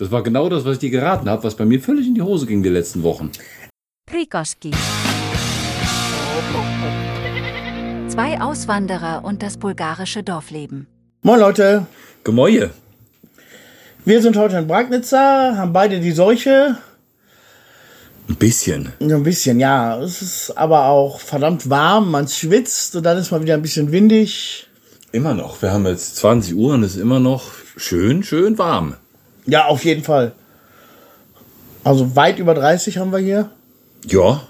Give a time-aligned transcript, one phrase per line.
[0.00, 2.22] Das war genau das, was ich dir geraten habe, was bei mir völlig in die
[2.22, 3.30] Hose ging die letzten Wochen.
[4.06, 4.70] Prikoski.
[8.08, 10.86] Zwei Auswanderer und das bulgarische Dorfleben.
[11.20, 11.86] Moin Leute,
[12.24, 12.70] Gemäue.
[14.06, 16.78] wir sind heute in Bragnitzer, haben beide die Seuche.
[18.26, 18.94] Ein bisschen.
[19.00, 20.00] Ja, Ein bisschen, ja.
[20.00, 23.92] Es ist aber auch verdammt warm, man schwitzt und dann ist mal wieder ein bisschen
[23.92, 24.66] windig.
[25.12, 25.60] Immer noch.
[25.60, 28.96] Wir haben jetzt 20 Uhr und es ist immer noch schön, schön warm.
[29.50, 30.32] Ja, auf jeden Fall.
[31.84, 33.50] Also weit über 30 haben wir hier.
[34.06, 34.42] Ja,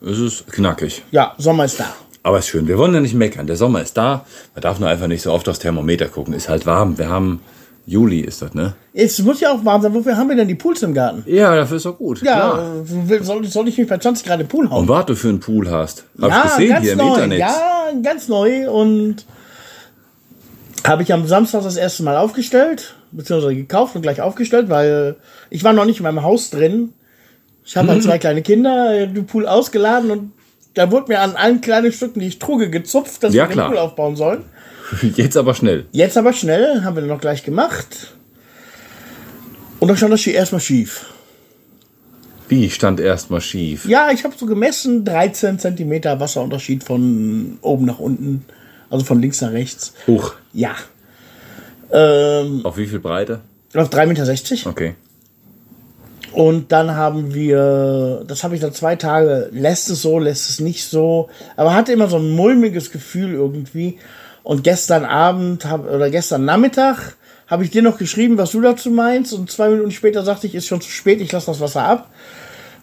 [0.00, 1.02] es ist knackig.
[1.10, 1.86] Ja, Sommer ist da.
[2.24, 2.68] Aber ist schön.
[2.68, 3.46] Wir wollen ja nicht meckern.
[3.46, 4.24] Der Sommer ist da.
[4.54, 6.34] Man darf nur einfach nicht so oft aufs Thermometer gucken.
[6.34, 6.98] Ist halt warm.
[6.98, 7.40] Wir haben
[7.84, 8.74] Juli ist das, ne?
[8.92, 9.92] Jetzt muss ja auch warm sein.
[9.92, 11.24] Wofür haben wir denn die Pools im Garten?
[11.26, 12.22] Ja, dafür ist doch gut.
[12.22, 12.84] Ja, Klar.
[13.22, 14.82] soll, soll ich mich bei 20 Grad im Pool hauen?
[14.82, 16.04] Und was du für einen Pool hast.
[16.20, 17.08] Hab ja, ich gesehen ganz hier im neu.
[17.08, 17.38] Internet.
[17.40, 19.26] Ja, ganz neu und
[20.86, 25.16] habe ich am Samstag das erste Mal aufgestellt, beziehungsweise gekauft und gleich aufgestellt, weil
[25.50, 26.92] ich war noch nicht in meinem Haus drin.
[27.64, 28.00] Ich habe Mhm.
[28.00, 30.32] zwei kleine Kinder, den Pool ausgeladen und
[30.74, 33.52] da wurde mir an allen kleinen Stücken, die ich truge, gezupft, dass Ja, wir den
[33.52, 33.68] klar.
[33.68, 34.44] Pool aufbauen sollen.
[35.16, 35.86] Jetzt aber schnell.
[35.92, 38.14] Jetzt aber schnell, haben wir noch gleich gemacht.
[39.78, 41.06] Und dann stand das hier erstmal schief.
[42.48, 43.86] Wie stand erstmal schief?
[43.86, 48.44] Ja, ich habe so gemessen, 13 Zentimeter Wasserunterschied von oben nach unten,
[48.92, 49.94] also von links nach rechts.
[50.06, 50.34] Huch.
[50.52, 50.74] Ja.
[51.90, 53.40] Ähm, Auf wie viel Breite?
[53.74, 54.70] auf 3,60 Meter.
[54.70, 54.94] Okay.
[56.32, 60.60] Und dann haben wir, das habe ich dann zwei Tage, lässt es so, lässt es
[60.60, 63.98] nicht so, aber hatte immer so ein mulmiges Gefühl irgendwie.
[64.42, 67.16] Und gestern Abend hab, oder gestern Nachmittag
[67.46, 69.32] habe ich dir noch geschrieben, was du dazu meinst.
[69.32, 72.10] Und zwei Minuten später sagte ich, ist schon zu spät, ich lasse das Wasser ab.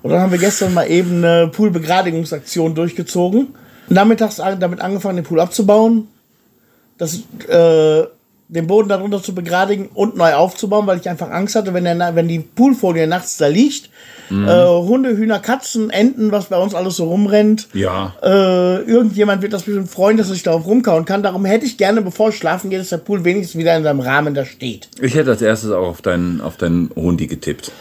[0.01, 3.49] Und dann haben wir gestern mal eben eine Poolbegradigungsaktion durchgezogen.
[3.89, 6.07] Nachmittags damit angefangen, den Pool abzubauen.
[6.97, 7.15] Das,
[7.47, 8.03] äh,
[8.49, 12.15] den Boden darunter zu begradigen und neu aufzubauen, weil ich einfach Angst hatte, wenn, der,
[12.15, 13.91] wenn die Poolfolie nachts da liegt,
[14.31, 18.15] äh, Hunde, Hühner, Katzen, Enten, was bei uns alles so rumrennt, Ja.
[18.23, 21.21] äh, irgendjemand wird das bestimmt freuen, dass ich darauf rumkauen kann.
[21.23, 23.99] Darum hätte ich gerne, bevor ich schlafen gehe, dass der Pool wenigstens wieder in seinem
[24.01, 24.89] Rahmen da steht.
[24.99, 27.71] Ich hätte als erstes auch auf deinen, auf deinen Hundi getippt.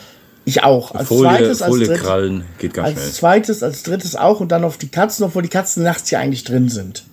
[0.49, 0.95] Ich auch.
[0.95, 3.13] Als Folie, zweites, als Folie drittes, krallen geht ganz als schnell.
[3.13, 6.43] zweites, als drittes auch und dann auf die Katzen, obwohl die Katzen nachts ja eigentlich
[6.43, 7.05] drin sind.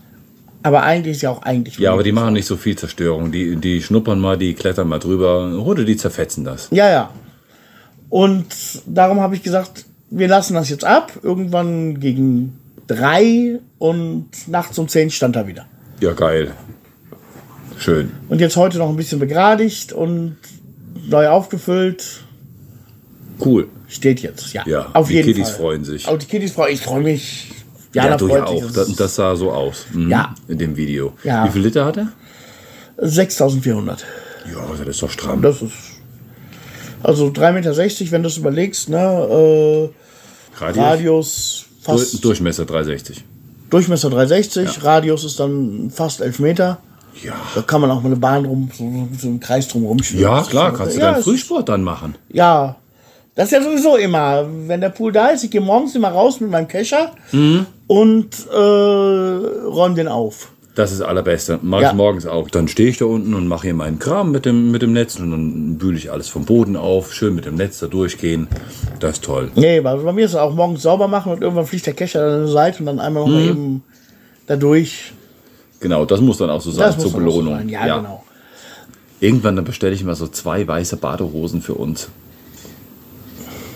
[0.63, 1.77] Aber eigentlich ist ja auch eigentlich.
[1.77, 3.33] Ja, aber die machen nicht so viel Zerstörung.
[3.33, 5.51] Die, die schnuppern mal, die klettern mal drüber.
[5.51, 6.69] Hunde, die zerfetzen das.
[6.71, 7.09] Ja, ja.
[8.09, 8.45] Und
[8.85, 11.11] darum habe ich gesagt, wir lassen das jetzt ab.
[11.21, 12.57] Irgendwann gegen
[12.87, 15.65] drei und nachts um zehn stand er wieder.
[15.99, 16.53] Ja, geil.
[17.77, 18.11] Schön.
[18.29, 20.37] Und jetzt heute noch ein bisschen begradigt und
[21.09, 22.24] neu aufgefüllt.
[23.43, 23.67] Cool.
[23.87, 24.63] Steht jetzt, ja.
[24.65, 25.57] Ja, auf die jeden Kiddies Fall.
[25.59, 26.07] freuen sich.
[26.07, 27.51] Auch die Kiddies freuen Ich freue mich.
[27.93, 28.63] Ja, Jana du ja freut sich.
[28.65, 28.71] auch.
[28.71, 29.85] Das, das sah so aus.
[29.93, 30.09] Mhm.
[30.09, 30.35] Ja.
[30.47, 31.13] In dem Video.
[31.23, 31.45] Ja.
[31.45, 32.07] Wie viel Liter hat er?
[32.97, 34.05] 6400.
[34.51, 35.41] Ja, das ist doch stramm.
[35.41, 35.73] Das ist.
[37.03, 38.97] Also 3,60 Meter, wenn du es überlegst, ne?
[38.97, 39.89] Äh,
[40.57, 40.83] Radius?
[40.83, 42.23] Radius Du- fast.
[42.25, 43.23] Durchmesser 360.
[43.69, 46.77] Durchmesser 360, Radius ist dann fast 11 Meter.
[47.23, 47.33] Ja.
[47.55, 50.23] Da kann man auch mal eine Bahn rum, so, so einen Kreis drum rumschwimmen.
[50.23, 52.15] Ja, klar, kannst du ja, deinen Frühsport dann machen.
[52.29, 52.75] Ja,
[53.35, 54.45] das ist ja sowieso immer.
[54.67, 57.65] Wenn der Pool da ist, ich gehe morgens immer raus mit meinem Kescher Mhm.
[57.87, 60.51] und äh, räume den auf.
[60.75, 61.57] Das ist das Allerbeste.
[61.61, 61.91] Mach Ja.
[61.91, 62.49] ich morgens auch.
[62.49, 65.17] Dann stehe ich da unten und mache hier meinen Kram mit dem, mit dem Netz
[65.17, 67.13] und dann bühle ich alles vom Boden auf.
[67.13, 68.49] Schön mit dem Netz da durchgehen.
[68.99, 69.51] Das ist toll.
[69.55, 72.21] Nee, bei, bei mir ist es auch morgens sauber machen und irgendwann fliegt der Kescher
[72.25, 73.35] an der Seite und dann einmal noch Mhm.
[73.35, 73.83] mal eben
[74.47, 75.13] da durch.
[75.79, 77.55] Genau, das muss dann auch so sein Das zur auch so Belohnung.
[77.55, 77.69] sein.
[77.69, 78.23] Ja, genau.
[79.21, 82.09] Irgendwann dann bestelle ich mal so zwei weiße Badehosen für uns.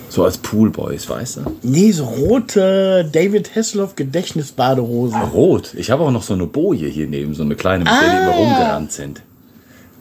[0.10, 1.42] So als Poolboys, weißt du?
[1.62, 5.22] Nee, so rote David Hasselhoff Gedächtnisbadehosen.
[5.34, 5.74] Rot.
[5.76, 8.06] Ich habe auch noch so eine Boje hier neben, so eine kleine, mit der die
[8.06, 8.38] Ah, immer ja.
[8.38, 9.22] rumgerannt sind.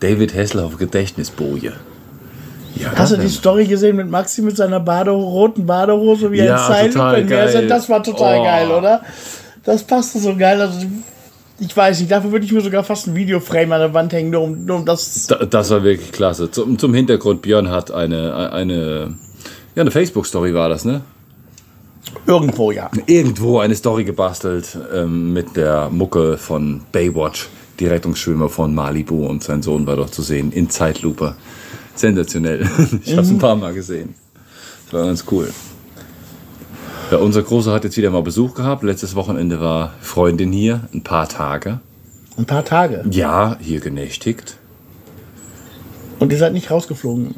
[0.01, 1.75] David Hasselhoff Gedächtnisboje.
[2.77, 6.45] Ja, Hast du die Story gesehen mit Maxi mit seiner Bade roten Badehose, wie er
[6.47, 7.63] Ja, in Zeitlupe total im Meer geil.
[7.65, 7.71] ist?
[7.71, 8.45] Das war total Oh.
[8.45, 9.03] geil, oder?
[9.65, 10.61] Das passte so geil.
[10.61, 10.87] Also,
[11.59, 14.31] ich weiß nicht, dafür würde ich mir sogar fast ein Videoframe an der Wand hängen,
[14.31, 15.27] nur um, nur um das.
[15.27, 16.51] Da- Das war wirklich klasse.
[16.51, 19.15] Zum, zum Hintergrund, Björn hat eine, eine,
[19.75, 21.03] ja, eine Facebook-Story war das, ne?
[22.27, 22.91] Irgendwo, ja.
[23.07, 27.49] Irgendwo eine Story gebastelt ähm, mit der Mucke von Baywatch,
[27.79, 31.35] die Rettungsschwimmer von Malibu und sein Sohn war dort zu sehen, in Zeitlupe.
[31.95, 32.69] Sensationell.
[33.05, 34.15] Ich habe es ein paar Mal gesehen.
[34.85, 35.49] Das war ganz cool.
[37.11, 38.83] Ja, unser Großer hat jetzt wieder mal Besuch gehabt.
[38.83, 41.81] Letztes Wochenende war Freundin hier, ein paar Tage.
[42.37, 43.05] Ein paar Tage.
[43.11, 44.59] Ja, hier genächtigt.
[46.19, 47.35] Und ihr seid nicht rausgeflogen.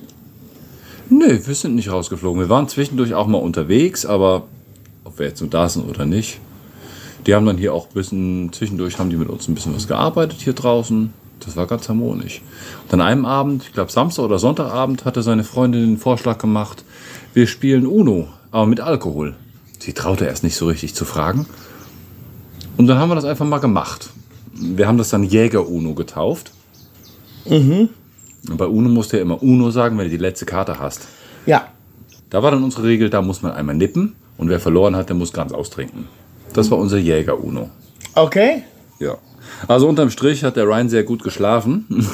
[1.11, 2.41] Nö, wir sind nicht rausgeflogen.
[2.41, 4.45] Wir waren zwischendurch auch mal unterwegs, aber
[5.03, 6.39] ob wir jetzt nur da sind oder nicht.
[7.27, 9.89] Die haben dann hier auch ein bisschen, zwischendurch haben die mit uns ein bisschen was
[9.89, 11.13] gearbeitet hier draußen.
[11.41, 12.43] Das war ganz harmonisch.
[12.85, 16.85] Und an einem Abend, ich glaube Samstag oder Sonntagabend, hatte seine Freundin den Vorschlag gemacht,
[17.35, 19.35] wir spielen Uno, aber mit Alkohol.
[19.81, 21.47] Sie traute erst nicht so richtig zu fragen.
[22.77, 24.11] Und dann haben wir das einfach mal gemacht.
[24.53, 26.53] Wir haben das dann Jäger-Uno getauft.
[28.49, 31.09] Und bei Uno musst du ja immer Uno sagen, wenn du die letzte Karte hast.
[31.47, 31.69] Ja.
[32.31, 35.17] Da war dann unsere Regel, da muss man einmal nippen und wer verloren hat, der
[35.17, 36.07] muss ganz austrinken.
[36.53, 37.71] Das war unser Jäger-Uno.
[38.15, 38.63] Okay.
[38.99, 39.17] Ja.
[39.69, 41.87] Also unterm Strich hat der Ryan sehr gut geschlafen.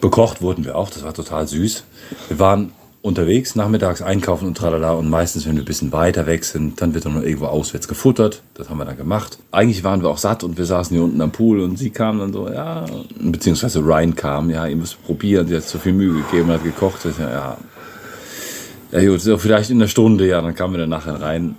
[0.00, 1.84] Bekocht wurden wir auch, das war total süß.
[2.28, 2.72] Wir waren
[3.08, 4.92] unterwegs, nachmittags einkaufen und tralala.
[4.92, 7.88] Und meistens, wenn wir ein bisschen weiter weg sind, dann wird dann noch irgendwo auswärts
[7.88, 8.42] gefuttert.
[8.54, 9.38] Das haben wir dann gemacht.
[9.50, 12.18] Eigentlich waren wir auch satt und wir saßen hier unten am Pool und sie kam
[12.18, 12.84] dann so, ja,
[13.18, 15.48] beziehungsweise Ryan kam, ja, ihr müsst probieren.
[15.48, 17.00] Sie hat so viel Mühe gegeben, hat gekocht.
[17.18, 21.20] Ja, ja, ja gut, so vielleicht in einer Stunde, ja, dann kamen wir dann nachher
[21.20, 21.56] rein.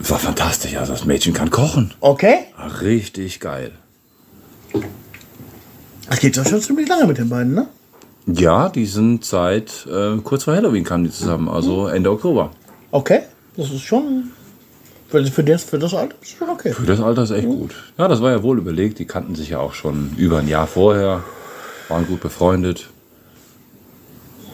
[0.00, 1.92] War fantastisch, also das Mädchen kann kochen.
[2.00, 2.46] Okay.
[2.56, 3.72] War richtig geil.
[6.08, 7.68] Das geht doch schon ziemlich lange mit den beiden, ne?
[8.32, 12.50] Ja, die sind seit äh, kurz vor Halloween kamen die zusammen, also Ende Oktober.
[12.90, 13.22] Okay.
[13.56, 14.30] Das ist schon.
[15.08, 16.72] Für, für, das, für das Alter ist schon okay.
[16.72, 17.74] Für das Alter ist echt gut.
[17.96, 18.98] Ja, das war ja wohl überlegt.
[18.98, 21.24] Die kannten sich ja auch schon über ein Jahr vorher,
[21.88, 22.90] waren gut befreundet.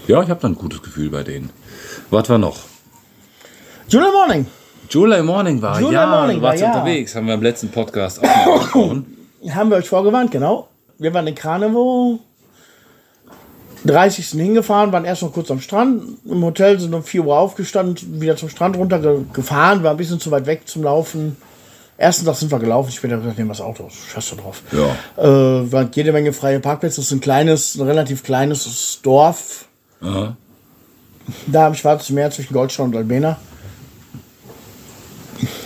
[0.06, 1.50] Ja, ich habe dann ein gutes Gefühl bei denen.
[2.10, 2.60] Was war noch?
[3.88, 4.46] Julia Morning.
[4.88, 6.74] July Morning war, July ja, Morning du warst war, ja.
[6.74, 9.28] unterwegs, haben wir im letzten Podcast auch gesprochen.
[9.50, 10.68] Haben wir euch vorgewarnt, genau.
[10.98, 12.20] Wir waren in Kranewo.
[13.84, 14.28] 30.
[14.30, 16.02] hingefahren, waren erst noch kurz am Strand.
[16.24, 20.30] Im Hotel sind um 4 Uhr aufgestanden, wieder zum Strand runtergefahren, war ein bisschen zu
[20.30, 21.36] weit weg zum Laufen.
[21.96, 24.62] Ersten Tag sind wir gelaufen, später gesagt, nehmen wir das Auto, scheiß da drauf.
[24.72, 25.22] Ja.
[25.22, 26.96] Äh, waren jede Menge freie Parkplätze.
[26.96, 29.66] Das ist ein kleines, ein relativ kleines Dorf.
[30.00, 30.36] Aha.
[31.46, 33.38] Da am Schwarzen Meer zwischen Goldstein und Albena.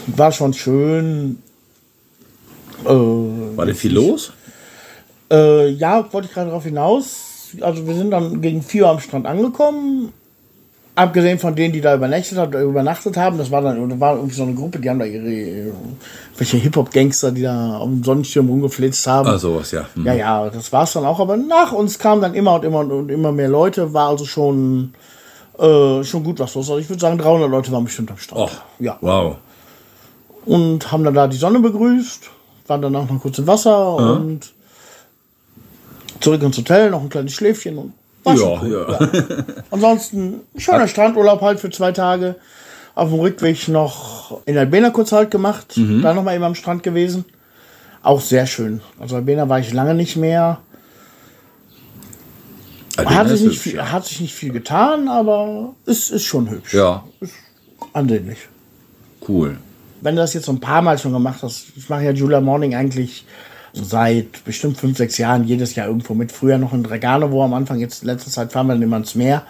[0.07, 1.43] War schon schön.
[2.85, 4.33] Äh, War denn viel los?
[5.31, 7.28] Äh, ja, wollte ich gerade darauf hinaus.
[7.61, 10.13] Also wir sind dann gegen 4 Uhr am Strand angekommen.
[10.95, 14.35] Abgesehen von denen, die da übernachtet, hat, übernachtet haben, das war dann das war irgendwie
[14.35, 15.73] so eine Gruppe, die haben da ihre
[16.37, 19.29] welche Hip-Hop-Gangster, die da auf dem Sonnenschirm rumgeflitzt haben.
[19.29, 19.87] Ah, sowas, ja.
[19.95, 20.07] Mhm.
[20.07, 21.21] Ja, ja, das war's dann auch.
[21.21, 23.95] Aber nach uns kamen dann immer und immer und immer mehr Leute.
[23.95, 24.93] War also schon,
[25.57, 26.69] äh, schon gut was los.
[26.69, 28.51] Also ich würde sagen, 300 Leute waren bestimmt am Strand.
[28.51, 28.99] Oh, Ja.
[29.01, 29.37] wow.
[30.47, 32.29] Und haben dann da die Sonne begrüßt.
[32.67, 34.41] Waren danach noch kurz im Wasser und
[36.21, 37.93] zurück ins Hotel, noch ein kleines Schläfchen und
[38.27, 38.87] Ja, cool.
[38.91, 39.39] ja.
[39.71, 42.37] Ansonsten schöner Strandurlaub halt für zwei Tage.
[42.95, 45.77] Auf dem Rückweg noch in Albena kurz halt gemacht.
[45.77, 46.03] Mhm.
[46.03, 47.25] Dann nochmal eben am Strand gewesen.
[48.03, 48.81] Auch sehr schön.
[48.99, 50.59] Also Albena war ich lange nicht mehr.
[52.97, 53.93] Albena Hat ist sich, nicht viel, ja.
[53.93, 56.75] hat sich nicht viel getan, aber es ist schon hübsch.
[56.75, 57.05] Ja,
[57.93, 58.39] Ansehnlich.
[59.29, 59.59] cool.
[60.01, 62.41] Wenn du das jetzt so ein paar Mal schon gemacht hast, ich mache ja Julia
[62.41, 63.25] Morning eigentlich
[63.85, 66.33] seit bestimmt fünf, sechs Jahren jedes Jahr irgendwo mit.
[66.33, 68.97] Früher noch in Regano, wo am Anfang, jetzt in letzter Zeit fahren wir dann immer
[68.99, 69.43] ins Meer.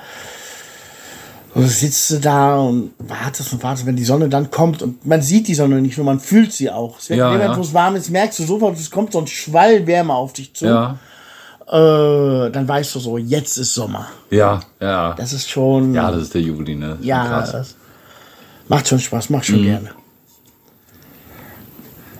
[1.54, 4.82] Und sitzt du da und wartest und wartest, wenn die Sonne dann kommt.
[4.82, 6.98] Und man sieht die Sonne nicht nur, man fühlt sie auch.
[6.98, 7.56] Es wird Ja, ja.
[7.56, 10.54] Wo es warm ist, merkst du sofort, es kommt so ein Schwall Wärme auf dich
[10.54, 10.66] zu.
[10.66, 10.98] Ja,
[11.66, 14.06] Äh, dann weißt du so, jetzt ist Sommer.
[14.30, 15.14] ja, ja.
[15.14, 15.94] Das ist schon.
[15.94, 16.90] Ja, das ist der Juli, ne?
[16.90, 17.64] Das ist ja,
[18.68, 19.52] macht schon Spaß, macht Mhm.
[19.52, 19.90] schon gerne.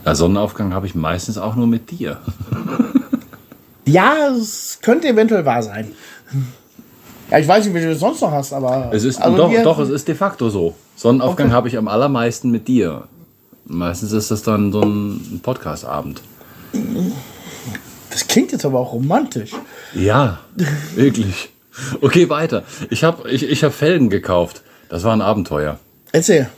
[0.09, 2.17] Ja, Sonnenaufgang habe ich meistens auch nur mit dir.
[3.85, 5.93] Ja, es könnte eventuell wahr sein.
[7.31, 8.91] Ja, ich weiß nicht, wie du das sonst noch hast, aber.
[8.93, 10.75] Es ist, also doch, doch, es ist de facto so.
[10.95, 11.55] Sonnenaufgang Okay.
[11.55, 13.05] habe ich am allermeisten mit dir.
[13.65, 16.21] Meistens ist das dann so ein Podcast-Abend.
[18.11, 19.53] Das klingt jetzt aber auch romantisch.
[19.95, 20.41] Ja,
[20.95, 21.49] wirklich.
[22.03, 22.65] Okay, weiter.
[22.91, 24.61] Ich habe ich, ich hab Felgen gekauft.
[24.91, 25.79] Das war ein Abenteuer.
[26.13, 26.51] Erzähl.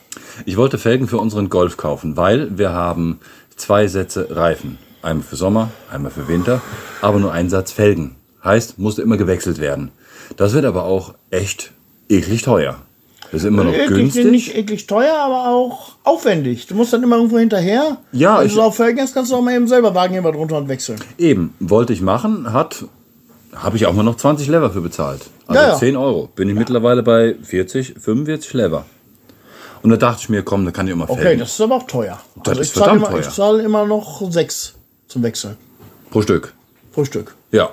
[0.47, 3.21] Ich wollte Felgen für unseren Golf kaufen, weil wir haben
[3.61, 4.79] zwei Sätze Reifen.
[5.03, 6.61] Einmal für Sommer, einmal für Winter,
[7.01, 8.17] aber nur ein Satz Felgen.
[8.45, 9.91] Heißt, musste immer gewechselt werden.
[10.37, 11.73] Das wird aber auch echt
[12.09, 12.77] eklig teuer.
[13.33, 14.25] Das ist immer noch Eklig, günstig.
[14.27, 16.67] nicht eklig teuer, aber auch aufwendig.
[16.67, 17.99] Du musst dann immer irgendwo hinterher.
[18.13, 20.59] Ja, Wenn ich- du auf Felgen hast, kannst du auch mal eben selber Wagenheber drunter
[20.59, 20.99] und wechseln.
[21.17, 22.85] Eben, wollte ich machen, hat,
[23.55, 25.23] habe ich auch mal noch 20 Lever für bezahlt.
[25.47, 25.75] Also Ja, ja.
[25.77, 26.29] 10 Euro.
[26.35, 28.85] Bin ich mittlerweile bei 40, 45 Lever.
[29.83, 31.77] Und da dachte ich mir, komm, da kann ich auch mal Okay, das ist aber
[31.77, 32.21] auch teuer.
[32.45, 33.21] Das ich ist zahle verdammt immer, teuer.
[33.21, 34.75] Ich zahle immer noch sechs
[35.09, 35.57] zum Wechseln.
[36.11, 36.53] Pro Stück.
[36.93, 37.35] Pro Stück.
[37.53, 37.71] Ja,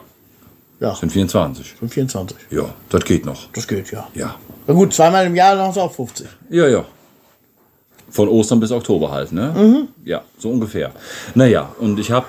[0.80, 1.74] Ja, sind 24.
[1.74, 2.38] für 24.
[2.52, 3.52] Ja, das geht noch.
[3.54, 4.08] Das geht, ja.
[4.14, 4.36] Ja.
[4.68, 6.28] Na gut, zweimal im Jahr, dann hast du auch 50.
[6.50, 6.86] Ja, ja.
[8.10, 9.88] Von Ostern bis Oktober halt, ne?
[10.06, 10.92] Ja, so ungefähr.
[11.36, 12.28] Naja, und ich habe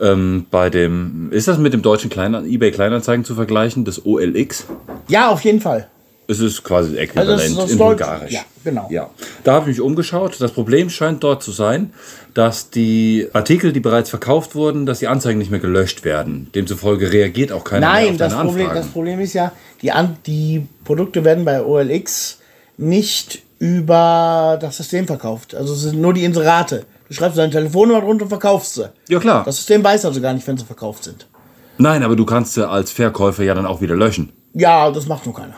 [0.00, 4.64] ähm, bei dem, ist das mit dem deutschen Kleiner, eBay Kleinanzeigen zu vergleichen, das OLX?
[5.08, 5.88] Ja, auf jeden Fall.
[6.30, 8.04] Es ist quasi äquivalent Also das in Deutsche.
[8.04, 8.32] Bulgarisch.
[8.32, 8.86] Ja, genau.
[8.90, 9.10] Ja.
[9.42, 10.36] Da habe ich mich umgeschaut.
[10.40, 11.92] Das Problem scheint dort zu sein,
[12.34, 16.48] dass die Artikel, die bereits verkauft wurden, dass die Anzeigen nicht mehr gelöscht werden.
[16.54, 18.86] Demzufolge reagiert auch keiner mehr Nein, auf das deine Problem, Anfragen.
[18.86, 22.38] das Problem ist ja, die, An die Produkte werden bei OLX
[22.76, 25.54] nicht über das System verkauft.
[25.54, 26.84] Also es sind nur die Inserate.
[27.08, 28.88] Du schreibst deine Telefonnummer drunter und verkaufst sie.
[29.08, 29.42] ja klar.
[29.44, 31.26] Das System weiß also gar nicht, wenn sie verkauft sind.
[31.76, 34.32] Nein, aber du kannst sie als Verkäufer ja dann auch wieder löschen.
[34.54, 35.54] Ja, das macht nur keiner.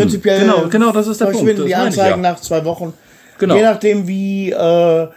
[0.00, 0.22] Eben.
[0.22, 1.58] Genau, genau, das ist der Punkt.
[1.66, 2.92] die Anzeigen nach zwei Wochen.
[3.38, 3.56] Genau.
[3.56, 5.08] Je nachdem, wie, äh,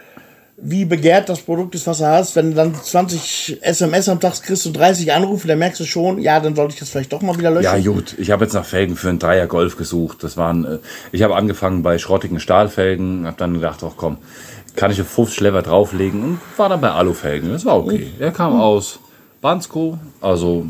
[0.58, 2.34] wie begehrt das Produkt ist, was du hast.
[2.34, 6.18] Wenn du dann 20 SMS am Tag kriegst und 30 Anrufe, dann merkst du schon,
[6.18, 7.64] ja, dann sollte ich das vielleicht doch mal wieder löschen.
[7.64, 8.14] Ja, gut.
[8.18, 10.24] Ich habe jetzt nach Felgen für einen Dreier Golf gesucht.
[10.24, 10.78] Das waren, äh,
[11.12, 14.18] ich habe angefangen bei schrottigen Stahlfelgen, habe dann gedacht, ach komm,
[14.74, 17.50] kann ich auf 50 Lever drauflegen und war dann bei Alufelgen.
[17.52, 18.08] Das war okay.
[18.18, 18.98] Er kam aus
[19.40, 20.66] Bansko, also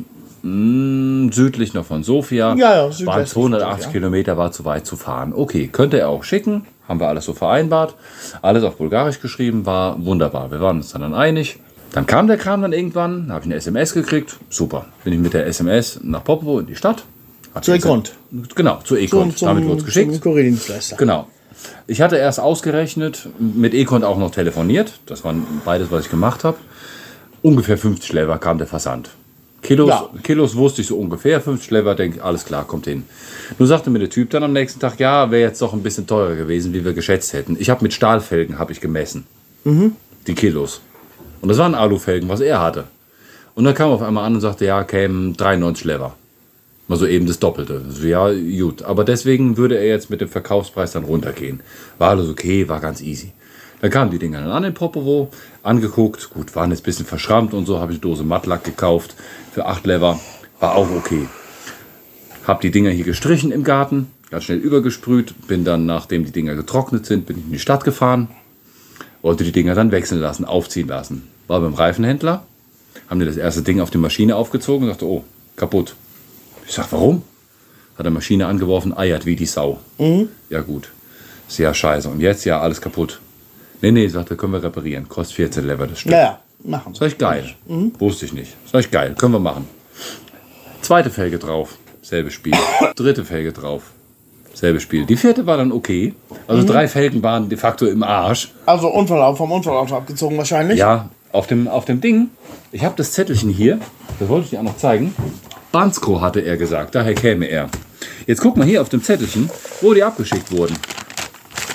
[0.47, 2.55] mh, südlich noch von Sofia.
[2.55, 3.93] Ja, ja, Waren südwestlich 280 ja.
[3.93, 5.33] Kilometer, war zu weit zu fahren.
[5.35, 6.67] Okay, könnte er auch schicken.
[6.89, 7.95] Haben wir alles so vereinbart.
[8.43, 10.51] Alles auf Bulgarisch geschrieben, war wunderbar.
[10.51, 11.59] Wir waren uns dann, dann einig.
[11.93, 14.37] Dann kam der Kram dann irgendwann, habe ich eine SMS gekriegt.
[14.51, 14.87] Super.
[15.03, 17.05] Bin ich mit der SMS nach Popovo in die Stadt.
[17.61, 18.13] Zu Econt.
[18.55, 19.41] Genau, zu Econt.
[19.41, 20.13] Damit wurde es geschickt.
[20.13, 20.97] zum Kurierdienstleister.
[20.97, 21.27] Genau.
[21.87, 25.01] Ich hatte erst ausgerechnet, mit Econt auch noch telefoniert.
[25.07, 26.59] Das waren beides, was ich gemacht habe.
[27.43, 29.11] Ungefähr 50 Lever kam der Versand.
[29.63, 30.11] Kilos, Ja.
[30.23, 31.41] Kilos wusste ich so ungefähr.
[31.41, 33.05] 50 Lever, denke alles klar, kommt hin.
[33.59, 36.07] Nur sagte mir der Typ dann am nächsten Tag, ja, wäre jetzt doch ein bisschen
[36.07, 37.57] teurer gewesen, wie wir geschätzt hätten.
[37.59, 39.27] Ich habe mit Stahlfelgen habe ich gemessen.
[40.27, 40.81] Die Kilos.
[41.41, 42.85] Und das waren Alufelgen, was er hatte.
[43.57, 46.15] Und dann kam er auf einmal an und sagte, ja, kämen 93 Lever.
[46.89, 47.83] Mal so eben das Doppelte.
[47.85, 48.83] Also, ja, gut.
[48.83, 51.61] Aber deswegen würde er jetzt mit dem Verkaufspreis dann runtergehen.
[51.99, 53.33] War alles okay, war ganz easy.
[53.81, 55.31] Dann kamen die Dinger dann an in Popovo,
[55.63, 56.31] angeguckt.
[56.31, 57.79] Gut, waren jetzt ein bisschen verschrammt und so.
[57.79, 59.15] Habe ich eine Dose Mattlack gekauft
[59.53, 60.19] für 8 Lever.
[60.61, 61.29] War auch okay.
[62.47, 65.35] Hab die Dinger hier gestrichen im Garten, ganz schnell übergesprüht.
[65.47, 68.29] Bin dann, nachdem die Dinger getrocknet sind, bin ich in die Stadt gefahren.
[69.21, 71.29] Wollte die Dinger dann wechseln lassen, aufziehen lassen.
[71.49, 72.45] War beim Reifenhändler,
[73.09, 75.25] haben mir das erste Ding auf die Maschine aufgezogen und dachte, oh,
[75.57, 75.97] kaputt.
[76.67, 77.23] Ich sag, warum?
[77.99, 79.81] Hat er Maschine angeworfen, eiert wie die Sau.
[80.49, 80.91] Ja gut.
[81.49, 82.09] Ist ja scheiße.
[82.09, 83.21] Und jetzt ja alles kaputt.
[83.81, 85.09] Nee, nee, sagt er, können wir reparieren.
[85.09, 86.13] Kostet 14 Lever das Stück.
[86.13, 87.55] Ja, machen Sag ich geil.
[87.99, 88.57] Wusste ich nicht.
[88.71, 89.69] Sag ich geil, können wir machen.
[90.81, 92.55] Zweite Felge drauf, selbe Spiel.
[92.97, 93.91] Dritte Felge drauf,
[94.55, 95.05] selbe Spiel.
[95.05, 96.15] Die vierte war dann okay.
[96.47, 98.53] Also drei Felgen waren de facto im Arsch.
[98.67, 100.79] Also Unfall, vom Unfallauto abgezogen wahrscheinlich.
[100.79, 102.31] Ja, auf dem, auf dem Ding,
[102.73, 103.79] ich habe das Zettelchen hier,
[104.19, 105.15] das wollte ich dir auch noch zeigen.
[105.73, 107.69] Bansko hatte er gesagt, daher käme er.
[108.27, 109.51] Jetzt guck mal hier auf dem Zettelchen,
[109.83, 110.77] wo die abgeschickt wurden.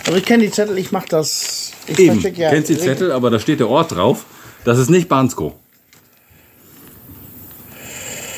[0.05, 1.70] Also ich kenne die Zettel, ich mache das.
[1.87, 4.25] Ich Eben, ja kennst die Zettel, aber da steht der Ort drauf.
[4.63, 5.55] Das ist nicht Bansko.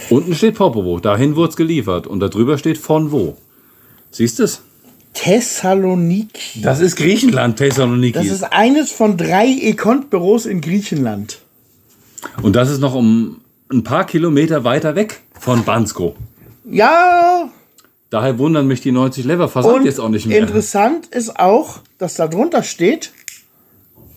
[0.10, 3.38] Unten steht Popovo, dahin wurde es geliefert und darüber steht von wo.
[4.12, 4.62] Siehst du es?
[5.14, 6.62] Thessaloniki.
[6.62, 8.14] Das ist Griechenland, Thessaloniki.
[8.14, 11.40] Das ist eines von drei Econt-Büros in Griechenland.
[12.42, 16.16] und das ist noch um ein paar Kilometer weiter weg von Bansko.
[16.70, 17.50] Ja,
[18.14, 20.38] Daher wundern mich die 90 Lever Versand und jetzt auch nicht mehr.
[20.38, 23.12] interessant ist auch, dass da drunter steht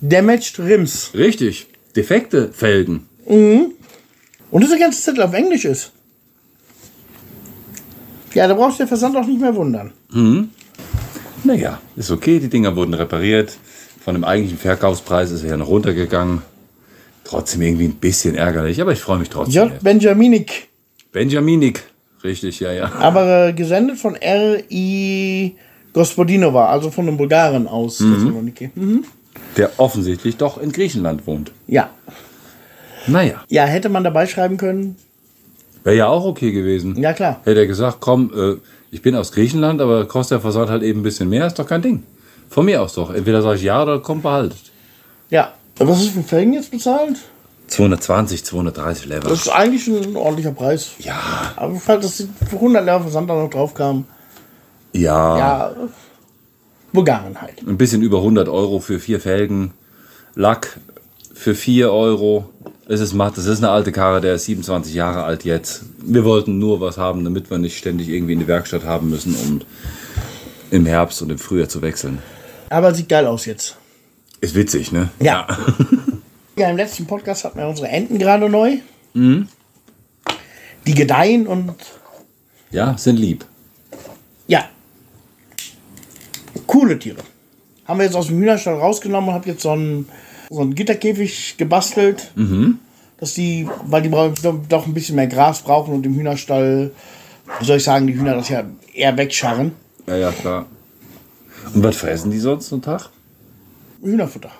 [0.01, 1.11] Damaged Rims.
[1.13, 3.07] Richtig, defekte Felgen.
[3.25, 5.91] Und dass der ganze Zettel auf Englisch ist.
[8.33, 9.91] Ja, da brauchst du den Versand auch nicht mehr wundern.
[11.43, 13.57] Naja, ist okay, die Dinger wurden repariert.
[14.03, 16.41] Von dem eigentlichen Verkaufspreis ist er ja noch runtergegangen.
[17.23, 19.69] Trotzdem irgendwie ein bisschen ärgerlich, aber ich freue mich trotzdem.
[19.69, 19.83] J.
[19.83, 20.69] Benjaminik.
[21.11, 21.83] Benjaminik.
[22.23, 22.91] Richtig, ja, ja.
[22.93, 25.55] Aber äh, gesendet von R.I.
[25.93, 28.69] Gospodinova, also von einem Bulgaren aus Thessaloniki.
[28.75, 29.03] Mhm.
[29.57, 31.51] Der offensichtlich doch in Griechenland wohnt.
[31.67, 31.89] Ja.
[33.07, 34.97] Naja, Ja, hätte man dabei schreiben können.
[35.83, 36.95] wäre ja auch okay gewesen.
[37.01, 37.39] Ja, klar.
[37.43, 38.55] Hätte er gesagt, komm, äh,
[38.91, 41.67] ich bin aus Griechenland, aber kostet der Versand halt eben ein bisschen mehr, ist doch
[41.67, 42.03] kein Ding.
[42.49, 43.13] Von mir aus doch.
[43.13, 44.57] Entweder sage ich ja oder komm, behaltet.
[45.29, 45.53] Ja.
[45.77, 47.17] Was ist für Felgen jetzt bezahlt?
[47.67, 49.29] 220, 230 Lever.
[49.29, 50.91] Das ist eigentlich ein ordentlicher Preis.
[50.99, 51.19] Ja,
[51.57, 54.05] Aber falls das für 100 Lever Versand da noch drauf kam,
[54.93, 55.75] ja, ja,
[56.97, 57.61] Bulgaren halt.
[57.65, 59.73] Ein bisschen über 100 Euro für vier Felgen.
[60.35, 60.79] Lack
[61.33, 62.49] für 4 Euro.
[62.87, 63.37] Es ist matt.
[63.37, 65.83] Das ist eine alte Karre, der ist 27 Jahre alt jetzt.
[65.99, 69.35] Wir wollten nur was haben, damit wir nicht ständig irgendwie in die Werkstatt haben müssen,
[69.35, 69.61] um
[70.71, 72.19] im Herbst und im Frühjahr zu wechseln.
[72.69, 73.77] Aber sieht geil aus jetzt.
[74.41, 75.09] Ist witzig, ne?
[75.19, 75.47] Ja.
[76.57, 78.77] Ja, im letzten Podcast hatten wir unsere Enten gerade neu.
[79.13, 81.73] Die gedeihen und
[82.71, 83.45] Ja, sind lieb.
[84.47, 84.65] ja.
[86.67, 87.17] Coole Tiere.
[87.85, 90.07] Haben wir jetzt aus dem Hühnerstall rausgenommen und habe jetzt so einen,
[90.49, 92.31] so einen Gitterkäfig gebastelt.
[93.19, 94.35] Dass die, weil die brauchen
[94.69, 96.91] doch ein bisschen mehr Gras brauchen und im Hühnerstall,
[97.59, 99.71] wie soll ich sagen, die Hühner das ja eher wegscharren.
[100.05, 100.67] Ja, ja, klar.
[101.73, 103.09] Und was fressen die sonst so einen Tag?
[104.03, 104.51] Hühnerfutter.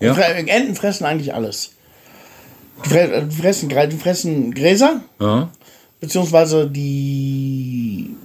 [0.00, 0.14] Ja.
[0.16, 1.72] Enten fressen eigentlich alles.
[2.84, 5.50] Die fre- die fressen, die fressen Gräser, Ja.
[6.00, 8.16] beziehungsweise die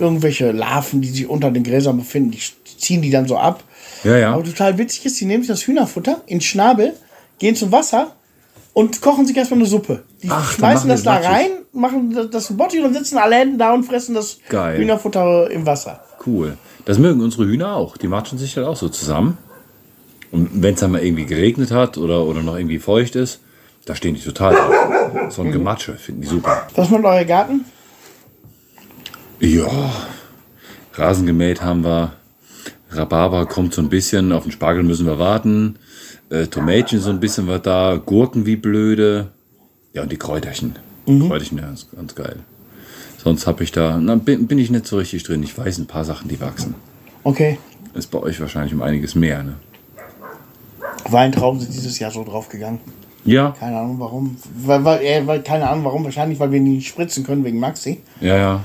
[0.00, 2.40] irgendwelche Larven, die sich unter den Gräsern befinden, die,
[2.78, 3.62] ziehen die dann so ab.
[4.04, 4.32] Ja, ja.
[4.34, 6.94] Aber total witzig ist, die nehmen sich das Hühnerfutter in den Schnabel,
[7.38, 8.14] gehen zum Wasser
[8.72, 10.02] und kochen sich erstmal eine Suppe.
[10.22, 13.72] Die Ach, schmeißen das da rein, machen das- das Botti und sitzen alle Hände da
[13.74, 14.78] und fressen das Geil.
[14.78, 16.02] Hühnerfutter im Wasser.
[16.26, 16.56] Cool.
[16.86, 17.96] Das mögen unsere Hühner auch.
[17.96, 19.36] Die matschen sich halt auch so zusammen.
[20.32, 23.40] Und wenn es dann mal irgendwie geregnet hat oder, oder noch irgendwie feucht ist,
[23.84, 25.30] da stehen die total drauf.
[25.30, 26.68] So ein Gematsche finden die super.
[26.76, 27.64] Was macht euer Garten?
[29.40, 29.92] Ja,
[30.94, 32.12] Rasen gemäht haben wir.
[32.90, 34.32] Rhabarber kommt so ein bisschen.
[34.32, 35.76] Auf den Spargel müssen wir warten.
[36.28, 37.96] Äh, Tomätchen so ein bisschen was da.
[38.04, 39.28] Gurken wie blöde.
[39.92, 40.76] Ja, und die Kräuterchen.
[41.06, 42.36] Kräuterchen, ja, ist ganz geil.
[43.22, 45.42] Sonst habe ich da, na, bin, bin ich nicht so richtig drin.
[45.42, 46.74] Ich weiß ein paar Sachen, die wachsen.
[47.24, 47.58] Okay.
[47.94, 49.54] Ist bei euch wahrscheinlich um einiges mehr, ne?
[51.08, 52.80] Weintrauben sind dieses Jahr so draufgegangen.
[53.24, 54.36] Ja, Keine Ahnung warum.
[54.64, 56.04] Weil, weil, äh, weil, keine Ahnung warum.
[56.04, 58.00] Wahrscheinlich, weil wir nicht spritzen können wegen Maxi.
[58.20, 58.64] ja, ja.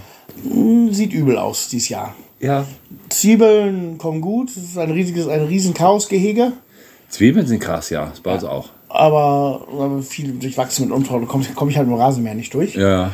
[0.92, 2.16] Sieht übel aus dieses Jahr.
[2.40, 2.66] Ja.
[3.10, 4.50] Zwiebeln kommen gut.
[4.50, 6.52] Es ist ein riesiges, ein riesen Chaosgehege.
[7.10, 8.08] Zwiebeln sind krass, ja.
[8.08, 8.70] Das bei uns auch.
[8.90, 11.24] Aber, aber viel durchwachsen mit Unkraut.
[11.24, 12.76] Da komme komm ich halt mit dem Rasenmäher nicht durch.
[12.76, 13.12] Ja, ja.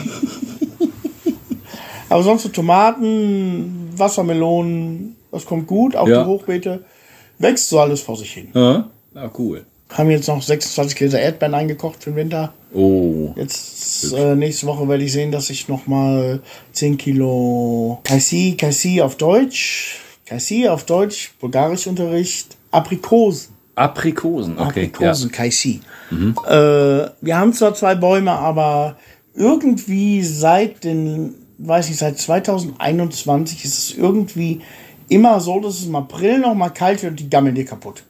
[2.09, 5.95] Aber sonst so Tomaten, Wassermelonen, das kommt gut.
[5.95, 6.24] Auch Ja.
[6.24, 6.85] die Hochbeete.
[7.39, 8.50] Wächst so alles vor sich hin.
[8.53, 9.65] Ja, ja cool.
[9.95, 12.53] Haben jetzt noch 26 Gläser Erdbeeren eingekocht für den Winter.
[12.73, 13.33] Oh.
[13.37, 16.41] Jetzt äh, nächste Woche werde ich sehen, dass ich noch mal
[16.73, 23.53] 10 Kilo Kaisi, Kaisi auf Deutsch, Kaisi auf Deutsch, Bulgarischunterricht, Aprikosen.
[23.75, 24.91] Aprikosen, okay.
[24.93, 25.79] Aprikosen, Kaisi.
[26.11, 26.51] Äh,
[27.21, 28.97] wir haben zwar zwei Bäume, aber
[29.33, 34.59] irgendwie seit den, weiß ich, seit 2021 ist es irgendwie
[35.07, 38.03] immer so, dass es im April noch mal kalt wird und die gammeln dir kaputt.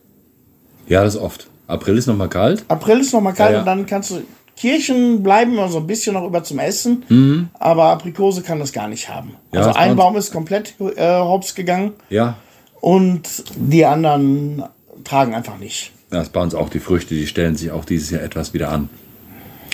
[0.87, 0.99] Ja.
[0.99, 1.47] ja, das ist oft.
[1.67, 2.63] April ist noch mal kalt.
[2.67, 3.59] April ist noch mal kalt Ja, ja.
[3.61, 4.21] und dann kannst du
[4.55, 8.87] Kirchen bleiben immer so ein bisschen noch über zum Essen, aber Aprikose kann das gar
[8.87, 9.29] nicht haben.
[9.29, 9.35] Mhm.
[9.51, 12.37] Ja, also das ein Baum ist komplett äh, hops gegangen Ja.
[12.79, 13.21] und
[13.57, 14.63] die anderen
[15.03, 15.91] tragen einfach nicht.
[16.09, 18.69] Das ist bei uns auch die Früchte, die stellen sich auch dieses Jahr etwas wieder
[18.69, 18.87] an.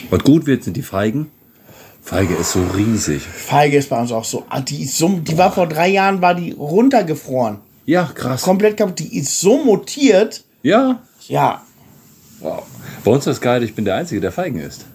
[0.10, 1.30] Was gut wird, sind die Feigen.
[2.02, 3.22] Feige ist so riesig.
[3.22, 4.46] Feige ist bei uns auch so.
[4.50, 8.42] Ah, Die, ist so, die war vor drei Jahren war die runtergefroren, Ja, krass.
[8.42, 8.98] komplett kaputt.
[8.98, 10.44] Die ist so mutiert.
[10.64, 11.02] Ja.
[11.28, 11.62] Ja,
[12.42, 12.64] Wow.
[13.04, 14.86] Bei uns ist das geil, ich bin der Einzige, der Feigen isst.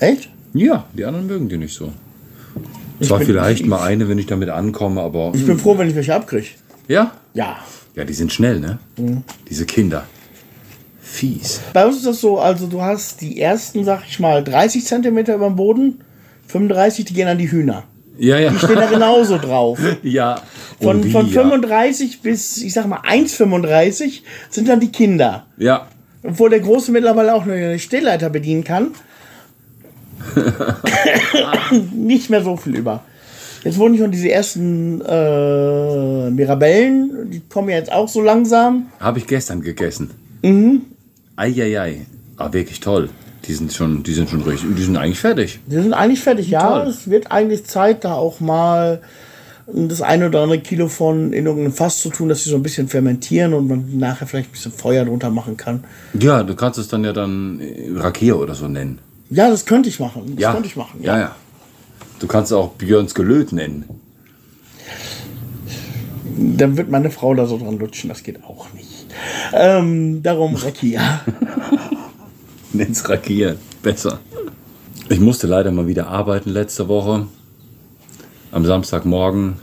[0.00, 0.30] echt?
[0.54, 1.92] Ja, die anderen mögen die nicht so.
[3.02, 5.32] Zwar bin- vielleicht mal eine, wenn ich damit ankomme, aber.
[5.34, 6.46] Ich bin froh, wenn ich welche abkriege.
[6.88, 7.12] Ja?
[7.34, 7.58] Ja.
[7.94, 8.78] Ja, die sind schnell, ne?
[8.96, 9.22] Mhm.
[9.48, 10.04] Diese Kinder.
[11.00, 11.60] Fies.
[11.72, 15.34] Bei uns ist das so, also du hast die ersten, sag ich mal, 30 Zentimeter
[15.34, 16.00] über dem Boden,
[16.46, 17.84] 35, die gehen an die Hühner.
[18.18, 18.52] Ja, ja.
[18.52, 19.78] Ich bin da genauso drauf.
[20.02, 20.42] Ja.
[20.80, 21.42] Von, wie, von ja.
[21.42, 25.46] 35 bis, ich sag mal, 1,35 sind dann die Kinder.
[25.56, 25.88] Ja.
[26.22, 28.92] Obwohl der Große mittlerweile auch nur eine Stillleiter bedienen kann.
[31.92, 33.02] Nicht mehr so viel über.
[33.64, 38.86] Jetzt wurden schon diese ersten äh, Mirabellen, die kommen ja jetzt auch so langsam.
[39.00, 40.10] Habe ich gestern gegessen.
[40.42, 40.82] Mhm.
[41.34, 42.06] Eieiei.
[42.36, 43.10] Ah, wirklich toll.
[43.48, 44.76] Die sind schon, die sind schon richtig.
[44.76, 45.58] Die sind eigentlich fertig.
[45.66, 46.80] Die sind eigentlich fertig, ja.
[46.80, 46.88] Toll.
[46.88, 49.00] Es wird eigentlich Zeit, da auch mal
[49.66, 52.62] das eine oder andere Kilo von in irgendeinem Fass zu tun, dass sie so ein
[52.62, 55.84] bisschen fermentieren und man nachher vielleicht ein bisschen Feuer drunter machen kann.
[56.18, 58.98] Ja, du kannst es dann ja dann äh, Rakier oder so nennen.
[59.30, 60.22] Ja, das könnte ich machen.
[60.34, 60.52] Das ja.
[60.52, 61.00] könnte ich machen.
[61.02, 61.36] Ja, ja.
[62.18, 63.84] Du kannst auch Björns Gelöt nennen.
[66.36, 69.06] Dann wird meine Frau da so dran lutschen, das geht auch nicht.
[69.52, 71.20] Ähm, darum Rakia.
[72.72, 73.56] Nenn's Rakier.
[73.82, 74.20] Besser.
[75.08, 77.26] Ich musste leider mal wieder arbeiten letzte Woche.
[78.52, 79.56] Am Samstagmorgen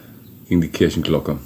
[0.50, 1.38] ging die Kirchenglocke.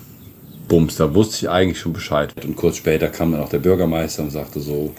[0.69, 2.33] Bums, da wusste ich eigentlich schon Bescheid.
[2.45, 4.93] Und kurz später kam dann auch der Bürgermeister und sagte so,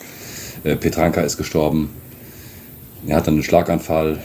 [0.65, 1.91] äh, Petranka ist gestorben.
[3.07, 4.19] Er hat dann einen Schlaganfall,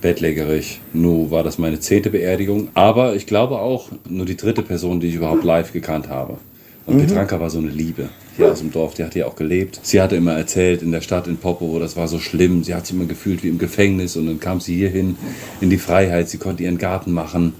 [0.00, 0.80] bettlägerig.
[0.92, 2.68] Nun war das meine zehnte Beerdigung.
[2.74, 6.36] Aber ich glaube auch nur die dritte Person, die ich überhaupt live gekannt habe.
[6.86, 9.80] Und Petranka war so eine Liebe hier aus dem Dorf, die hat hier auch gelebt.
[9.82, 12.64] Sie hatte immer erzählt in der Stadt in Popovo, das war so schlimm.
[12.64, 15.16] Sie hat sich immer gefühlt wie im Gefängnis und dann kam sie hierhin
[15.60, 16.28] in die Freiheit.
[16.28, 17.54] Sie konnte ihren Garten machen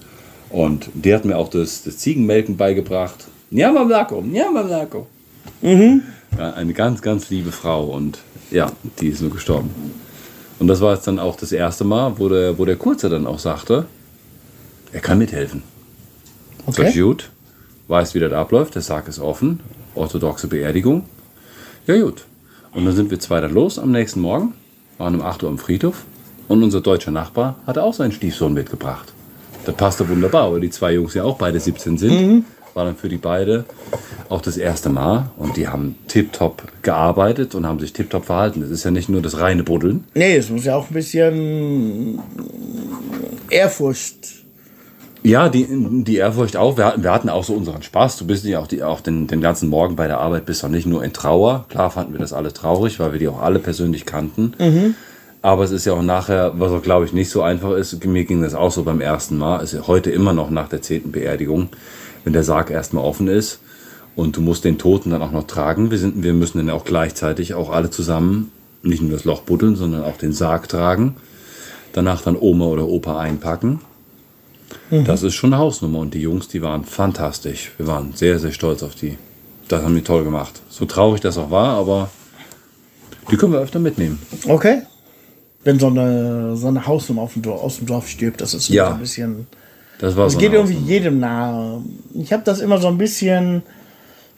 [0.50, 3.26] und die hat mir auch das, das Ziegenmelken beigebracht.
[3.50, 5.06] Ja, Mamlako, ja, Mamlako.
[6.37, 8.18] Ja, eine ganz, ganz liebe Frau und
[8.50, 9.70] ja, die ist nur gestorben.
[10.58, 13.26] Und das war jetzt dann auch das erste Mal, wo der, wo der Kurze dann
[13.26, 13.87] auch sagte,
[14.92, 15.62] er kann mithelfen.
[16.66, 17.00] Sag ich, Okay.
[17.00, 17.30] gut,
[17.88, 19.60] weiß, wie das abläuft, der Sarg ist offen,
[19.94, 21.04] orthodoxe Beerdigung.
[21.86, 22.24] Ja, gut.
[22.72, 24.54] Und dann sind wir zwei dann los am nächsten Morgen,
[24.98, 26.04] waren um 8 Uhr am Friedhof
[26.48, 29.12] und unser deutscher Nachbar hatte auch seinen Stiefsohn mitgebracht.
[29.64, 32.44] Das passte wunderbar, weil die zwei Jungs ja auch beide 17 sind.
[32.74, 33.64] War dann für die beide
[34.28, 35.30] auch das erste Mal.
[35.36, 38.60] Und die haben tiptop gearbeitet und haben sich tiptop verhalten.
[38.60, 40.04] Das ist ja nicht nur das reine Buddeln.
[40.14, 42.18] Nee, es muss ja auch ein bisschen
[43.48, 44.43] Ehrfurcht.
[45.26, 45.66] Ja, die,
[46.04, 46.76] die Ehrfurcht auch.
[46.76, 48.18] Wir, hatten- wir hatten auch so unseren Spaß.
[48.18, 50.68] Du bist ja auch, die, auch den, den ganzen Morgen bei der Arbeit bist du
[50.68, 51.64] nicht nur in Trauer.
[51.70, 54.52] Klar fanden wir das alle traurig, weil wir die auch alle persönlich kannten.
[55.40, 58.24] Aber es ist ja auch nachher, was auch glaube ich nicht so einfach ist, mir
[58.24, 61.12] ging das auch so beim ersten Mal, ist ja heute immer noch nach der zehnten
[61.12, 61.68] Beerdigung,
[62.24, 63.60] wenn der Sarg erstmal offen ist
[64.16, 65.90] und du musst den Toten dann auch noch tragen.
[65.90, 69.76] Wir, sind, wir müssen dann auch gleichzeitig auch alle zusammen nicht nur das Loch buddeln,
[69.76, 71.16] sondern auch den Sarg tragen.
[71.94, 73.80] Danach dann Oma oder Opa einpacken.
[74.90, 77.72] Das ist schon eine Hausnummer und die Jungs, die waren fantastisch.
[77.78, 79.16] Wir waren sehr, sehr stolz auf die.
[79.68, 80.60] Das haben die toll gemacht.
[80.68, 82.10] So traurig das auch war, aber
[83.30, 84.20] die können wir öfter mitnehmen.
[84.46, 84.82] Okay.
[85.64, 88.68] Wenn so eine, so eine Hausnummer auf dem Dorf, aus dem Dorf stirbt, das ist
[88.68, 88.92] Ja.
[88.92, 89.46] ein bisschen.
[89.98, 90.92] Das war Das so geht irgendwie Hausnummer.
[90.92, 91.82] jedem nahe.
[92.14, 93.62] Ich habe das immer so ein bisschen.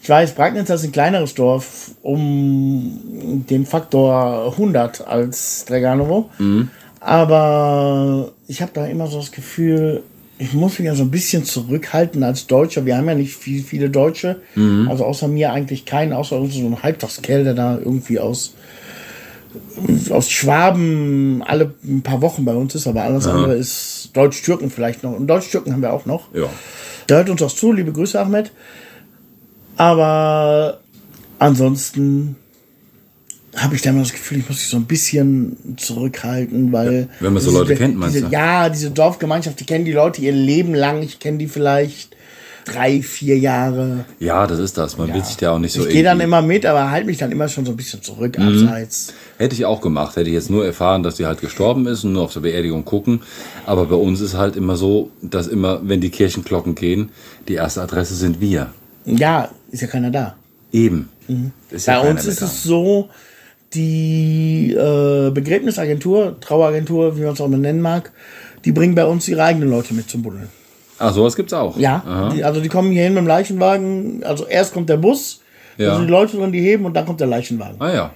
[0.01, 6.31] Ich weiß, Bragnitz ist ein kleineres Dorf um den Faktor 100 als Dreganovo.
[6.39, 6.69] Mhm.
[7.01, 10.03] Aber ich habe da immer so das Gefühl,
[10.39, 12.85] ich muss mich ja so ein bisschen zurückhalten als Deutscher.
[12.85, 14.41] Wir haben ja nicht viel, viele Deutsche.
[14.55, 14.89] Mhm.
[14.91, 18.55] Also außer mir eigentlich keinen, außer so ein Halbtagskerl, der da irgendwie aus,
[20.11, 22.87] aus Schwaben alle ein paar Wochen bei uns ist.
[22.87, 25.13] Aber alles andere ist Deutsch-Türken vielleicht noch.
[25.13, 26.35] Und Deutsch-Türken haben wir auch noch.
[26.35, 26.49] Ja.
[27.09, 28.51] Der hört uns auch zu, liebe Grüße, Ahmed.
[29.77, 30.81] Aber
[31.39, 32.37] ansonsten
[33.57, 37.09] habe ich da immer das Gefühl, ich muss mich so ein bisschen zurückhalten, weil.
[37.21, 38.33] wenn man so diese- Leute kennt, meinst diese, du?
[38.33, 41.03] Ja, diese Dorfgemeinschaft, die kennen die Leute ihr Leben lang.
[41.03, 42.15] Ich kenne die vielleicht
[42.67, 44.05] drei, vier Jahre.
[44.19, 44.99] ja, das ist das.
[44.99, 47.17] Man will sich da auch nicht so ich gehe dann immer mit, aber halte mich
[47.17, 48.67] dann immer schon so ein bisschen zurück, Mhm.
[48.67, 49.15] abseits.
[49.39, 50.17] Hätte ich auch gemacht.
[50.17, 52.85] Hätte ich jetzt nur erfahren, dass sie halt gestorben ist und nur auf der Beerdigung
[52.85, 53.21] gucken.
[53.67, 57.11] Aber bei uns ist halt immer so, dass immer, wenn die Kirchenglocken gehen,
[57.47, 58.73] die erste Adresse sind wir.
[59.05, 60.35] Ja, ist ja keiner da.
[60.73, 61.09] Eben.
[61.71, 62.47] Ist ja Bei keiner uns ist da.
[62.47, 63.09] es so,
[63.77, 68.11] die äh, Begräbnisagentur, Traueragentur, wie man es auch immer nennen mag,
[68.65, 70.49] die bringen bei uns ihre eigenen Leute mit zum Buddeln.
[70.99, 71.77] Ah, sowas gibt's auch.
[71.79, 74.25] Ja, die, also die kommen hier hin mit dem Leichenwagen.
[74.25, 75.41] Also erst kommt der Bus,
[75.77, 75.91] Ja.
[75.91, 77.77] da sind die Leute drin, die heben und dann kommt der Leichenwagen.
[77.81, 78.11] Ah ja.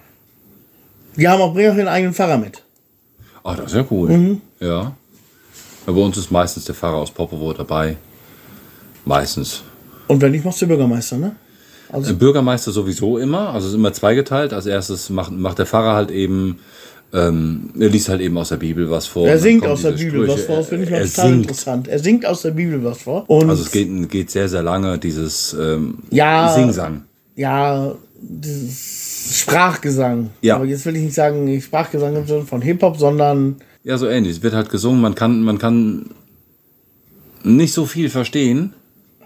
[1.16, 2.62] Die haben auch, bringen auch ihren eigenen Fahrer mit.
[3.44, 4.08] Ah, das ist ja cool.
[4.08, 4.40] Mhm.
[4.60, 4.66] Ja.
[4.68, 4.92] ja.
[5.86, 7.96] Bei uns ist meistens der Pfarrer aus Poppewo dabei.
[9.04, 9.62] Meistens.
[10.08, 11.36] Und wenn nicht, machst du Bürgermeister, ne?
[11.92, 14.52] Also, Der Bürgermeister sowieso immer, also es ist immer zweigeteilt.
[14.52, 16.58] Als erstes macht, macht der Pfarrer halt eben,
[17.12, 19.26] ähm, er liest halt eben aus der Bibel was vor.
[19.28, 20.46] er singt aus der Bibel was Sprüche.
[20.46, 21.42] vor, das finde ich mal total singt.
[21.42, 21.88] interessant.
[21.88, 23.28] Er singt aus der Bibel was vor.
[23.28, 26.52] Und Also es geht, geht sehr, sehr lange, dieses ähm, Ja.
[26.54, 27.02] Singsang.
[27.34, 30.30] ja, dieses Sprachgesang.
[30.42, 30.56] Ja.
[30.56, 34.36] Aber jetzt will ich nicht sagen Sprachgesang im Sinne von Hip-Hop, sondern Ja, so ähnlich.
[34.36, 36.10] Es wird halt gesungen, man kann, man kann
[37.42, 38.74] nicht so viel verstehen.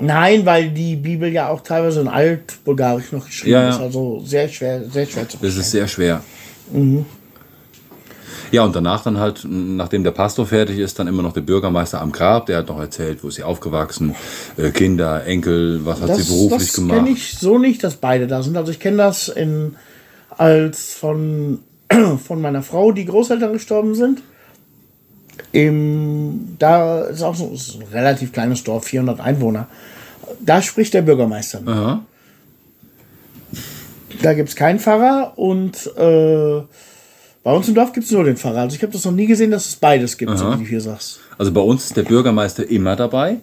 [0.00, 3.70] Nein, weil die Bibel ja auch teilweise in Altbulgarisch noch geschrieben Ja, ja.
[3.70, 3.80] ist.
[3.80, 5.60] Also sehr schwer, sehr schwer zu Das verstehen.
[5.60, 6.20] ist sehr schwer.
[8.50, 12.00] Ja, und danach dann halt, nachdem der Pastor fertig ist, dann immer noch der Bürgermeister
[12.00, 14.14] am Grab, der hat noch erzählt, wo ist sie aufgewachsen,
[14.56, 16.98] äh, Kinder, Enkel, was hat Das, sie beruflich das gemacht.
[16.98, 18.56] kenne ich so nicht, dass beide da sind.
[18.56, 19.74] Also ich kenne das in,
[20.30, 21.60] als von,
[22.26, 24.22] von meiner Frau, die Großeltern gestorben sind.
[25.54, 29.68] Im, da ist auch so ist ein relativ kleines Dorf, 400 Einwohner.
[30.40, 31.60] Da spricht der Bürgermeister.
[31.64, 32.02] Aha.
[34.20, 36.60] Da gibt es keinen Pfarrer und äh,
[37.44, 38.62] bei uns im Dorf gibt es nur den Pfarrer.
[38.62, 40.80] Also ich habe das noch nie gesehen, dass es beides gibt, so wie du hier
[40.80, 41.20] sagst.
[41.38, 43.36] Also bei uns ist der Bürgermeister immer dabei.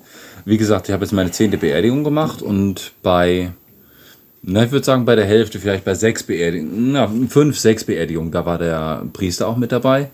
[0.43, 3.51] Wie gesagt, ich habe jetzt meine zehnte Beerdigung gemacht und bei,
[4.41, 8.33] na, ich würde sagen, bei der Hälfte, vielleicht bei sechs Beerdigungen, na, fünf, sechs Beerdigungen,
[8.33, 10.09] da war der Priester auch mit dabei.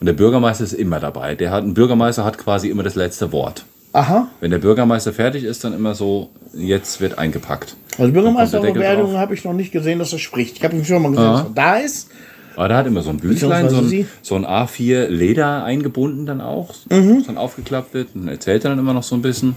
[0.00, 1.34] Und der Bürgermeister ist immer dabei.
[1.34, 3.64] Der hat, ein Bürgermeister hat quasi immer das letzte Wort.
[3.92, 4.28] Aha.
[4.40, 7.76] Wenn der Bürgermeister fertig ist, dann immer so, jetzt wird eingepackt.
[7.98, 9.20] Also Bürgermeister Dann kommt der auf der Deckel Beerdigung drauf.
[9.20, 10.58] habe ich noch nicht gesehen, dass er spricht.
[10.58, 11.38] Ich habe ihn schon mal gesehen, Aha.
[11.38, 12.10] dass er da ist.
[12.56, 16.40] Aber der hat immer so ein Büchlein, so ein, so ein A4 Leder eingebunden dann
[16.40, 17.18] auch, Mhm.
[17.18, 19.54] das dann aufgeklappt wird und erzählt er dann immer noch so ein bisschen.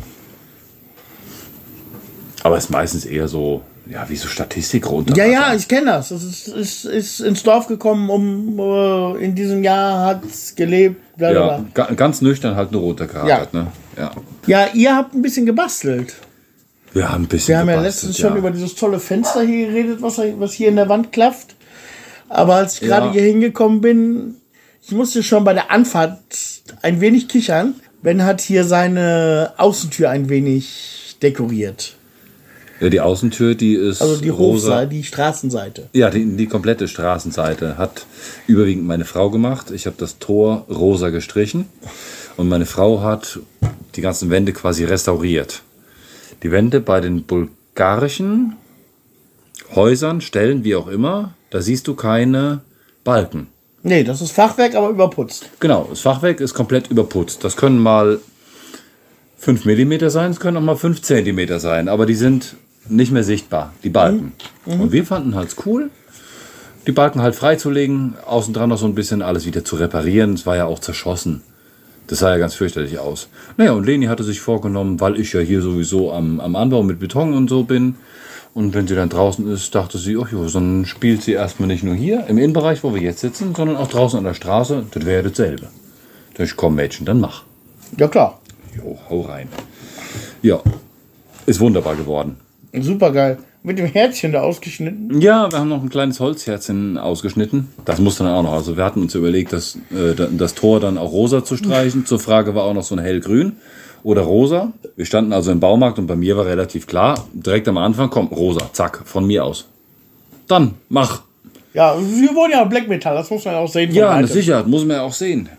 [2.43, 5.15] Aber es ist meistens eher so, ja, wie so Statistik runter.
[5.15, 6.11] Ja, ja, ich kenne das.
[6.11, 10.21] Es ist, ist, ist ins Dorf gekommen, um äh, in diesem Jahr hat
[10.55, 11.17] gelebt.
[11.17, 13.67] Bla, bla, Ja, ganz nüchtern halt nur runtergeratert, ne?
[13.97, 14.11] Ja.
[14.45, 16.13] ja, ihr habt ein bisschen gebastelt.
[16.93, 20.01] Wir haben ein bisschen Wir haben ja letztens schon über dieses tolle Fenster hier geredet,
[20.01, 21.55] was, was hier in der Wand klafft.
[22.29, 23.13] Aber als ich gerade Ja.
[23.13, 24.35] hier hingekommen bin,
[24.81, 26.19] ich musste schon bei der Anfahrt
[26.81, 27.75] ein wenig kichern.
[28.01, 31.95] Ben hat hier seine Außentür ein wenig dekoriert.
[32.79, 34.69] Ja, die Außentür, die ist Also die rosa.
[34.69, 35.89] Hofseite, die Straßenseite.
[35.93, 38.05] Ja, die, die komplette Straßenseite hat
[38.47, 39.71] überwiegend meine Frau gemacht.
[39.71, 41.65] Ich habe das Tor rosa gestrichen
[42.37, 43.39] und meine Frau hat
[43.95, 45.61] die ganzen Wände quasi restauriert.
[46.43, 48.55] Die Wände bei den bulgarischen
[49.75, 52.61] Häusern, Stellen, wie auch immer, da siehst du keine
[53.03, 53.47] Balken.
[53.83, 55.49] Nee, das ist Fachwerk, aber überputzt.
[55.59, 57.43] Genau, das Fachwerk ist komplett überputzt.
[57.43, 58.19] Das können mal
[59.37, 62.55] 5 mm sein, es können auch mal 5 cm sein, aber die sind
[62.89, 64.33] nicht mehr sichtbar, die Balken.
[64.65, 65.89] Und wir fanden halt cool,
[66.87, 70.33] die Balken halt freizulegen, außen dran noch so ein bisschen alles wieder zu reparieren.
[70.33, 71.41] Es war ja auch zerschossen.
[72.07, 73.29] Das sah ja ganz fürchterlich aus.
[73.57, 76.99] Naja, und Leni hatte sich vorgenommen, weil ich ja hier sowieso am, am Anbau mit
[76.99, 77.95] Beton und so bin.
[78.55, 81.83] Und wenn sie dann draußen ist, dachte sie, ach jo, dann spielt sie erstmal nicht
[81.83, 84.85] nur hier im Innenbereich, wo wir jetzt sitzen, sondern auch draußen an der Straße.
[84.89, 85.67] Das wäre dasselbe.
[86.33, 87.43] Da ich, komm Mädchen, dann mach.
[87.97, 88.41] Ja, klar.
[88.75, 89.47] Jo, hau rein.
[90.41, 90.61] Ja,
[91.45, 92.37] ist wunderbar geworden.
[92.73, 93.37] Super geil.
[93.61, 95.19] Mit dem Herzchen da ausgeschnitten.
[95.19, 97.67] Ja, wir haben noch ein kleines Holzherzchen ausgeschnitten.
[97.83, 98.53] Das musste dann auch noch.
[98.53, 102.05] Also wir hatten uns überlegt, das, äh, da- das Tor dann auch rosa zu streichen.
[102.05, 103.57] Zur Frage war auch noch so ein hellgrün
[104.03, 104.71] oder rosa.
[104.95, 108.31] Wir standen also im Baumarkt und bei mir war relativ klar, direkt am Anfang kommt
[108.31, 108.69] rosa.
[108.71, 109.65] Zack, von mir aus.
[110.47, 111.23] Dann, mach.
[111.73, 113.93] Ja, wir wollen ja Black Metal, das muss man auch sehen.
[113.93, 115.49] Ja, sicher, muss man ja auch sehen.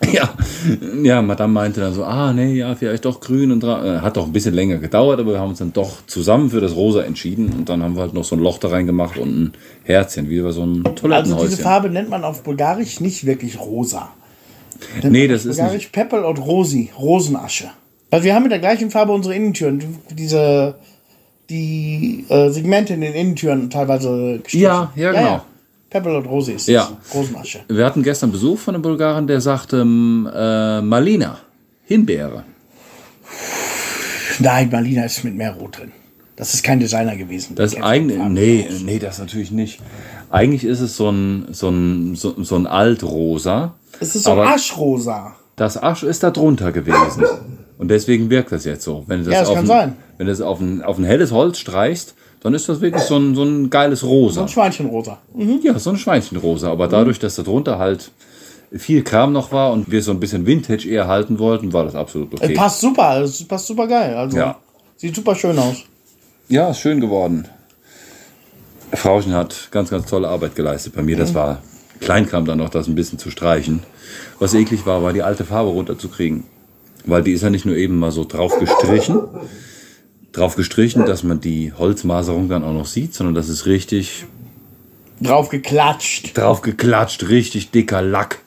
[0.12, 0.32] Ja,
[1.02, 4.26] ja, Madame meinte dann so, ah, nee, ja, vielleicht doch grün und äh, hat doch
[4.26, 7.52] ein bisschen länger gedauert, aber wir haben uns dann doch zusammen für das Rosa entschieden
[7.52, 9.52] und dann haben wir halt noch so ein Loch da reingemacht und ein
[9.84, 11.58] Herzchen, wie bei so einem Also diese Toilettenhäuschen.
[11.58, 14.10] Farbe nennt man auf Bulgarisch nicht wirklich rosa.
[15.02, 15.56] nee, das ist nicht.
[15.58, 17.70] Bulgarisch Peppel und Rosi, Rosenasche.
[18.10, 20.76] Weil wir haben mit der gleichen Farbe unsere Innentüren, diese
[21.50, 24.64] die äh, Segmente in den Innentüren teilweise gestrichen.
[24.64, 25.42] Ja, ja, genau.
[25.90, 26.90] Peppel und Rosi ist Ja.
[27.02, 27.14] das.
[27.14, 27.60] Rosenasche.
[27.68, 31.38] Wir hatten gestern Besuch von einem Bulgaren, der sagte, ähm, äh, Malina,
[31.84, 32.44] Himbeere.
[34.40, 35.92] Nein, Marlina ist mit mehr Rot drin.
[36.36, 37.56] Das ist kein Designer gewesen.
[37.56, 39.80] Das eigentlich, nee, nee, das natürlich nicht.
[40.30, 43.74] Eigentlich ist es so ein, so ein, so, so ein Altrosa.
[43.98, 45.34] Es ist so aber- Aschrosa.
[45.56, 47.24] Das Asch ist da drunter gewesen.
[47.78, 49.02] Und deswegen wirkt das jetzt so.
[49.08, 49.96] Wenn du das, Ja, das auf, kann ein, sein.
[50.16, 53.16] Wenn du das auf, ein, auf ein helles Holz streichst, dann ist das wirklich so
[53.16, 54.42] ein, so ein geiles So Rosa.
[54.42, 55.18] ein Schweinchenrosa.
[55.62, 56.70] Ja, so ein Schweinchenrosa.
[56.70, 58.10] Aber dadurch, dass da drunter halt
[58.72, 61.94] viel Kram noch war und wir so ein bisschen Vintage eher halten wollten, war das
[61.94, 62.54] absolut Es okay.
[62.54, 64.14] passt super, es passt super geil.
[64.14, 64.56] Also Ja.
[64.96, 65.84] sieht super schön aus.
[66.48, 67.48] Ja, ist schön geworden.
[68.92, 71.16] Frauchen hat ganz, ganz tolle Arbeit geleistet bei mir.
[71.16, 71.62] Das war
[72.00, 73.82] Kleinkram dann noch, das ein bisschen zu streichen.
[74.38, 76.44] Was eklig war, war die alte Farbe runterzukriegen.
[77.04, 79.20] Weil die ist ja nicht nur eben mal so drauf gestrichen,
[80.32, 84.26] drauf gestrichen, dass man die Holzmaserung dann auch noch sieht, sondern das ist richtig
[85.20, 86.36] Drauf geklatscht.
[86.36, 88.38] drauf geklatscht, richtig dicker Lack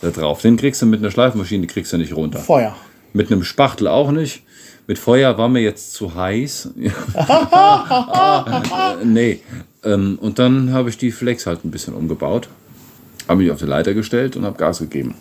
[0.00, 0.42] da drauf.
[0.42, 2.38] Den kriegst du mit einer Schleifmaschine, kriegst du nicht runter.
[2.38, 2.76] Feuer.
[3.12, 4.42] Mit einem Spachtel auch nicht.
[4.86, 6.70] Mit Feuer war mir jetzt zu heiß.
[9.04, 9.40] nee.
[9.84, 12.48] Ähm, und dann habe ich die Flex halt ein bisschen umgebaut.
[13.28, 15.14] Habe mich auf die Leiter gestellt und habe Gas gegeben.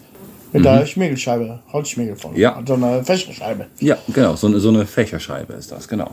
[0.54, 1.60] Mit der Schmiegelscheibe.
[1.72, 2.38] Holzschmiegel vorne.
[2.38, 2.42] Mhm.
[2.42, 2.62] Ja.
[2.66, 3.68] So eine Fächerscheibe.
[3.80, 4.36] Ja, genau.
[4.36, 6.12] So eine, so eine Fächerscheibe ist das, genau.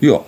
[0.00, 0.20] Ja.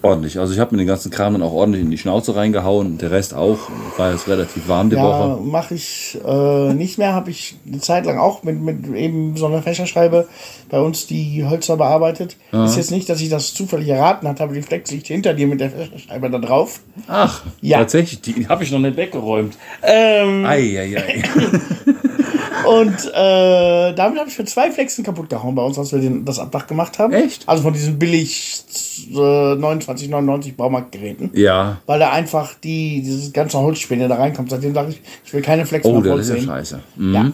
[0.00, 0.38] Ordentlich.
[0.38, 2.98] Also ich habe mir den ganzen Kram dann auch ordentlich in die Schnauze reingehauen.
[2.98, 3.58] Der Rest auch.
[3.96, 5.40] War jetzt relativ warm die Ja, Woche.
[5.42, 7.14] mache ich äh, nicht mehr.
[7.14, 10.28] Habe ich eine Zeit lang auch mit, mit eben so einer Fächerscheibe
[10.68, 12.36] bei uns die Hölzer bearbeitet.
[12.52, 15.48] Ist jetzt nicht, dass ich das zufällig erraten habe, aber die Flex liegt hinter dir
[15.48, 16.80] mit der Fächerscheibe da drauf.
[17.08, 17.78] Ach, Ja.
[17.78, 18.20] tatsächlich.
[18.20, 19.56] Die habe ich noch nicht weggeräumt.
[19.82, 21.22] Ähm, Eieiei.
[22.66, 26.24] und äh, damit habe ich für zwei Flexen kaputt gehauen bei uns, als wir den,
[26.24, 27.12] das Abdach gemacht haben.
[27.12, 27.48] Echt?
[27.48, 28.62] Also von diesen billig
[29.10, 31.30] äh, 29,99 Baumarktgeräten.
[31.34, 31.78] Ja.
[31.86, 34.50] Weil da einfach die, dieses ganze Holzspäne da reinkommt.
[34.50, 36.80] Seitdem sage ich, ich will keine Flex Oh, das ist ja scheiße.
[36.96, 37.14] Mhm.
[37.14, 37.32] Ja.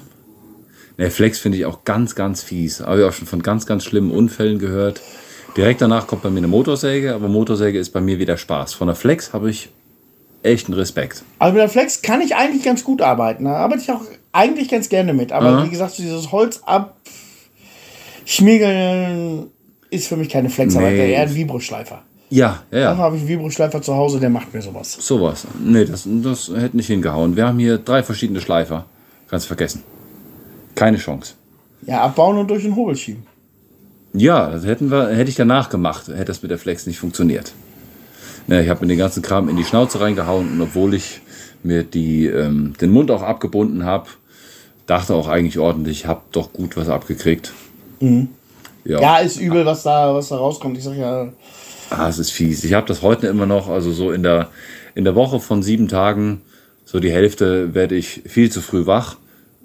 [0.97, 2.81] Ne, Flex finde ich auch ganz, ganz fies.
[2.81, 5.01] Habe ich auch schon von ganz, ganz schlimmen Unfällen gehört.
[5.57, 8.75] Direkt danach kommt bei mir eine Motorsäge, aber Motorsäge ist bei mir wieder Spaß.
[8.75, 9.71] Von der Flex habe ich
[10.43, 11.23] echten Respekt.
[11.39, 13.45] Also mit der Flex kann ich eigentlich ganz gut arbeiten.
[13.45, 14.03] Da arbeite ich auch
[14.35, 15.33] eigentlich ganz gerne mit.
[15.33, 16.61] Aber wie gesagt, so dieses Holz
[18.27, 19.47] abschmiegeln
[19.91, 21.13] ist für mich keine Flexarbeit, Nee.
[21.13, 22.03] eher ein Vibroschleifer.
[22.31, 23.03] Ja, ja, Dann ja.
[23.05, 24.93] habe ich einen Vibroschleifer zu Hause, der macht mir sowas.
[24.99, 25.47] Sowas.
[25.63, 27.37] Nee, das, das hätte nicht hingehauen.
[27.37, 28.87] Wir haben hier drei verschiedene Schleifer.
[29.29, 29.83] Ganz vergessen.
[30.75, 31.35] Keine Chance.
[31.87, 33.25] Ja, abbauen und durch den Hobel schieben.
[34.15, 37.53] Ja, das hätten wir, hätte ich danach gemacht, hätte das mit der Flex nicht funktioniert.
[38.47, 41.21] Ne, ich habe mir den ganzen Kram in die Schnauze reingehauen und obwohl ich
[41.63, 44.09] mir die, ähm, den Mund auch abgebunden habe,
[44.87, 47.53] dachte auch eigentlich ordentlich, habe doch gut was abgekriegt.
[48.01, 50.77] Ja, Ja, ist übel, was da, was da rauskommt.
[50.77, 51.29] Ich sag ja,
[51.91, 52.65] ah, es ist fies.
[52.65, 54.49] Ich habe das heute immer noch, also so in der,
[54.95, 56.43] in der Woche von sieben Tagen,
[56.85, 59.17] so die Hälfte werde ich viel zu früh wach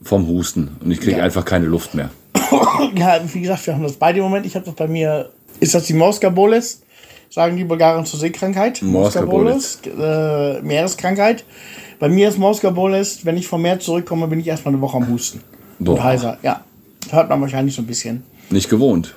[0.02, 1.24] vom Husten und ich kriege Ja.
[1.24, 2.10] einfach keine Luft mehr.
[2.96, 4.46] ja, wie gesagt, wir haben das beide im Moment.
[4.46, 5.30] Ich habe das bei mir,
[5.60, 6.82] ist das die Moskaboles?
[7.30, 8.82] Sagen die Bulgaren zur Seekrankheit.
[8.82, 9.80] Moskaboles.
[9.86, 11.44] äh, Meereskrankheit.
[12.00, 15.08] Bei mir ist Moskaboles, wenn ich vom Meer zurückkomme, bin ich erstmal eine Woche am
[15.10, 15.42] Husten.
[15.78, 15.94] Boah.
[15.94, 16.62] Und heiser, ja.
[17.12, 18.24] Hört man wahrscheinlich so ein bisschen.
[18.50, 19.14] Nicht gewohnt.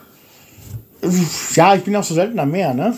[1.55, 2.94] Ja, ich bin auch so selten am Meer, ne?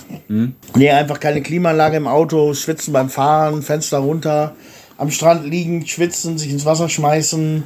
[0.74, 4.54] Nee, einfach keine Klimaanlage im Auto, schwitzen beim Fahren, Fenster runter,
[4.98, 7.62] am Strand liegen, schwitzen, sich ins Wasser schmeißen.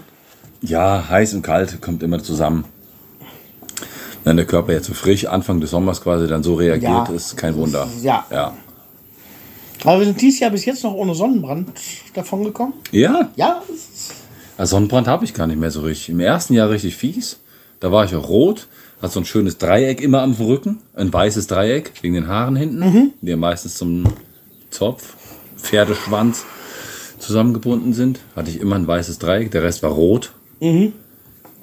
[0.61, 2.65] Ja, heiß und kalt kommt immer zusammen.
[4.29, 7.15] Wenn der Körper jetzt so frisch Anfang des Sommers quasi dann so reagiert, Ja.
[7.15, 7.89] ist kein Wunder.
[8.03, 8.27] Ja.
[8.31, 8.53] Ja.
[9.85, 11.71] Aber wir sind dieses Jahr bis jetzt noch ohne Sonnenbrand
[12.13, 12.75] davon gekommen.
[12.91, 13.63] Ja, Ja,
[14.59, 16.11] also Sonnenbrand habe ich gar nicht mehr so richtig.
[16.11, 17.39] Im ersten Jahr richtig fies.
[17.81, 18.67] Da war ich auch rot,
[19.01, 23.15] hat so ein schönes Dreieck immer am Rücken, ein weißes Dreieck wegen den Haaren hinten,
[23.23, 24.05] die ja meistens zum
[24.69, 25.15] Zopf,
[25.57, 26.45] Pferdeschwanz
[27.19, 28.21] zusammengebunden sind.
[28.37, 30.33] Hatte ich immer ein weißes Dreieck, der Rest war rot.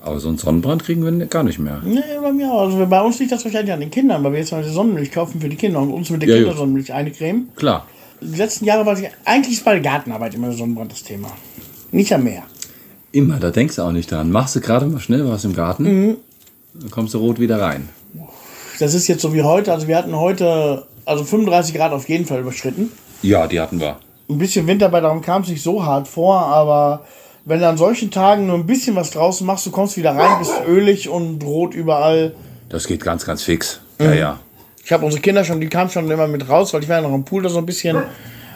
[0.06, 1.82] Aber so einen Sonnenbrand kriegen wir gar nicht mehr.
[1.84, 2.62] nee, bei mir auch.
[2.62, 5.12] Also bei uns liegt das wahrscheinlich an den Kindern, weil wir jetzt mal die Sonnenmilch
[5.12, 6.36] kaufen für die Kinder und uns mit der Ja.
[6.38, 7.50] Kindersonnenmilch eine Creme.
[7.56, 7.88] Klar.
[8.22, 11.30] Die letzten Jahre war ich, eigentlich ist bei der Gartenarbeit immer Sonnenbrand das Thema.
[11.92, 12.44] Nicht am Meer.
[13.12, 14.30] Immer, da denkst du auch nicht dran.
[14.32, 16.18] Machst du gerade mal schnell was im Garten,
[16.76, 17.90] dann kommst du rot wieder rein.
[18.80, 19.72] Das ist jetzt so wie heute.
[19.74, 22.92] Also wir hatten heute, also 35 Grad auf jeden Fall überschritten.
[23.24, 23.98] Ja, die hatten wir.
[24.30, 27.06] Ein bisschen Winter bei darum kam es nicht so hart vor, aber
[27.46, 30.40] wenn du an solchen Tagen nur ein bisschen was draußen machst, du kommst wieder rein,
[30.40, 32.34] bist ölig und rot überall.
[32.70, 33.80] Das geht ganz, ganz fix.
[34.00, 34.40] Ja, ja.
[34.84, 37.02] Ich habe unsere Kinder schon, die kamen schon immer mit raus, weil ich war ja
[37.02, 37.98] noch am Pool da so ein bisschen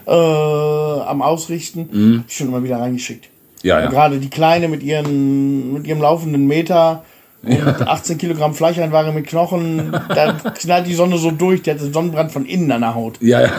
[0.05, 2.19] äh, am Ausrichten.
[2.19, 3.29] Hab ich schon immer wieder reingeschickt.
[3.61, 3.89] Ja, ja.
[3.89, 7.03] Gerade die Kleine mit, ihren, mit ihrem laufenden Meter
[7.43, 11.93] und 18 Kilogramm Fleischeinware mit Knochen, da knallt die Sonne so durch, die hat den
[11.93, 13.17] Sonnenbrand von innen an der Haut.
[13.21, 13.51] Ja, ja.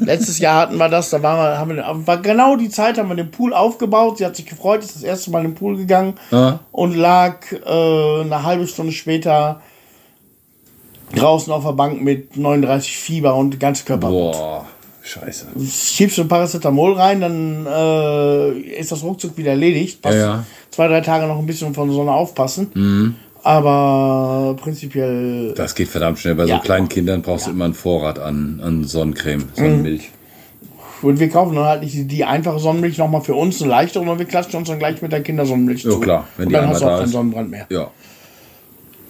[0.00, 3.08] Letztes Jahr hatten wir das, da waren wir, haben wir, war genau die Zeit, haben
[3.08, 4.18] wir den Pool aufgebaut.
[4.18, 6.60] Sie hat sich gefreut, ist das erste Mal in den Pool gegangen Ja.
[6.72, 9.60] und lag äh, eine halbe Stunde später
[11.14, 14.08] draußen auf der Bank mit 39 Fieber und ganze Körper.
[14.10, 14.64] Boah,
[15.02, 15.46] scheiße.
[15.68, 20.00] Schiebst du ein Paracetamol rein, dann äh, ist das ruckzuck wieder erledigt.
[20.02, 20.44] Passt Ja, ja.
[20.70, 23.16] Zwei, drei Tage noch ein bisschen von der Sonne aufpassen.
[23.42, 26.34] Aber prinzipiell Das geht verdammt schnell.
[26.34, 26.56] Bei Ja.
[26.56, 30.10] so kleinen Kindern brauchst du immer einen Vorrat an, an Sonnencreme, Sonnenmilch.
[31.02, 34.00] Und wir kaufen dann halt nicht die, die einfache Sonnenmilch nochmal für uns, eine leichtere,
[34.02, 36.68] sondern wir klatschen uns dann gleich mit der Kindersonnenmilch Ja, klar, wenn und die dann
[36.68, 37.08] hast du auch keinen.
[37.08, 37.66] Sonnenbrand mehr.
[37.70, 37.90] Ja.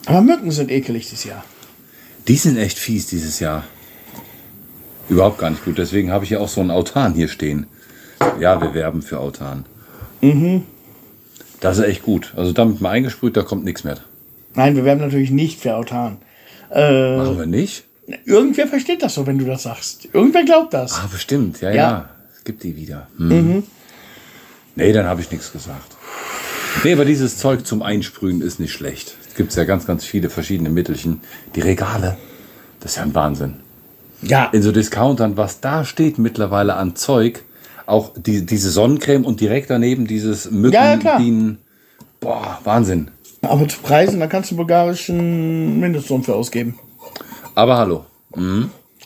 [0.06, 1.44] Aber Mücken sind ekelig dieses Jahr.
[2.28, 3.64] Die sind echt fies dieses Jahr.
[5.08, 5.78] Überhaupt gar nicht gut.
[5.78, 7.66] Deswegen habe ich ja auch so einen Autan hier stehen.
[8.38, 9.64] Ja, wir werben für Autan.
[10.20, 10.62] Mhm.
[11.58, 12.32] Das ist echt gut.
[12.36, 13.96] Also damit mal eingesprüht, da kommt nichts mehr.
[14.54, 16.18] Nein, wir werden natürlich nicht für Autan.
[16.72, 17.84] Äh, Machen wir nicht?
[18.24, 20.08] irgendwer versteht das so, wenn du das sagst.
[20.12, 20.94] Irgendwer glaubt das.
[20.94, 21.60] Ah, bestimmt.
[21.60, 21.74] Ja, ja.
[21.76, 22.08] Ja.
[22.36, 23.06] Es gibt die wieder.
[23.16, 23.62] Hm.
[24.74, 25.96] Nee, dann habe ich nichts gesagt.
[26.82, 29.16] Nee, aber dieses Zeug zum Einsprühen ist nicht schlecht.
[29.28, 31.20] Es gibt ja ganz, ganz viele verschiedene Mittelchen.
[31.54, 32.16] Die Regale,
[32.80, 33.56] das ist ja ein Wahnsinn.
[34.22, 37.42] Ja, In so Discountern, was da steht mittlerweile an Zeug,
[37.86, 40.56] auch die, diese Sonnencreme und direkt daneben dieses Ja, ja.
[40.96, 41.58] Mückenbienen.
[42.20, 43.10] Boah, Wahnsinn.
[43.42, 46.78] Aber zu Preisen, da kannst du bulgarischen Mindestlohn für ausgeben.
[47.54, 48.04] Aber hallo.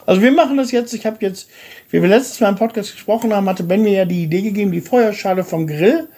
[0.06, 1.48] Also wir machen das jetzt, ich habe jetzt,
[1.90, 4.72] wie wir letztes Mal im Podcast gesprochen haben, hatte Ben mir ja die Idee gegeben,
[4.72, 6.08] die Feuerschale vom Grill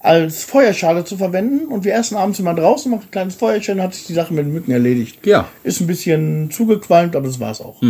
[0.00, 1.66] als Feuerschale zu verwenden.
[1.66, 4.44] Und wir essen abends immer draußen, machen ein kleines Feuerchen, hat sich die Sache mit
[4.44, 5.24] den Mücken erledigt.
[5.24, 5.48] Ja.
[5.62, 7.80] Ist ein bisschen zugequalmt, aber das war's auch.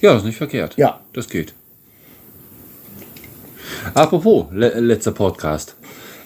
[0.00, 0.74] Ja, ist nicht verkehrt.
[0.76, 1.00] Ja.
[1.12, 1.54] Das geht.
[3.94, 5.76] Apropos, le letzter Podcast.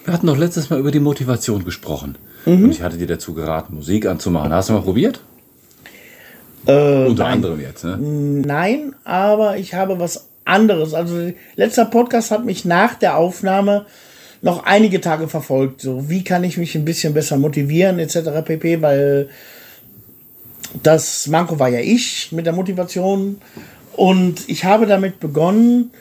[0.03, 2.17] Wir hatten doch letztes Mal über die Motivation gesprochen.
[2.45, 2.65] Mhm.
[2.65, 4.51] Und ich hatte dir dazu geraten, Musik anzumachen.
[4.51, 5.21] Hast du mal probiert?
[6.65, 7.33] Äh, Unter nein.
[7.33, 7.97] anderem jetzt, ne?
[7.97, 10.93] Nein, aber ich habe was anderes.
[10.93, 13.85] Also letzter Podcast hat mich nach der Aufnahme
[14.41, 15.81] noch einige Tage verfolgt.
[15.81, 18.43] So, wie kann ich mich ein bisschen besser motivieren, etc.
[18.43, 18.81] pp.
[18.81, 19.29] Weil
[20.81, 23.41] das Manko war ja ich mit der Motivation.
[23.93, 25.91] Und ich habe damit begonnen,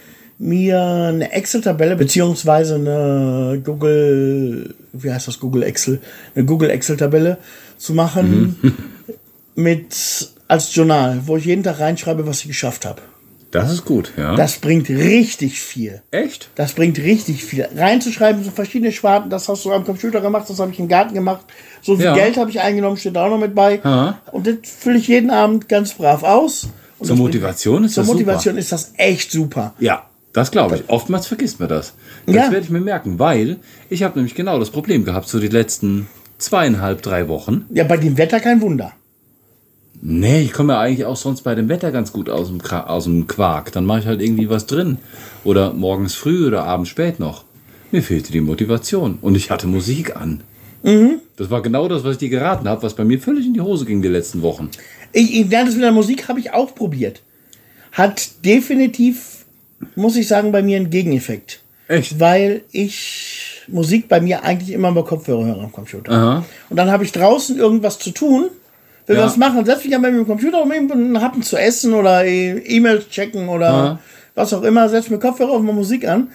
[0.41, 6.01] mir eine Excel-Tabelle beziehungsweise eine Google, wie heißt das, Google Excel,
[6.35, 7.37] eine Google Excel-Tabelle
[7.77, 8.57] zu machen
[9.55, 13.03] mit als Journal, wo ich jeden Tag reinschreibe, was ich geschafft habe.
[13.51, 14.35] Das ist gut, ja.
[14.35, 16.03] Das bringt richtig viel.
[16.11, 16.49] Echt?
[16.55, 17.69] Das bringt richtig viel.
[17.77, 21.13] Reinzuschreiben, so verschiedene Schwarten, das hast du am Computer gemacht, das habe ich im Garten
[21.15, 21.45] gemacht.
[21.83, 22.15] So viel Ja.
[22.15, 23.85] Geld habe ich eingenommen, steht da auch noch mit bei.
[23.85, 24.19] Aha.
[24.33, 26.69] Und das fülle ich jeden Abend ganz brav aus.
[26.99, 28.19] Und Zur Motivation ist Zur das super.
[28.21, 29.75] Motivation ist das echt super.
[29.81, 30.89] Ja, das glaube ich.
[30.89, 31.95] Oftmals vergisst man das.
[32.27, 32.43] Das Ja.
[32.51, 33.59] werde ich mir merken, weil
[33.89, 36.07] ich habe nämlich genau das Problem gehabt, so die letzten
[36.39, 37.67] zweieinhalb, drei Wochen.
[37.71, 38.93] Ja, bei dem Wetter kein Wunder.
[40.03, 43.05] Nee, ich komme ja eigentlich auch sonst bei dem Wetter ganz gut aus dem, aus
[43.05, 43.73] dem Quark.
[43.73, 44.97] Dann mache ich halt irgendwie was drin.
[45.45, 47.45] Oder morgens früh oder abends spät noch.
[47.91, 49.19] Mir fehlte die Motivation.
[49.21, 50.43] Und ich hatte Musik an.
[51.37, 53.61] Das war genau das, was ich dir geraten habe, was bei mir völlig in die
[53.61, 54.71] Hose ging die letzten Wochen.
[55.13, 57.21] Ich, ich, das mit der Musik habe ich auch probiert.
[57.93, 59.40] Hat definitiv,
[59.97, 61.61] muss ich sagen, bei mir einen Gegeneffekt.
[61.89, 62.21] Echt?
[62.21, 66.11] Weil ich Musik bei mir eigentlich immer über Kopfhörer hören am Computer.
[66.13, 66.45] Aha.
[66.69, 68.47] Und dann habe ich draußen irgendwas zu tun,
[69.07, 69.25] will Ja.
[69.25, 73.09] was machen, setze mich an meinem Computer, um einen Happen zu essen oder E- E-Mails
[73.09, 73.99] checken oder Aha.
[74.35, 76.29] was auch immer, setze mir Kopfhörer auf meine Musik an.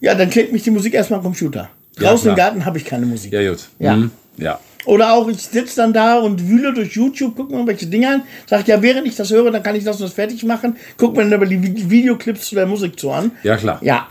[0.00, 1.70] Ja, dann klingt mich die Musik erstmal am Computer.
[1.98, 2.48] Ja, Draußen im klar.
[2.48, 3.32] Garten habe ich keine Musik.
[3.32, 3.68] Ja, gut.
[3.78, 3.96] Ja.
[3.96, 4.10] Mhm.
[4.36, 4.58] Ja.
[4.84, 8.22] Oder auch, ich sitze dann da und wühle durch YouTube, gucke mir irgendwelche Dinge an,
[8.46, 11.16] sage, ja, während ich das höre, dann kann ich das und das fertig machen, gucke
[11.16, 13.30] mir dann aber die Vi- Videoclips zu der Musik zu an.
[13.44, 13.78] Ja, klar.
[13.82, 14.08] Ja,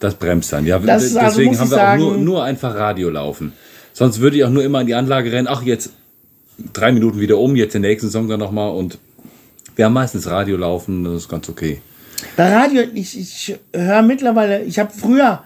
[0.00, 0.66] Das bremst dann.
[0.66, 3.52] Ja, Das also, deswegen muss haben wir auch sagen- nur, nur einfach Radio laufen.
[3.92, 5.46] Sonst würde ich auch nur immer in die Anlage rennen.
[5.48, 5.90] Ach, jetzt
[6.72, 8.70] drei Minuten wieder um, jetzt den nächsten Song dann nochmal.
[8.72, 8.98] Und
[9.76, 11.80] wir haben meistens Radio laufen, das ist ganz okay.
[12.36, 15.44] Bei Radio, ich, ich höre mittlerweile, ich habe früher,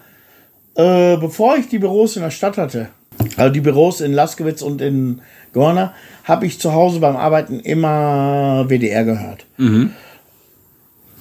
[0.74, 2.88] äh, bevor ich die Büros in der Stadt hatte,
[3.36, 5.20] also die Büros in Laskewitz und in
[5.52, 5.94] Gorna,
[6.24, 9.46] habe ich zu Hause beim Arbeiten immer WDR gehört.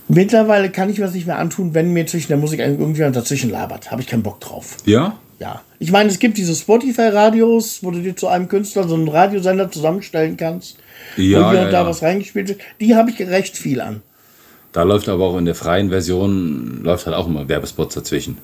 [0.08, 3.50] Mittlerweile kann ich mir das nicht mehr antun, wenn mir zwischen der Musik irgendjemand dazwischen
[3.50, 3.92] labert.
[3.92, 4.78] Habe ich keinen Bock drauf.
[4.86, 5.18] Ja?
[5.40, 5.62] Ja.
[5.80, 9.70] Ich meine, es gibt diese Spotify-Radios, wo du dir zu einem Künstler so einen Radiosender
[9.72, 10.78] zusammenstellen kannst.
[11.18, 11.88] Ja, wo hier ja, und da ja.
[11.88, 12.62] was reingespielt wird.
[12.80, 14.02] Die habe ich recht viel an.
[14.72, 18.38] Da läuft aber auch in der freien Version, läuft halt auch immer Werbespots dazwischen.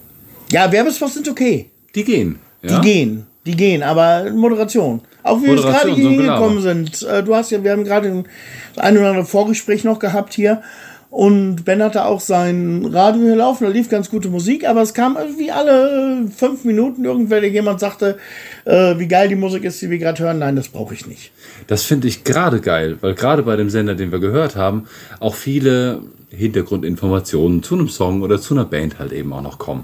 [0.52, 1.70] Ja, Werbespots sind okay.
[1.96, 2.40] Die gehen.
[2.64, 2.80] Die Ja?
[2.82, 5.02] gehen, die gehen, aber Moderation.
[5.24, 7.04] Auch wie wir gerade hier hingekommen sind.
[7.04, 8.26] Äh, Du hast ja, wir haben gerade ein
[8.76, 10.62] das ein oder andere Vorgespräch noch gehabt hier.
[11.10, 14.94] Und Ben hatte auch sein Radio hier laufen, da lief ganz gute Musik, aber es
[14.94, 18.18] kam irgendwie alle fünf Minuten irgendwer, der jemand sagte,
[18.64, 20.40] äh, wie geil die Musik ist, die wir gerade hören.
[20.40, 21.34] Nein, das brauche ich nicht.
[21.68, 24.86] Das finde ich gerade geil, weil gerade bei dem Sender, den wir gehört haben,
[25.20, 29.84] auch viele Hintergrundinformationen zu einem Song oder zu einer Band halt eben auch noch kommen.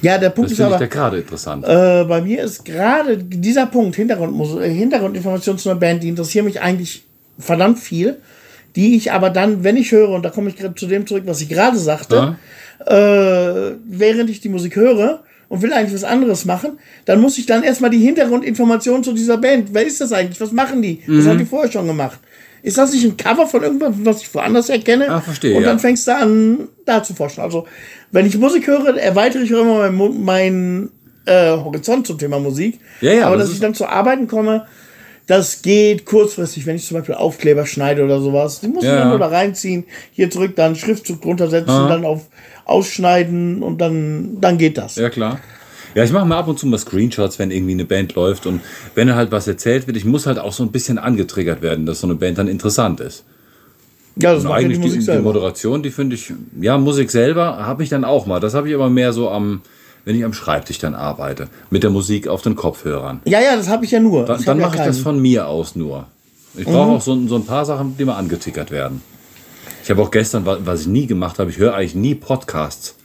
[0.00, 1.64] Ja, der Punkt Das ist aber, da gerade interessant.
[1.66, 6.44] äh, bei mir ist gerade dieser Punkt, Hintergrundmus- äh, Hintergrundinformationen zu einer Band, die interessieren
[6.44, 7.04] mich eigentlich
[7.38, 8.16] verdammt viel,
[8.76, 11.24] die ich aber dann, wenn ich höre, und da komme ich gerade zu dem zurück,
[11.26, 12.36] was ich gerade sagte,
[12.86, 17.46] äh, während ich die Musik höre und will eigentlich was anderes machen, dann muss ich
[17.46, 19.70] dann erstmal die Hintergrundinformationen zu dieser Band.
[19.72, 20.40] Wer ist das eigentlich?
[20.40, 21.00] Was machen die?
[21.06, 21.28] Was Mhm.
[21.28, 22.20] haben die vorher schon gemacht?
[22.62, 25.08] Ist das nicht ein Cover von irgendwas, was ich woanders erkenne?
[25.08, 25.78] Ah, verstehe, Und dann ja.
[25.78, 27.40] fängst du an, da zu forschen.
[27.42, 27.66] Also,
[28.10, 30.90] wenn ich Musik höre, erweitere ich immer meinen meinen
[31.26, 32.80] äh, Horizont zum Thema Musik.
[33.00, 34.66] Ja, ja, Aber das dass ich dann zu Arbeiten komme,
[35.26, 38.60] das geht kurzfristig, wenn ich zum Beispiel Aufkleber schneide oder sowas.
[38.60, 39.00] Die muss ich Ja.
[39.00, 42.28] dann nur da reinziehen, hier zurück, dann Schriftzug drunter setzen, dann auf
[42.64, 44.96] ausschneiden und dann, dann geht das.
[44.96, 45.38] Ja, klar.
[45.94, 48.60] Ja, ich mache mal ab und zu mal Screenshots, wenn irgendwie eine Band läuft und
[48.94, 52.00] wenn halt was erzählt wird, ich muss halt auch so ein bisschen angetriggert werden, dass
[52.00, 53.24] so eine Band dann interessant ist.
[54.16, 55.22] Ja, das Und macht ja die eigentlich die, Musik die selber.
[55.22, 58.40] Moderation, die finde ich, ja, Musik selber habe ich dann auch mal.
[58.40, 59.62] Das habe ich aber mehr so am,
[60.04, 63.20] wenn ich am Schreibtisch dann arbeite, mit der Musik auf den Kopfhörern.
[63.26, 64.24] Ja, ja, das habe ich ja nur.
[64.26, 66.06] Dann, Ich dann hab ja mache ich das von mir aus nur.
[66.56, 69.02] Ich brauche auch so, so ein paar Sachen, die mal angetickert werden.
[69.84, 72.96] Ich habe auch gestern, wa- was ich nie gemacht habe, ich höre eigentlich nie Podcasts.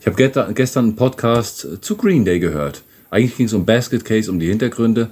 [0.00, 0.16] Ich habe
[0.54, 2.84] gestern, einen Podcast zu Green Day gehört.
[3.10, 5.10] Eigentlich ging es um Basket Case, um die Hintergründe.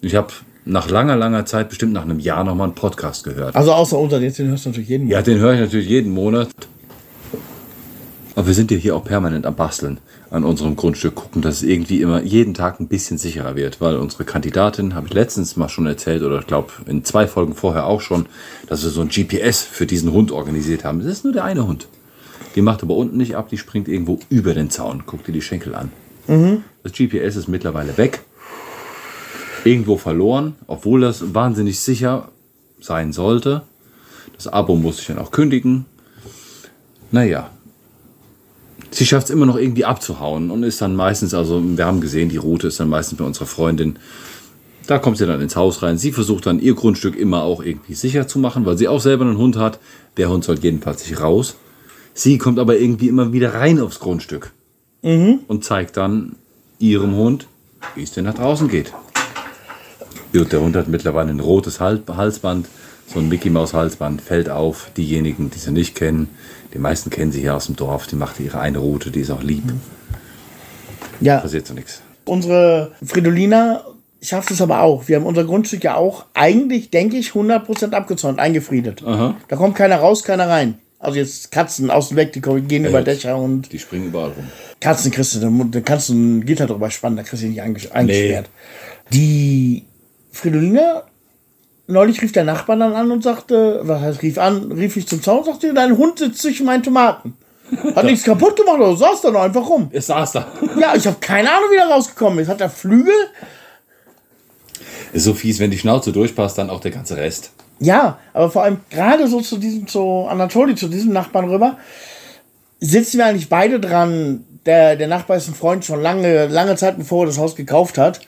[0.00, 0.32] Ich habe
[0.64, 3.54] nach langer, langer Zeit, bestimmt nach einem Jahr, nochmal einen Podcast gehört.
[3.54, 6.14] Also außer unter den, den hörst du natürlich jeden Ja, den höre ich natürlich jeden
[6.14, 6.48] Monat.
[8.34, 9.98] Aber wir sind ja hier auch permanent am Basteln
[10.30, 13.96] an unserem Grundstück, gucken, dass es irgendwie immer jeden Tag ein bisschen sicherer wird, weil
[13.96, 17.84] unsere Kandidatin, habe ich letztens mal schon erzählt, oder ich glaube in zwei Folgen vorher
[17.84, 18.24] auch schon,
[18.66, 21.00] dass wir so ein GPS für diesen Hund organisiert haben.
[21.00, 21.86] Das ist nur der eine Hund.
[22.54, 25.04] Die macht aber unten nicht ab, die springt irgendwo über den Zaun.
[25.06, 25.90] Guck dir die Schenkel an.
[26.82, 28.22] Das GPS ist mittlerweile weg.
[29.64, 32.28] Irgendwo verloren, obwohl das wahnsinnig sicher
[32.80, 33.62] sein sollte.
[34.34, 35.86] Das Abo muss ich dann auch kündigen.
[37.10, 37.50] Naja.
[38.90, 42.28] Sie schafft es immer noch irgendwie abzuhauen und ist dann meistens, also wir haben gesehen,
[42.28, 43.98] die Route ist dann meistens bei unserer Freundin.
[44.86, 45.96] Da kommt sie dann ins Haus rein.
[45.96, 49.24] Sie versucht dann ihr Grundstück immer auch irgendwie sicher zu machen, weil sie auch selber
[49.24, 49.78] einen Hund hat.
[50.16, 51.56] Der Hund soll jedenfalls nicht raus.
[52.14, 54.52] Sie kommt aber irgendwie immer wieder rein aufs Grundstück
[55.02, 56.36] und zeigt dann
[56.78, 57.46] ihrem Hund,
[57.94, 58.92] wie es denn nach draußen geht.
[60.32, 62.66] Gut, der Hund hat mittlerweile ein rotes Hal- Halsband,
[63.06, 64.90] so ein Mickey Maus Halsband, fällt auf.
[64.96, 66.28] Diejenigen, die sie nicht kennen,
[66.72, 69.30] die meisten kennen sie hier aus dem Dorf, die macht ihre eine Route, die ist
[69.30, 69.64] auch lieb.
[71.20, 72.00] Ja, Passiert so nichts.
[72.24, 73.84] unsere Fridolina
[74.22, 75.08] schafft es aber auch.
[75.08, 79.02] Wir haben unser Grundstück ja auch eigentlich, denke ich, 100% abgezäunt, eingefriedet.
[79.02, 80.78] Da kommt keiner raus, keiner rein.
[81.02, 83.04] Also jetzt Katzen außen weg, die gehen über ja.
[83.04, 84.46] Dächer und Die springen überall rum.
[84.80, 87.46] Katzen kriegst du, da mu- da kannst du ein Gitter drüber spannen, da kriegst du
[87.48, 87.60] die nicht
[87.92, 88.46] eingesperrt.
[89.12, 89.84] Die
[90.30, 91.02] Fridolina,
[91.88, 95.20] neulich rief der Nachbar dann an und sagte, was heißt rief an, rief ich zum
[95.20, 97.36] Zaun, sagte, dein Hund sitzt zwischen meinen Tomaten.
[97.96, 99.88] Hat nichts kaputt gemacht, oder saß da noch einfach rum.
[99.92, 100.46] Es saß da.
[100.78, 102.48] Ja, ich habe keine Ahnung, wie er rausgekommen ist.
[102.48, 103.14] Hat er Flügel?
[105.12, 107.52] Ist so fies, wenn die Schnauze durchpasst, dann auch der ganze Rest.
[107.82, 111.78] Ja, aber vor allem gerade so zu diesem, zu Anatoli, zu diesem Nachbarn rüber,
[112.78, 116.96] sitzen wir eigentlich beide dran der, der Nachbar ist ein Freund schon lange, lange Zeit
[116.96, 118.20] bevor er das Haus gekauft hat.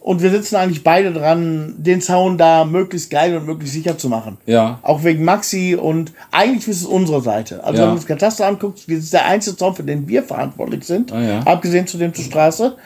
[0.00, 4.08] Und wir sitzen eigentlich beide dran, den Zaun da möglichst geil und möglichst sicher zu
[4.08, 4.38] machen.
[4.46, 4.78] Ja.
[4.82, 7.62] Auch wegen Maxi und eigentlich ist es unsere Seite.
[7.62, 7.82] Also Ja.
[7.82, 11.12] wenn man das Kataster anguckt, das ist der einzige Zaun, für den wir verantwortlich sind.
[11.12, 11.40] Ah, ja.
[11.40, 12.76] Abgesehen zu dem zur Straße.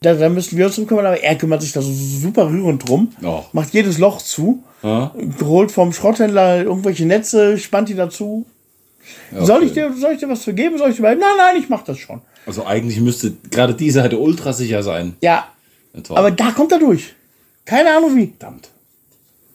[0.00, 2.88] Da, da müssen wir uns drum kümmern, aber er kümmert sich da so super rührend
[2.88, 3.12] drum.
[3.22, 3.40] Oh.
[3.52, 4.62] Macht jedes Loch zu.
[4.82, 5.12] Ja.
[5.42, 8.46] Holt vom Schrotthändler irgendwelche Netze, spannt die dazu.
[9.32, 9.88] Ja, Soll, ich okay.
[9.90, 10.78] dir, soll ich dir was für geben?
[10.78, 12.22] Soll ich dir Nein, nein, ich mach das schon.
[12.46, 15.16] Also eigentlich müsste gerade die Seite ultra sicher sein.
[15.20, 15.48] Ja,
[16.10, 17.14] aber da kommt er durch.
[17.64, 18.32] Keine Ahnung wie.
[18.38, 18.68] Verdammt.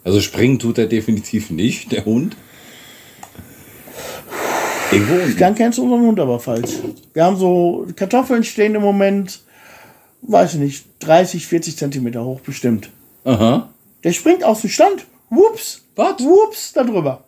[0.04, 2.36] Also springen tut er definitiv nicht, der Hund.
[4.92, 5.38] Irgendwo unten.
[5.38, 6.72] Dann kennst du unseren Hund aber falsch.
[7.14, 9.42] Wir haben so Kartoffeln stehen im Moment,
[10.24, 12.90] weiß ich nicht, 30, 40 Zentimeter hoch bestimmt.
[13.24, 13.70] Aha.
[14.04, 15.06] Der springt aus dem Stand.
[15.30, 15.84] Wups.
[15.96, 16.20] Was?
[16.24, 17.24] Wups, da drüber.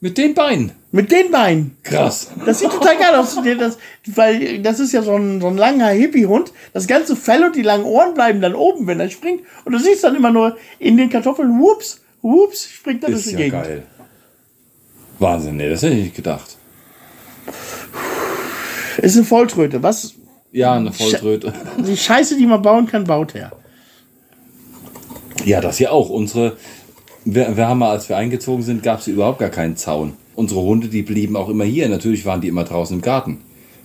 [0.00, 0.72] Mit den Beinen.
[0.96, 1.76] Mit den Beinen.
[1.82, 2.30] Krass.
[2.46, 3.36] Das sieht total geil aus.
[3.58, 3.76] Das,
[4.06, 6.52] weil das ist ja so ein, so ein langer Hippie-Hund.
[6.72, 9.42] Das ganze Fell und die langen Ohren bleiben dann oben, wenn er springt.
[9.66, 13.26] Und du siehst dann immer nur in den Kartoffeln, wups, wups, springt er durch Ist
[13.26, 13.62] die ja Gegend.
[13.62, 13.82] geil.
[15.18, 16.56] Wahnsinn, nee, das hätte ich nicht gedacht.
[18.96, 19.82] Ist eine Volltröte.
[19.82, 20.14] Was?
[20.50, 21.52] Ja, eine Volltröte.
[21.76, 23.52] Die Scheiße, die man bauen kann, baut er.
[25.44, 26.08] Ja, das hier auch.
[26.08, 26.56] Unsere,
[27.26, 30.14] wir, wir haben mal, als wir eingezogen sind, gab es überhaupt gar keinen Zaun.
[30.36, 31.88] Unsere Hunde, die blieben auch immer hier.
[31.88, 33.38] Natürlich waren die immer draußen im Garten.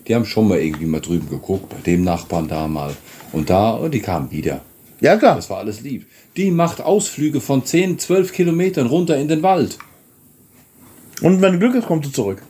[0.07, 2.93] Die haben schon mal irgendwie mal drüben geguckt, bei dem Nachbarn da mal.
[3.31, 4.61] Und da, und die kamen wieder.
[4.99, 5.35] Ja, klar.
[5.35, 6.05] Das war alles lieb.
[6.35, 9.77] Die macht Ausflüge von 10, 12 Kilometern runter in den Wald.
[11.21, 12.41] Und wenn du Glück hast, kommt du zurück.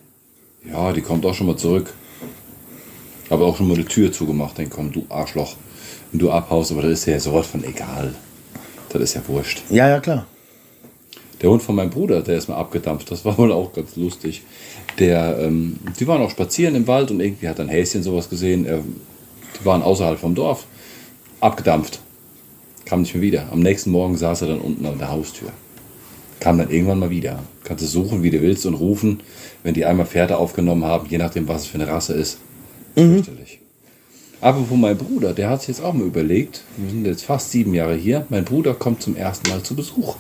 [0.68, 1.94] Ja, die kommt auch schon mal zurück.
[3.30, 4.58] Habe auch schon mal eine Tür zugemacht.
[4.58, 5.56] Dann komm, du Arschloch.
[6.12, 8.16] Wenn du abhaust, aber das ist ja sowas von egal.
[8.90, 9.62] Das ist ja wurscht.
[9.70, 10.26] Ja, ja, klar.
[11.42, 13.10] Der Hund von meinem Bruder, der ist mal abgedampft.
[13.10, 14.44] Das war wohl auch ganz lustig.
[15.00, 18.66] Der, ähm, die waren auch spazieren im Wald und irgendwie hat ein Häschen sowas gesehen.
[18.66, 18.80] Er,
[19.60, 20.66] die waren außerhalb vom Dorf.
[21.40, 22.00] Abgedampft.
[22.86, 23.52] Kam nicht mehr wieder.
[23.52, 25.50] Am nächsten Morgen saß er dann unten an der Haustür.
[26.40, 27.40] Kam dann irgendwann mal wieder.
[27.64, 29.22] Kannst du suchen, wie du willst und rufen,
[29.64, 32.40] wenn die einmal Pferde aufgenommen haben, je nachdem, was es für eine Rasse ist.
[32.96, 33.60] Fürchterlich.
[34.42, 37.76] Apropos mein Bruder, der hat sich jetzt auch mal überlegt, wir sind jetzt fast sieben
[37.76, 40.16] Jahre hier, mein Bruder kommt zum ersten Mal zu Besuch.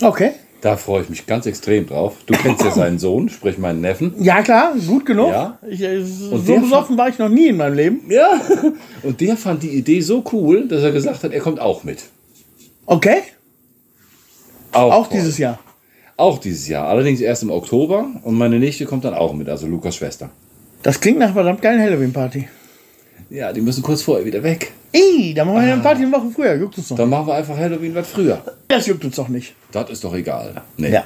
[0.00, 0.32] Okay.
[0.60, 2.16] Da freue ich mich ganz extrem drauf.
[2.26, 4.14] Du kennst ja seinen Sohn, sprich meinen Neffen.
[4.18, 5.30] Ja, klar, gut genug.
[5.30, 5.58] Ja.
[5.68, 8.00] Ich, äh, so besoffen war ich noch nie in meinem Leben.
[8.08, 8.40] Ja.
[9.04, 12.02] Und der fand die Idee so cool, dass er gesagt hat, er kommt auch mit.
[12.86, 13.18] Okay.
[14.72, 15.18] Auch toll.
[15.18, 15.60] dieses Jahr.
[16.16, 16.88] Auch dieses Jahr.
[16.88, 18.08] Allerdings erst im Oktober.
[18.24, 20.30] Und meine Nichte kommt dann auch mit, also Lukas Schwester.
[20.82, 22.48] Das klingt nach einer verdammt geilen Halloween-Party.
[23.30, 24.72] Ja, die müssen kurz vorher wieder weg.
[24.92, 26.54] Ih, da machen wir eine Party eine Woche früher.
[26.54, 26.96] Juckt uns doch.
[26.96, 28.42] Dann machen wir einfach Halloween was früher.
[28.68, 29.54] Das juckt uns doch nicht.
[29.70, 30.62] Das ist doch egal.
[30.78, 30.90] Nee.
[30.92, 31.04] Ja.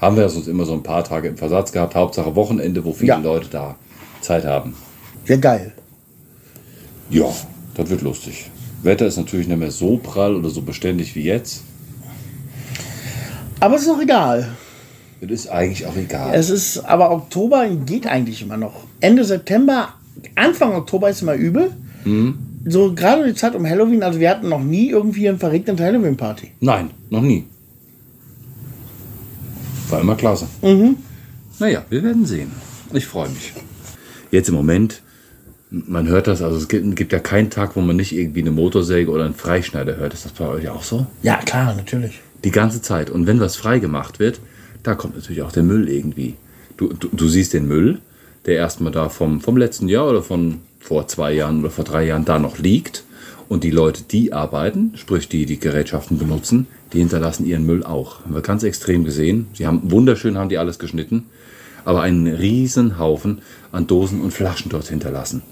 [0.00, 1.94] Haben wir sonst immer so ein paar Tage im Versatz gehabt.
[1.94, 3.18] Hauptsache Wochenende, wo viele Ja.
[3.18, 3.76] Leute da
[4.20, 4.74] Zeit haben.
[5.26, 5.72] Ja, geil.
[7.10, 7.26] Ja,
[7.74, 8.50] das wird lustig.
[8.82, 11.62] Wetter ist natürlich nicht mehr so prall oder so beständig wie jetzt.
[13.60, 14.48] Aber es ist doch egal.
[15.20, 16.34] Das ist eigentlich auch egal.
[16.34, 18.72] Es ist, aber Oktober geht eigentlich immer noch.
[19.00, 19.90] Ende September,
[20.34, 21.70] Anfang Oktober ist immer übel.
[22.04, 22.38] Mhm.
[22.66, 26.52] So gerade die Zeit um Halloween, also wir hatten noch nie irgendwie eine verregnete Halloween-Party.
[26.60, 27.44] Nein, noch nie.
[29.88, 30.46] War immer klasse.
[31.58, 32.50] Naja, wir werden sehen.
[32.92, 33.52] Ich freue mich.
[34.30, 35.02] Jetzt im Moment,
[35.70, 38.50] man hört das, also es gibt, gibt ja keinen Tag, wo man nicht irgendwie eine
[38.50, 40.14] Motorsäge oder einen Freischneider hört.
[40.14, 41.06] Ist das bei euch auch so?
[41.22, 42.20] Ja, klar, natürlich.
[42.44, 43.10] Die ganze Zeit.
[43.10, 44.40] Und wenn was frei gemacht wird,
[44.82, 46.36] da kommt natürlich auch der Müll irgendwie.
[46.76, 48.00] Du, du, du siehst den Müll,
[48.50, 52.04] der erstmal da vom, vom letzten Jahr oder von vor zwei Jahren oder vor drei
[52.04, 53.04] Jahren da noch liegt.
[53.48, 58.24] Und die Leute, die arbeiten, sprich die die Gerätschaften benutzen, die hinterlassen ihren Müll auch.
[58.24, 59.46] Haben wir ganz extrem gesehen.
[59.54, 61.26] Sie haben wunderschön haben die alles geschnitten,
[61.84, 63.40] aber einen riesen Haufen
[63.70, 65.42] an Dosen und Flaschen dort hinterlassen.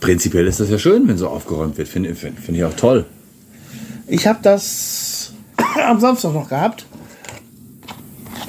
[0.00, 1.88] Prinzipiell ist das ja schön, wenn so aufgeräumt wird.
[1.88, 3.06] Finde find, find ich auch toll.
[4.06, 5.32] Ich habe das
[5.88, 6.86] am Samstag noch gehabt.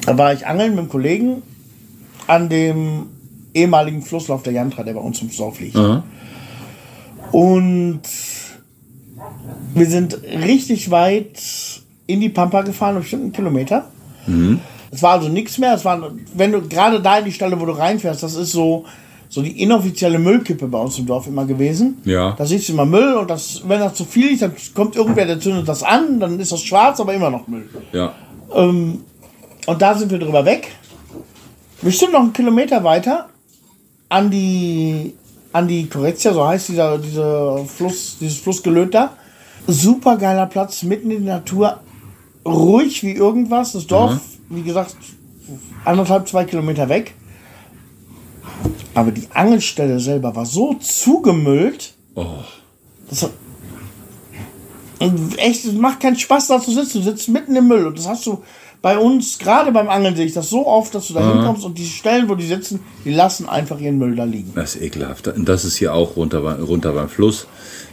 [0.06, 1.42] Da war ich angeln mit einem Kollegen
[2.26, 3.06] an dem
[3.54, 5.78] ehemaligen Flusslauf der Jantra, der bei uns im Dorf liegt.
[7.32, 8.02] Und
[9.74, 11.40] wir sind richtig weit
[12.06, 13.86] in die Pampa gefahren, bestimmt einen Kilometer.
[14.90, 15.74] Es war also nichts mehr.
[15.74, 18.84] Es war, wenn du gerade da in die Stelle, wo du reinfährst, das ist so,
[19.28, 21.98] so die inoffizielle Müllkippe bei uns im Dorf immer gewesen.
[22.04, 22.32] Ja.
[22.32, 25.26] Da siehst du immer Müll und das, wenn das zu viel ist, dann kommt irgendwer,
[25.26, 27.68] der zündet das an, dann ist das schwarz, aber immer noch Müll.
[27.92, 28.12] Ja.
[28.48, 29.00] Und
[29.78, 30.68] da sind wir drüber weg.
[31.82, 33.28] Bestimmt noch einen Kilometer weiter
[34.08, 35.14] an die,
[35.52, 39.16] an die Correzia, so heißt dieser, dieser Fluss, dieses Flussgelöt da.
[39.66, 41.80] Super geiler Platz, mitten in der Natur.
[42.46, 43.72] Ruhig wie irgendwas.
[43.72, 44.96] Das Dorf, wie gesagt,
[45.84, 47.14] anderthalb, zwei Kilometer weg.
[48.94, 51.94] Aber die Angelstelle selber war so zugemüllt.
[52.14, 52.26] Oh.
[53.08, 53.32] Das hat,
[55.36, 56.98] echt, es macht keinen Spaß, da zu sitzen.
[56.98, 57.86] Du sitzt mitten im Müll.
[57.86, 58.42] Und das hast du
[58.84, 61.78] bei uns, gerade beim Angeln sehe ich das so oft, dass du da hinkommst und
[61.78, 64.52] die Stellen, wo die sitzen, die lassen einfach ihren Müll da liegen.
[64.54, 65.26] Das ist ekelhaft.
[65.26, 67.46] Und das ist hier auch runter, runter beim Fluss.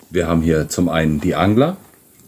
[0.10, 1.78] Wir haben hier zum einen die Angler,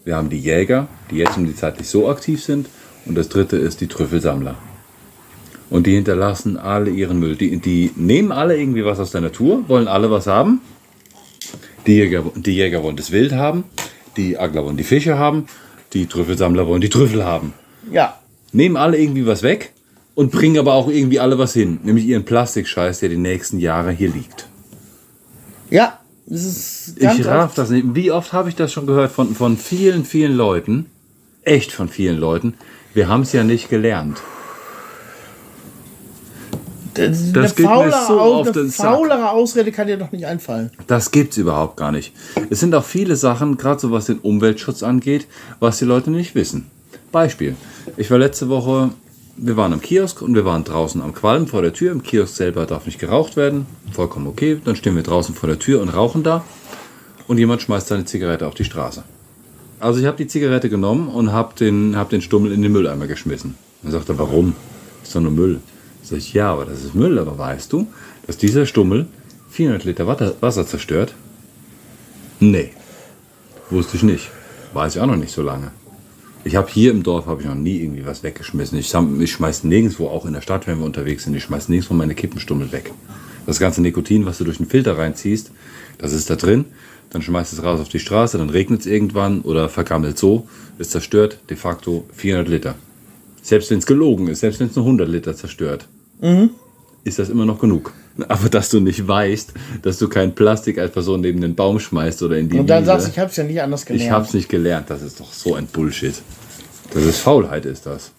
[0.06, 2.68] wir haben die Jäger, die jetzt um die Zeit nicht so aktiv sind.
[3.06, 4.56] Und das dritte ist die Trüffelsammler.
[5.70, 7.36] Und die hinterlassen alle ihren Müll.
[7.36, 10.62] Die, die nehmen alle irgendwie was aus der Natur, wollen alle was haben.
[11.86, 13.66] Die Jäger, die Jäger wollen das Wild haben,
[14.16, 15.48] die Angler wollen die Fische haben,
[15.92, 17.54] die Trüffelsammler wollen die Trüffel haben.
[17.92, 18.20] Ja.
[18.54, 19.74] Nehmen alle irgendwie was weg
[20.16, 21.80] und bringen aber auch irgendwie alle was hin.
[21.84, 24.48] Nämlich ihren Plastikscheiß, der die nächsten Jahre hier liegt.
[25.70, 26.00] Ja.
[26.26, 27.86] Das ist ganz Ich raff das nicht.
[27.96, 30.86] Wie oft habe ich das schon gehört von, von vielen, vielen Leuten?
[31.42, 32.54] Echt von vielen Leuten.
[32.94, 34.22] Wir haben es ja nicht gelernt.
[36.94, 39.98] Das Das eine geht mir faulere, so Aus- auf eine den faulere Ausrede kann dir
[39.98, 40.70] doch nicht einfallen.
[40.86, 42.14] Das gibt's überhaupt gar nicht.
[42.52, 45.26] Es sind auch viele Sachen, gerade so was den Umweltschutz angeht,
[45.60, 46.70] was die Leute nicht wissen.
[47.14, 47.56] Beispiel.
[47.96, 48.90] Ich war letzte Woche,
[49.38, 51.94] wir waren am Kiosk und wir waren draußen am Qualm vor der Tür.
[51.94, 53.66] Im Kiosk selber darf nicht geraucht werden.
[53.94, 54.60] Vollkommen okay.
[54.66, 56.44] Dann stehen wir draußen vor der Tür und rauchen da.
[57.28, 59.04] Und jemand schmeißt seine Zigarette auf die Straße.
[59.80, 63.08] Also ich habe die Zigarette genommen und habe den, hab den Stummel in den Mülleimer
[63.08, 63.56] geschmissen.
[63.82, 64.56] Dann sagt er, warum?
[65.04, 65.60] Ist doch nur Müll.
[66.02, 67.18] Sag ich, ja, aber das ist Müll.
[67.20, 67.88] Aber weißt du,
[68.28, 69.08] dass dieser Stummel
[69.50, 71.16] 400 Liter Wasser zerstört?
[72.40, 72.72] Nee,
[73.70, 74.32] wusste ich nicht.
[74.74, 75.72] Weiß ich auch noch nicht so lange.
[76.46, 78.78] Ich habe hier im Dorf habe ich noch nie irgendwie was weggeschmissen.
[78.78, 81.94] Ich, ich schmeiß nirgendwo, auch in der Stadt, wenn wir unterwegs sind, ich schmeiß nirgendwo
[81.94, 82.92] meine Kippenstummel weg.
[83.46, 85.52] Das ganze Nikotin, was du durch den Filter reinziehst,
[85.98, 86.66] das ist da drin.
[87.12, 90.48] Dann schmeißt es raus auf die Straße, dann regnet es irgendwann oder vergammelt so,
[90.80, 92.76] ist zerstört, de facto 400 Liter.
[93.42, 95.88] Selbst wenn es gelogen ist, selbst wenn es nur 100 Liter zerstört,
[97.04, 97.94] ist das immer noch genug.
[98.28, 102.22] Aber dass du nicht weißt, dass du kein Plastik als Person neben den Baum schmeißt
[102.24, 102.92] oder in die Und dann Wiese.
[102.92, 104.06] sagst du, ich hab's ja nicht anders gelernt.
[104.06, 106.14] Ich hab's nicht gelernt, das ist doch so ein Bullshit.
[106.94, 108.12] Das ist Faulheit, ist das.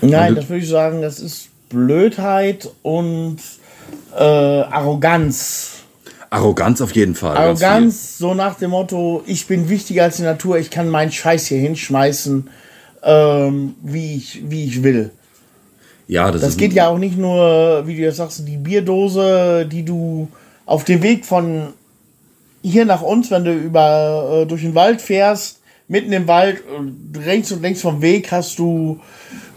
[0.00, 3.38] Nein, du- das würde ich sagen, das ist Blödheit und
[4.16, 5.72] äh, Arroganz.
[6.30, 7.34] Arroganz auf jeden Fall.
[7.34, 11.12] ganz Arroganz, so nach dem Motto, ich bin wichtiger als die Natur, ich kann meinen
[11.12, 12.48] Scheiß hier hinschmeißen,
[13.02, 15.10] ähm, wie, ich, wie ich will.
[16.08, 19.84] Ja, das, Das geht ja auch nicht nur, wie du jetzt sagst, die Bierdose, die
[19.84, 20.28] du
[20.64, 21.68] auf dem Weg von
[22.62, 27.18] hier nach uns, wenn du über äh, durch den Wald fährst, mitten im Wald, äh,
[27.18, 29.00] rechts und links vom Weg hast du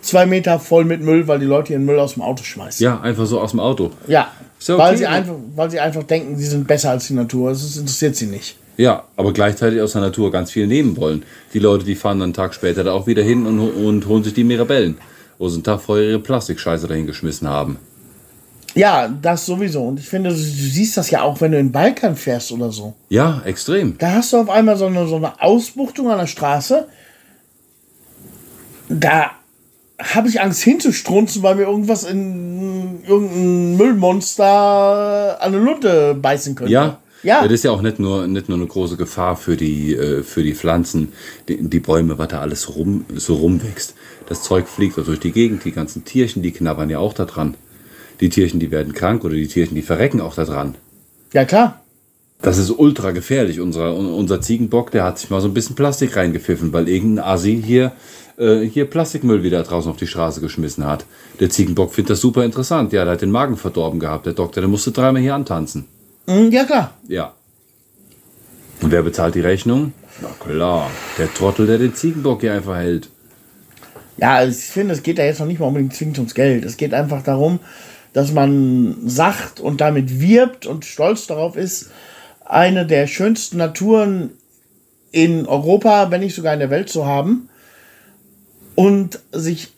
[0.01, 2.83] zwei Meter voll mit Müll, weil die Leute ihren Müll aus dem Auto schmeißen.
[2.83, 3.91] Ja, einfach so aus dem Auto.
[4.07, 4.31] Ja.
[4.61, 7.49] Ja okay, weil, sie einfach, weil sie einfach denken, sie sind besser als die Natur.
[7.49, 8.57] Das interessiert sie nicht.
[8.77, 11.23] Ja, aber gleichzeitig aus der Natur ganz viel nehmen wollen.
[11.53, 14.23] Die Leute, die fahren dann einen Tag später da auch wieder hin und, und holen
[14.23, 14.97] sich die Mirabellen,
[15.39, 17.79] wo sie einen Tag vorher ihre Plastikscheiße dahin geschmissen haben.
[18.75, 19.87] Ja, das sowieso.
[19.87, 22.71] Und ich finde, du siehst das ja auch, wenn du in den Balkan fährst oder
[22.71, 22.93] so.
[23.09, 23.97] Ja, extrem.
[23.97, 26.87] Da hast du auf einmal so eine, so eine Ausbuchtung an der Straße.
[28.89, 29.31] Da
[29.97, 36.71] habe ich Angst hinzustrunzen, weil mir irgendwas in irgendein Müllmonster an eine Lunte beißen könnte.
[36.71, 36.99] Ja.
[37.21, 37.43] Ja.
[37.43, 40.41] Das ist ja auch nicht nur, nicht nur eine große Gefahr für die, äh, für
[40.41, 41.11] die Pflanzen,
[41.49, 43.93] die, die Bäume, was da alles rum, so rumwächst.
[44.29, 47.25] Das Zeug fliegt auch durch die Gegend, die ganzen Tierchen, die knabbern ja auch da
[47.25, 47.55] dran.
[48.21, 50.75] Die Tierchen, die werden krank oder die Tierchen, die verrecken auch da dran.
[51.33, 51.81] Ja, klar.
[52.41, 53.59] Das ist ultra gefährlich.
[53.59, 57.61] Unser, unser Ziegenbock, der hat sich mal so ein bisschen Plastik reingepfiffen, weil irgendein Assi
[57.65, 57.91] hier,
[58.37, 61.05] äh, hier Plastikmüll wieder draußen auf die Straße geschmissen hat.
[61.39, 62.93] Der Ziegenbock findet das super interessant.
[62.93, 64.25] Ja, der hat den Magen verdorben gehabt.
[64.25, 65.85] Der Doktor, der musste dreimal hier antanzen.
[66.27, 66.93] Hm, ja, klar.
[67.07, 67.33] Ja.
[68.81, 69.91] Und wer bezahlt die Rechnung?
[70.21, 73.09] Na klar, der Trottel, der den Ziegenbock hier einfach hält.
[74.21, 76.65] Ja, also ich finde, es geht da jetzt noch nicht mal unbedingt zwingend ums Geld.
[76.65, 77.59] Es geht einfach darum,
[78.13, 81.91] dass man sagt und damit wirbt und stolz darauf ist,
[82.45, 84.31] eine der schönsten Naturen
[85.11, 87.49] in Europa, wenn nicht sogar in der Welt zu haben
[88.75, 89.69] und sich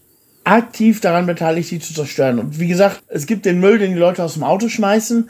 [0.43, 2.39] aktiv daran beteiligt, die zu zerstören.
[2.39, 5.29] Und wie gesagt, es gibt den Müll, den die Leute aus dem Auto schmeißen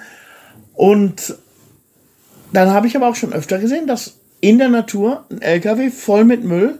[0.73, 1.35] und
[2.53, 6.25] dann habe ich aber auch schon öfter gesehen, dass in der Natur ein LKW voll
[6.25, 6.79] mit Müll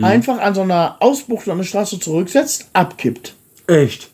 [0.00, 3.34] einfach an so einer Ausbucht an der Straße zurücksetzt, abkippt.
[3.66, 4.10] Echt?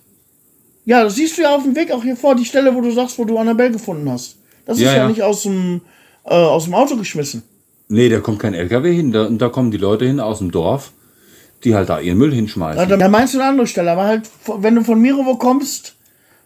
[0.84, 2.90] Ja, das siehst du ja auf dem Weg auch hier vor, die Stelle, wo du
[2.90, 4.36] sagst, wo du Annabelle gefunden hast.
[4.64, 5.08] Das Ja, ist ja, ja.
[5.08, 5.80] nicht aus dem,
[6.24, 7.42] äh, aus dem Auto geschmissen.
[7.88, 9.12] Nee, da kommt kein LKW hin.
[9.12, 10.92] Da, da kommen die Leute hin aus dem Dorf,
[11.64, 12.88] die halt da ihren Müll hinschmeißen.
[12.88, 15.96] Ja, da meinst du eine andere Stelle, aber halt, wenn du von Mirovo kommst,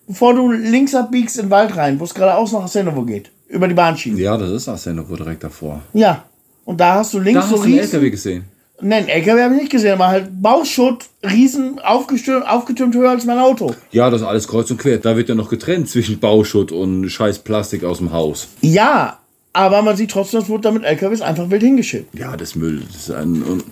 [0.06, 3.68] bevor du links abbiegst in den Wald rein, wo es geradeaus nach Senovo geht, über
[3.68, 4.20] die Bahnschiene.
[4.20, 5.82] Ja, das ist Arsenovo direkt davor.
[5.92, 6.24] Ja.
[6.64, 8.44] Und da hast du links Da so hast du einen riesen, LKW gesehen.
[8.82, 13.38] Nein, LKW habe ich nicht gesehen, aber halt Bauschutt, riesen, aufgestürmt, aufgetürmt höher als mein
[13.38, 13.74] Auto.
[13.92, 14.98] Ja, das ist alles kreuz und quer.
[14.98, 18.48] Da wird ja noch getrennt zwischen Bauschutt und scheiß Plastik aus dem Haus.
[18.60, 19.20] Ja,
[19.52, 22.18] aber man sieht trotzdem, das wurde da mit LKWs einfach wild hingeschippt.
[22.18, 22.82] Ja, das Müll.
[22.90, 23.64] Das ist ein, und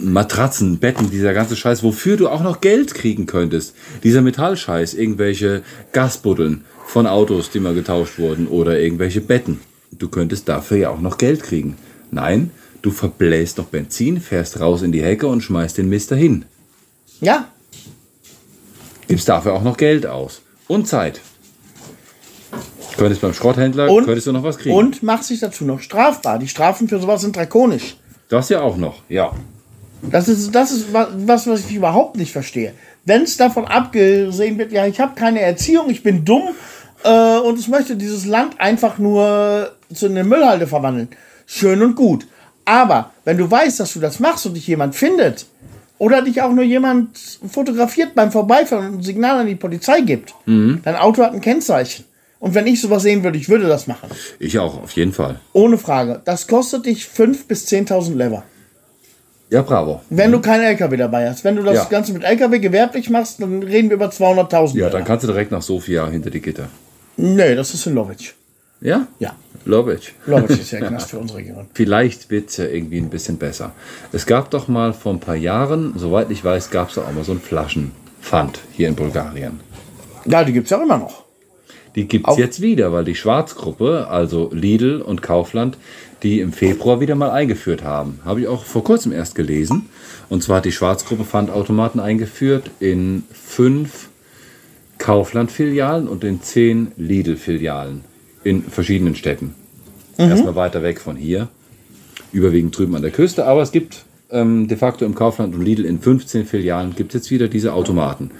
[0.00, 3.74] Matratzen, Betten, dieser ganze Scheiß, wofür du auch noch Geld kriegen könntest.
[4.02, 5.62] Dieser Metallscheiß, irgendwelche
[5.92, 9.60] Gasbuddeln von Autos, die mal getauscht wurden oder irgendwelche Betten.
[9.92, 11.76] Du könntest dafür ja auch noch Geld kriegen.
[12.10, 12.50] Nein,
[12.82, 16.44] du verbläst noch Benzin, fährst raus in die Hecke und schmeißt den Mist dahin.
[17.20, 17.48] Ja,
[19.08, 20.42] Gibst dafür auch noch Geld aus.
[20.66, 21.20] Und Zeit.
[22.96, 24.74] Könntest beim Schrotthändler, Und- könntest du noch was kriegen.
[24.74, 26.38] und macht sich dazu noch strafbar.
[26.38, 27.96] Die Strafen für sowas sind drakonisch.
[28.28, 29.32] Das ja auch noch, ja.
[30.02, 32.72] Das ist, das ist wa- was, was ich überhaupt nicht verstehe.
[33.04, 36.48] Wenn es davon abgesehen wird, ja, ich habe keine Erziehung, ich bin dumm
[37.04, 41.08] äh, und ich möchte dieses Land einfach nur zu einer Müllhalde verwandeln.
[41.46, 42.26] Schön und gut.
[42.66, 45.46] Aber wenn du weißt, dass du das machst und dich jemand findet
[45.98, 47.16] oder dich auch nur jemand
[47.50, 52.04] fotografiert beim Vorbeifahren und ein Signal an die Polizei gibt, dein Auto hat ein Kennzeichen.
[52.38, 54.10] Und wenn ich sowas sehen würde, ich würde das machen.
[54.38, 55.40] Ich auch, auf jeden Fall.
[55.54, 56.20] Ohne Frage.
[56.26, 58.42] Das kostet dich 5.000 bis 10.000 Lever.
[59.48, 60.02] Ja, bravo.
[60.10, 61.44] Wenn du keinen LKW dabei hast.
[61.44, 61.84] Wenn du das Ja.
[61.84, 64.76] Ganze mit LKW gewerblich machst, dann reden wir über 200.000.
[64.76, 66.68] Ja, dann kannst du direkt nach Sofia hinter die Gitter.
[67.16, 68.34] Nee, das ist in Lovitch.
[68.80, 69.06] Ja?
[69.18, 69.34] Ja,
[69.66, 70.14] Lovitch.
[70.26, 71.66] Lovitch ist ja Knast für unsere Region.
[71.74, 73.72] Vielleicht wird es ja irgendwie ein bisschen besser.
[74.12, 77.12] Es gab doch mal vor ein paar Jahren, soweit ich weiß, gab es doch auch
[77.12, 79.60] mal so ein Flaschenpfand hier in Bulgarien.
[80.24, 81.24] Ja, die gibt es ja auch immer noch.
[81.96, 85.78] Die gibt es jetzt wieder, weil die Schwarzgruppe, also Lidl und Kaufland,
[86.22, 88.20] die im Februar wieder mal eingeführt haben.
[88.24, 89.88] Habe ich auch vor kurzem erst gelesen.
[90.28, 94.10] Und zwar hat die Schwarzgruppe Pfandautomaten eingeführt in fünf
[94.98, 98.04] Kaufland-Filialen und in zehn Lidl-Filialen
[98.46, 99.54] in verschiedenen Städten.
[100.16, 101.48] Erstmal weiter weg von hier,
[102.32, 103.44] überwiegend drüben an der Küste.
[103.44, 107.20] Aber es gibt ähm, de facto im Kaufland und Lidl in 15 Filialen gibt es
[107.22, 108.30] jetzt wieder diese Automaten.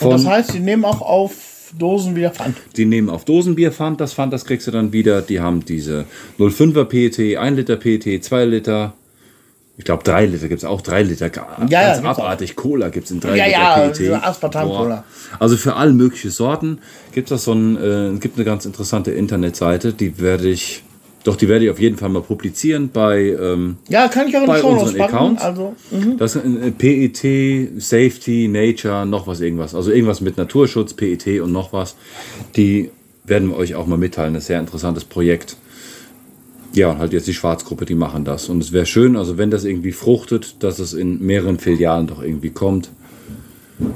[0.00, 2.56] Und das Von- heißt, die nehmen auch auf Dosen wieder Pfand.
[2.76, 5.20] die nehmen auf Dosenbier Pfand, das Pfand, das kriegst du dann wieder.
[5.20, 6.06] Die haben diese
[6.38, 8.94] 05er PET, 1 Liter PET, 2 Liter,
[9.78, 11.26] ich glaube 3 Liter gibt es auch, 3 Liter.
[11.26, 12.56] ja, ganz gibt's abartig.
[12.56, 14.24] Cola gibt es in 3 Ja, Liter ja, PET.
[14.24, 15.04] Aspartam-Cola.
[15.38, 16.78] Also für alle möglichen Sorten
[17.12, 20.82] gibt es so ein, äh, gibt eine ganz interessante Internetseite, die werde ich,
[21.22, 24.46] doch die werde ich auf jeden Fall mal publizieren bei ähm, Ja, kann ich auch
[24.46, 25.00] bei unseren.
[25.00, 25.42] Accounts.
[25.42, 26.18] Also, mhm.
[26.18, 26.40] Das äh,
[26.76, 29.76] PET, Safety, Nature, noch was irgendwas.
[29.76, 31.94] Also irgendwas mit Naturschutz, PET und noch was.
[32.56, 32.90] Die
[33.22, 34.34] werden wir euch auch mal mitteilen.
[34.34, 35.56] Das ist ein sehr interessantes Projekt.
[36.74, 38.48] Ja, und halt jetzt die Schwarzgruppe, die machen das.
[38.48, 42.22] Und es wäre schön, also wenn das irgendwie fruchtet, dass es in mehreren Filialen doch
[42.22, 42.90] irgendwie kommt.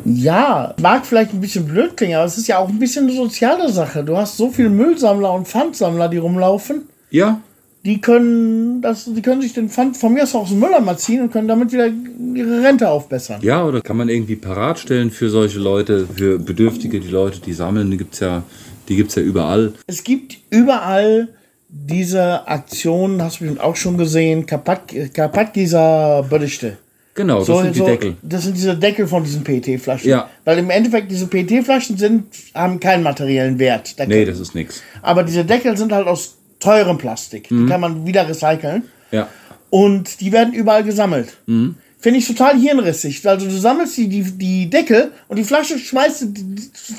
[0.04, 3.16] ja, mag vielleicht ein bisschen blöd klingen, aber es ist ja auch ein bisschen eine
[3.16, 4.04] soziale Sache.
[4.04, 6.82] Du hast so viele Müllsammler und Pfandsammler, die rumlaufen.
[7.10, 7.40] Ja,
[7.84, 11.20] Die können, das, die können sich den Pfand von mir aus aus dem Mülleimer ziehen
[11.22, 11.88] und können damit wieder
[12.34, 13.40] ihre Rente aufbessern.
[13.42, 17.52] ja, oder kann man irgendwie parat stellen für solche Leute, für Bedürftige, die Leute, die
[17.52, 18.44] sammeln, die gibt's ja,
[18.88, 19.72] die gibt's ja überall.
[19.88, 21.28] Es gibt überall
[21.74, 26.76] diese Aktionen, hast du bestimmt auch schon gesehen, Karpatgieser Berichte.
[27.14, 28.16] Genau, das sind die Deckel.
[28.22, 30.08] Das sind diese Deckel von diesen PET-Flaschen.
[30.08, 30.28] Ja.
[30.44, 33.98] Weil im Endeffekt diese PET-Flaschen sind, haben keinen materiellen Wert.
[33.98, 34.82] Da Nee, das ist nix.
[35.02, 37.50] Aber diese Deckel sind halt aus teurem Plastik.
[37.50, 37.64] Mhm.
[37.66, 38.84] Die kann man wieder recyceln.
[39.10, 39.28] Ja.
[39.68, 41.36] Und die werden überall gesammelt.
[41.46, 41.74] Mhm.
[41.98, 43.26] Finde ich total hirnrissig.
[43.26, 46.28] Also du sammelst die, die, die Deckel und die Flasche schmeißt du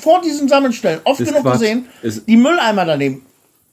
[0.00, 1.00] vor diesen Sammelstellen.
[1.04, 1.60] Oft Ist genug Quatsch.
[1.60, 1.86] gesehen.
[2.02, 3.22] Ist- die Mülleimer daneben.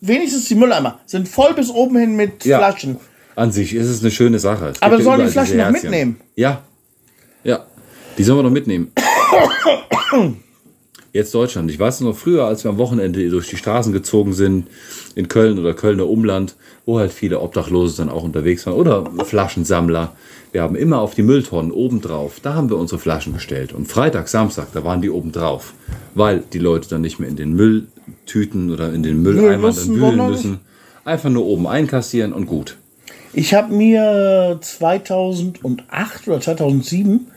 [0.01, 2.57] Wenigstens die Mülleimer sind voll bis oben hin mit Ja.
[2.57, 2.97] Flaschen.
[3.35, 4.69] An sich ist es eine schöne Sache.
[4.69, 6.19] Es Aber ja sollen die Flaschen noch mitnehmen?
[6.35, 6.63] Ja.
[7.43, 7.65] Ja.
[8.17, 8.91] Die sollen wir noch mitnehmen.
[11.13, 11.69] Jetzt Deutschland.
[11.69, 14.67] Ich weiß noch früher, als wir am Wochenende durch die Straßen gezogen sind,
[15.13, 20.15] in Köln oder Kölner Umland, wo halt viele Obdachlose dann auch unterwegs waren oder Flaschensammler.
[20.51, 23.73] Wir haben immer auf die Mülltonnen obendrauf, da haben wir unsere Flaschen gestellt.
[23.73, 25.73] Und Freitag, Samstag, da waren die obendrauf,
[26.15, 27.53] weil die Leute dann nicht mehr in den
[28.11, 30.59] Mülltüten oder in den Mülleimern dann wühlen müssen.
[31.03, 32.77] Einfach nur oben einkassieren und gut.
[33.33, 37.27] Ich habe mir 2008 oder 2007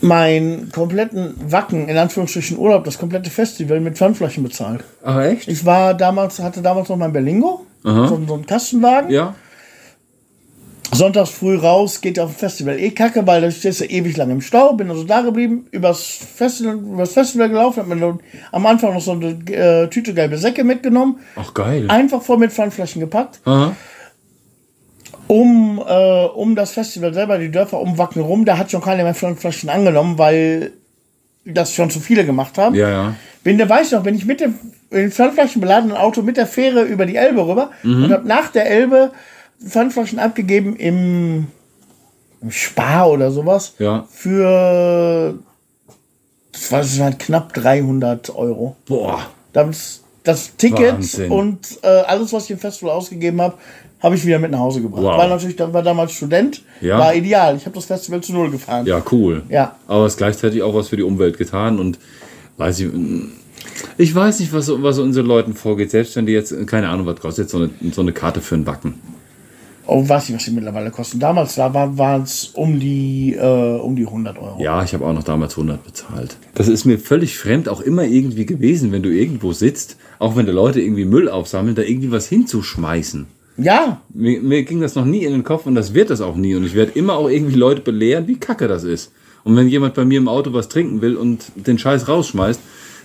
[0.00, 4.84] meinen kompletten Wacken, in Anführungsstrichen Urlaub, das komplette Festival mit Pfandflaschen bezahlt.
[5.02, 5.48] Ach echt?
[5.48, 9.10] Ich war damals, hatte damals noch mein Berlingo, so, so einen Kastenwagen.
[9.10, 9.34] Ja.
[10.92, 12.78] Sonntags früh raus, geht auf ein Festival.
[12.78, 14.74] Eh kacke, weil da stehst du ewig lang im Stau.
[14.74, 16.02] Bin also da geblieben, übers
[16.36, 18.18] Festival, übers Festival gelaufen, hab mir
[18.52, 21.16] am Anfang noch so eine äh, Tüte gelbe Säcke mitgenommen.
[21.36, 21.86] Ach geil.
[21.88, 23.40] Einfach voll mit Pfandflaschen gepackt.
[23.44, 23.74] Aha.
[25.26, 29.02] um, äh, um das Festival selber, die Dörfer um Wacken rum, da hat schon keiner
[29.04, 30.72] mehr Flaschen angenommen, weil
[31.46, 32.74] das schon zu viele gemacht haben.
[32.74, 33.14] Ja, ja.
[33.42, 34.54] Bin der weiß noch, bin ich mit dem
[34.90, 38.04] in Pfandflaschen beladenen Auto mit der Fähre über die Elbe rüber Mhm.
[38.04, 39.10] und habe nach der Elbe
[39.66, 41.46] Pfandflaschen abgegeben im
[42.44, 43.74] im Spar oder sowas.
[43.78, 44.06] Ja.
[44.10, 45.34] Für,
[46.52, 48.76] das war, das waren knapp 300 Euro.
[48.86, 49.26] Boah.
[49.54, 51.30] Das, das Ticket Wahnsinn.
[51.30, 53.54] und äh, alles, was ich im Festival ausgegeben habe,
[54.02, 55.02] habe ich wieder mit nach Hause gebracht.
[55.02, 55.16] Wow.
[55.16, 56.98] War natürlich, war damals Student, Ja.
[56.98, 57.56] war ideal.
[57.56, 58.84] Ich habe das Festival zu null gefahren.
[58.84, 59.42] Ja, cool.
[59.48, 59.76] Ja.
[59.88, 61.98] Aber es ist gleichzeitig auch was für die Umwelt getan und
[62.58, 62.90] weiß ich.
[63.96, 67.18] Ich weiß nicht, was, was unseren Leuten vorgeht, selbst wenn die jetzt, keine Ahnung, was
[67.20, 69.00] kostet jetzt so eine, so eine Karte für einen Backen.
[69.86, 71.18] Oh, weiß nicht, was die mittlerweile kosten.
[71.20, 74.62] Damals da war- waren es um die äh, um die 100 Euro.
[74.62, 76.36] Ja, ich habe auch noch damals 100 bezahlt.
[76.54, 80.46] Das ist mir völlig fremd auch immer irgendwie gewesen, wenn du irgendwo sitzt, auch wenn
[80.46, 83.26] da Leute irgendwie Müll aufsammeln, da irgendwie was hinzuschmeißen.
[83.56, 86.34] Ja, Mir, mir ging das noch nie in den Kopf und das wird das auch
[86.34, 86.54] nie.
[86.56, 89.12] Und ich werde immer auch irgendwie Leute belehren, wie kacke das ist.
[89.44, 92.58] Und wenn jemand bei mir im Auto was trinken will und den Scheiß rausschmeißt,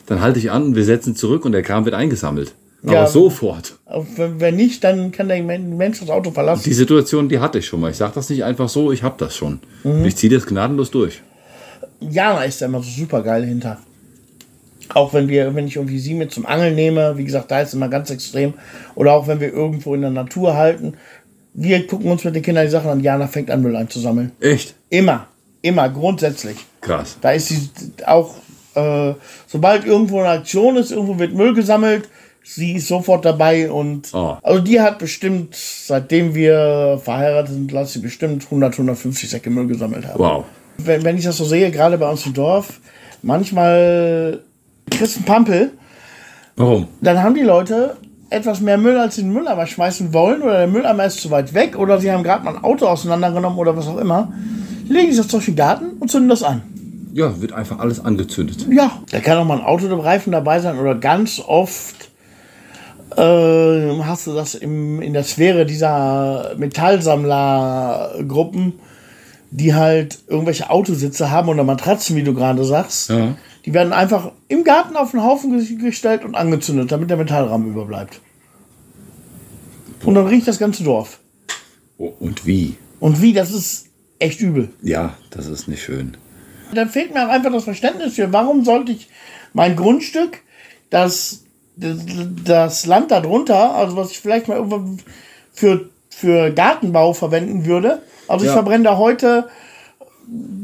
[0.08, 2.54] dann halte ich an und wir setzen zurück und der Kram wird eingesammelt.
[2.84, 3.08] Aber Ja.
[3.08, 3.76] sofort.
[4.16, 6.64] wenn wenn nicht, dann kann der Men- Mensch das Auto verlassen.
[6.66, 7.92] Die Situation, die hatte ich schon mal.
[7.92, 9.60] Ich sage das nicht einfach so, ich habe das schon.
[9.84, 10.06] Mhm.
[10.06, 11.22] Ich ziehe das gnadenlos durch.
[12.00, 13.78] Jana ist da immer so super geil hinter.
[14.94, 17.74] Auch wenn wir, wenn ich irgendwie sie mit zum Angeln nehme, wie gesagt, da ist
[17.74, 18.54] immer ganz extrem.
[18.96, 20.94] Oder auch wenn wir irgendwo in der Natur halten.
[21.54, 23.02] Wir gucken uns mit den Kindern die Sachen an.
[23.02, 24.32] Jana fängt an, Müll einzusammeln.
[24.40, 24.74] Echt?
[24.90, 25.28] Immer.
[25.62, 26.56] Immer, grundsätzlich.
[26.82, 27.18] Krass.
[27.22, 27.70] Da ist sie
[28.08, 28.36] auch,
[28.76, 29.14] äh,
[29.48, 32.08] sobald irgendwo eine Aktion ist, irgendwo wird Müll gesammelt,
[32.44, 34.38] sie ist sofort dabei und Oh.
[34.42, 39.68] also die hat bestimmt, seitdem wir verheiratet sind, lass sie bestimmt 100, 150 Säcke Müll
[39.68, 40.20] gesammelt haben.
[40.20, 40.46] Wow.
[40.78, 42.80] Wenn, wenn ich das so sehe, gerade bei uns im Dorf,
[43.22, 44.40] manchmal
[44.90, 45.72] kriegst du einen Pampel,
[46.56, 46.88] Warum?
[47.02, 47.96] dann haben die Leute
[48.30, 51.32] etwas mehr Müll, als sie in den Mülleimer schmeißen wollen, oder der Mülleimer ist zu
[51.32, 54.32] weit weg, oder sie haben gerade mal ein Auto auseinandergenommen oder was auch immer,
[54.88, 56.62] legen sie das durch den Garten und zünden das an.
[57.14, 58.68] Ja, wird einfach alles angezündet.
[58.72, 62.10] Ja, da kann auch mal ein Autoreifen dabei sein oder ganz oft
[63.16, 68.74] äh, hast du das im, in der Sphäre dieser Metallsammlergruppen,
[69.52, 73.10] die halt irgendwelche Autositze haben oder Matratzen, wie du gerade sagst.
[73.10, 73.36] Ja.
[73.66, 77.70] Die werden einfach im Garten auf den Haufen ges- gestellt und angezündet, damit der Metallrahmen
[77.70, 78.22] überbleibt.
[80.06, 81.20] Und dann riecht das ganze Dorf.
[81.98, 82.76] Oh, und wie?
[83.00, 83.88] Und wie, das ist
[84.20, 84.70] echt übel.
[84.82, 86.16] Ja, das ist nicht schön.
[86.74, 89.10] Da fehlt mir auch einfach das Verständnis für, warum sollte ich
[89.54, 90.42] mein Grundstück,
[90.90, 91.44] das,
[92.46, 95.00] das, Land darunter, also was ich vielleicht mal irgendwann
[95.54, 98.54] für, für Gartenbau verwenden würde, also ich Ja.
[98.54, 99.50] verbrenne da heute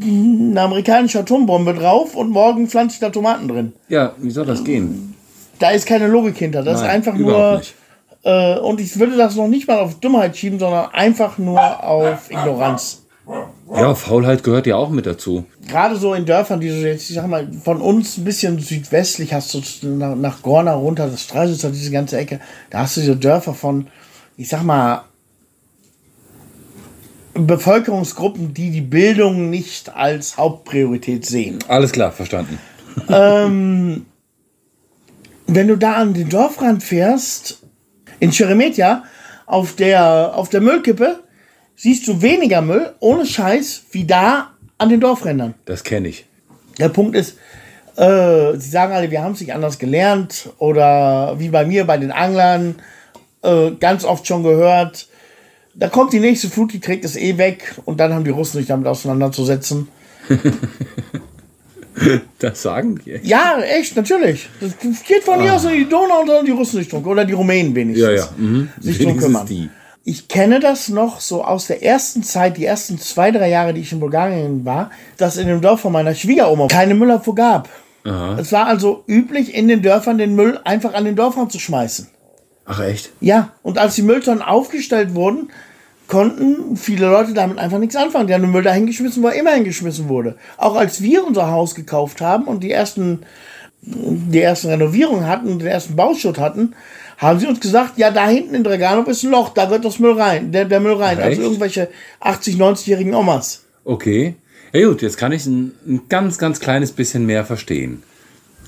[0.04, 3.74] eine amerikanische Atombombe drauf und morgen pflanze ich da Tomaten drin.
[3.88, 5.16] Ja, wie soll das gehen?
[5.58, 6.62] Da ist keine Logik hinter.
[6.62, 7.62] Das Nein, ist einfach nur.
[8.24, 12.30] Äh, und ich würde das noch nicht mal auf Dummheit schieben, sondern einfach nur auf
[12.30, 13.04] Ignoranz.
[13.74, 15.46] Ja, Faulheit gehört ja auch mit dazu.
[15.68, 19.34] gerade so in Dörfern, die du jetzt, ich sag mal, von uns ein bisschen südwestlich
[19.34, 22.40] hast du nach, nach Gorna runter, das Streisitzer, diese ganze Ecke,
[22.70, 23.88] da hast du diese Dörfer von,
[24.38, 25.06] ich sag mal,
[27.34, 31.60] Bevölkerungsgruppen, die die Bildung nicht als Hauptpriorität sehen.
[31.68, 32.60] Alles klar, verstanden.
[33.08, 34.06] Wenn
[35.48, 37.62] du da an den Dorfrand fährst,
[38.20, 39.04] in Sheremetja,
[39.48, 41.20] auf der, auf der Müllkippe,
[41.76, 45.54] siehst du weniger Müll, ohne Scheiß, wie da an den Dorfrändern.
[45.66, 46.26] Das kenne ich.
[46.80, 47.38] Der Punkt ist,
[47.96, 51.98] äh, sie sagen alle, wir haben es nicht anders gelernt oder wie bei mir bei
[51.98, 52.76] den Anglern
[53.42, 55.08] äh, ganz oft schon gehört,
[55.78, 58.58] da kommt die nächste Flut, die trägt es eh weg und dann haben die Russen
[58.60, 59.88] sich damit auseinanderzusetzen.
[62.40, 63.20] Das sagen die.
[63.24, 64.50] Ja, echt, natürlich.
[64.60, 64.74] Das
[65.08, 67.32] geht von hier aus in die Donau und sollen die Russen sich drum oder die
[67.32, 68.30] Rumänen wenigstens Ja, ja.
[68.36, 68.70] Mhm.
[68.82, 69.46] sich drum kümmern.
[69.48, 69.70] die.
[70.08, 73.82] Ich kenne das noch so aus der ersten Zeit, die ersten zwei, drei Jahre, die
[73.82, 77.70] ich in Bulgarien war, dass in dem Dorf von meiner Schwiegeroma keine Müllabfuhr gab.
[78.38, 82.08] Es war also üblich, in den Dörfern den Müll einfach an den Dorfrand zu schmeißen.
[82.66, 83.14] Ach echt?
[83.20, 85.50] Ja, und als die Mülltonnen aufgestellt wurden,
[86.08, 88.28] konnten viele Leute damit einfach nichts anfangen.
[88.28, 90.38] Die haben den Müll da hingeschmissen, wo er immer hingeschmissen wurde.
[90.58, 93.22] Auch als wir unser Haus gekauft haben und die ersten,
[93.82, 96.76] die ersten Renovierungen hatten, den ersten Bauschutt hatten,
[97.18, 100.00] haben sie uns gesagt, ja, da hinten in Draganov ist ein Loch, da wird das
[100.00, 101.18] Müll rein, der, der Müll rein.
[101.18, 101.28] Echt?
[101.28, 101.88] Also irgendwelche
[102.20, 103.64] 80, 90-jährigen Omas.
[103.86, 104.36] Okay.
[104.74, 108.04] Ja gut, jetzt kann ich ein, ein ganz, ganz kleines bisschen mehr verstehen.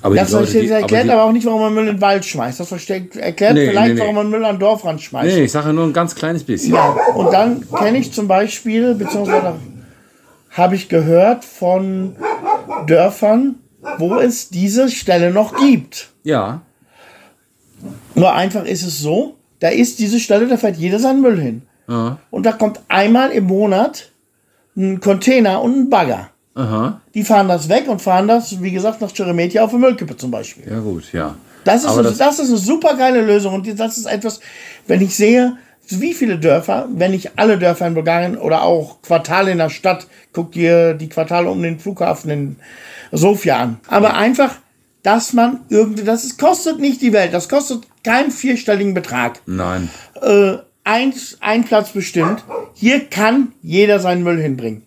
[0.00, 2.24] Aber Das Leute, die- erklärt die- aber, auch nicht, warum man Müll in den Wald
[2.24, 2.60] schmeißt.
[2.60, 4.00] Das versteht, erklärt Nee, vielleicht, nee, nee.
[4.00, 5.26] warum man Müll an den Dorfrand schmeißt.
[5.36, 6.72] Nee, ich sage nur ein ganz kleines bisschen.
[6.74, 9.54] Ja, und dann kenne ich zum Beispiel, beziehungsweise
[10.52, 12.14] habe ich gehört von
[12.86, 13.56] Dörfern,
[13.98, 16.10] wo es diese Stelle noch gibt.
[16.22, 16.62] Ja.
[18.14, 21.62] Nur einfach ist es so, da ist diese Stelle, da fährt jeder seinen Müll hin.
[21.86, 22.18] Aha.
[22.30, 24.10] Und da kommt einmal im Monat
[24.76, 26.28] ein Container und ein Bagger.
[26.54, 27.00] Aha.
[27.14, 30.30] Die fahren das weg und fahren das, wie gesagt, nach Cheremetja auf eine Müllkippe zum
[30.30, 30.64] Beispiel.
[30.70, 31.34] Ja gut, ja.
[31.64, 34.40] Das ist, eine, das- das, ist eine super geile Lösung und das ist etwas,
[34.86, 35.56] wenn ich sehe,
[35.90, 40.06] wie viele Dörfer, wenn nicht alle Dörfer in Bulgarien oder auch Quartale in der Stadt,
[40.32, 42.56] guck dir die Quartale um den Flughafen in
[43.12, 43.80] Sofia an.
[43.88, 44.56] Aber einfach,
[45.08, 49.40] dass man irgendwie, das ist, kostet nicht die Welt, das kostet keinen vierstelligen Betrag.
[49.46, 49.88] Nein.
[50.20, 52.44] Äh, ein, ein Platz bestimmt.
[52.74, 54.82] Hier kann jeder seinen Müll hinbringen.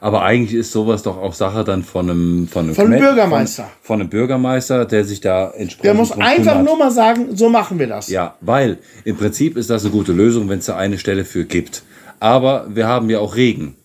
[0.00, 3.62] Aber eigentlich ist sowas doch auch Sache dann von einem von einem, Von einem Bürgermeister.
[3.62, 6.64] Von, von einem Bürgermeister, der sich da entsprechend Der muss einfach kümmert.
[6.64, 8.08] nur mal sagen, so machen wir das.
[8.08, 11.44] Ja, weil im Prinzip ist das eine gute Lösung, wenn es da eine Stelle für
[11.44, 11.84] gibt.
[12.18, 13.76] Aber wir haben ja auch Regen.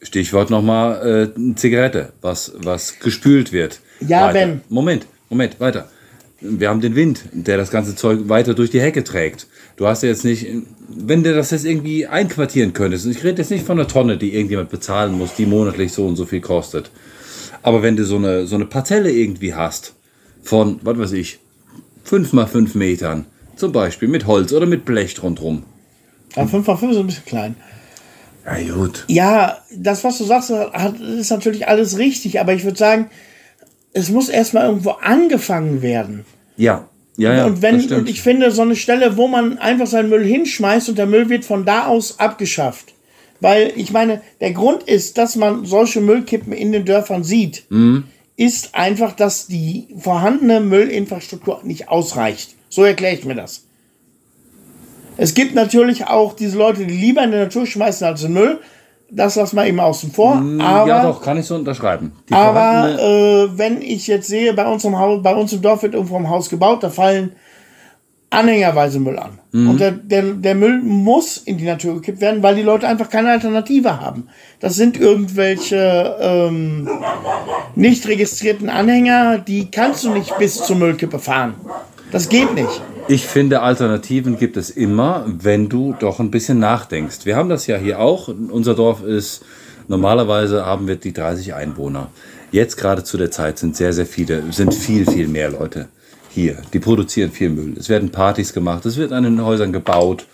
[0.00, 3.80] Stichwort nochmal äh, Zigarette, was, was gespült wird.
[4.06, 4.34] Ja, weiter.
[4.34, 4.60] wenn.
[4.68, 5.88] Moment, Moment, weiter.
[6.40, 9.46] Wir haben den Wind, der das ganze Zeug weiter durch die Hecke trägt.
[9.76, 10.46] Du hast ja jetzt nicht,
[10.88, 14.16] wenn du das jetzt irgendwie einquartieren könntest, und ich rede jetzt nicht von einer Tonne,
[14.16, 16.90] die irgendjemand bezahlen muss, die monatlich so und so viel kostet.
[17.62, 19.92] Aber wenn du so eine, so eine Parzelle irgendwie hast,
[20.42, 21.40] von, was weiß ich,
[22.04, 23.26] 5 mal 5 Metern,
[23.56, 25.64] zum Beispiel mit Holz oder mit Blech rundherum.
[26.34, 27.56] Aber 5 x 5 ist ein bisschen klein.
[28.46, 29.04] Ja, gut.
[29.08, 33.10] Ja, das, was du sagst, hat, ist natürlich alles richtig, aber ich würde sagen,
[33.92, 36.24] es muss erstmal irgendwo angefangen werden.
[36.56, 37.46] Ja, ja, ja.
[37.46, 40.98] und wenn, und ich finde, so eine Stelle, wo man einfach seinen Müll hinschmeißt und
[40.98, 42.94] der Müll wird von da aus abgeschafft.
[43.40, 48.04] Weil ich meine, der Grund ist, dass man solche Müllkippen in den Dörfern sieht, Mhm.
[48.36, 52.54] ist einfach, dass die vorhandene Müllinfrastruktur nicht ausreicht.
[52.68, 53.66] So erkläre ich mir das.
[55.16, 58.60] Es gibt natürlich auch diese Leute, die lieber in die Natur schmeißen als in Müll.
[59.12, 60.34] Das lassen wir eben außen vor.
[60.34, 62.12] aber, Mm, ja, doch, kann ich so unterschreiben.
[62.28, 65.82] Die aber äh, wenn ich jetzt sehe, bei uns im Haus, bei uns im Dorf
[65.82, 67.32] wird irgendwo im Haus gebaut, da fallen
[68.30, 69.40] anhängerweise Müll an.
[69.50, 69.70] Mhm.
[69.70, 73.08] Und der, der, der Müll muss in die Natur gekippt werden, weil die Leute einfach
[73.10, 74.28] keine Alternative haben.
[74.60, 76.88] Das sind irgendwelche ähm,
[77.74, 81.54] nicht registrierten Anhänger, die kannst du nicht bis zur Müllkippe fahren.
[82.12, 82.80] Das geht nicht.
[83.10, 87.26] Ich finde, Alternativen gibt es immer, wenn du doch ein bisschen nachdenkst.
[87.26, 88.28] Wir haben das ja hier auch.
[88.28, 89.42] Unser Dorf ist,
[89.88, 92.12] normalerweise haben wir die 30 Einwohner.
[92.52, 95.88] Jetzt gerade zu der Zeit sind sehr, sehr viele, sind viel, viel mehr Leute
[96.30, 96.58] hier.
[96.72, 97.74] Die produzieren viel Müll.
[97.76, 100.26] Es werden Partys gemacht, es wird an den Häusern gebaut.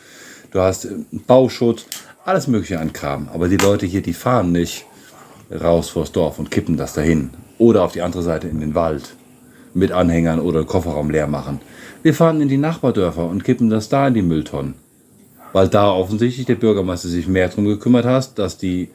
[0.50, 0.90] Du hast äh,
[1.26, 1.86] Bauschutz,
[2.26, 3.30] alles mögliche an Kram.
[3.32, 4.84] Aber die Leute hier, die fahren nicht
[5.50, 7.30] raus vors Dorf und kippen das dahin.
[7.56, 9.14] Oder auf die andere Seite in den Wald
[9.76, 11.60] mit Anhängern oder Kofferraum leer machen.
[12.02, 14.74] Wir fahren in die Nachbardörfer und kippen das da in die Mülltonnen.
[15.52, 18.88] Weil da offensichtlich der Bürgermeister sich mehr darum gekümmert hat, dass die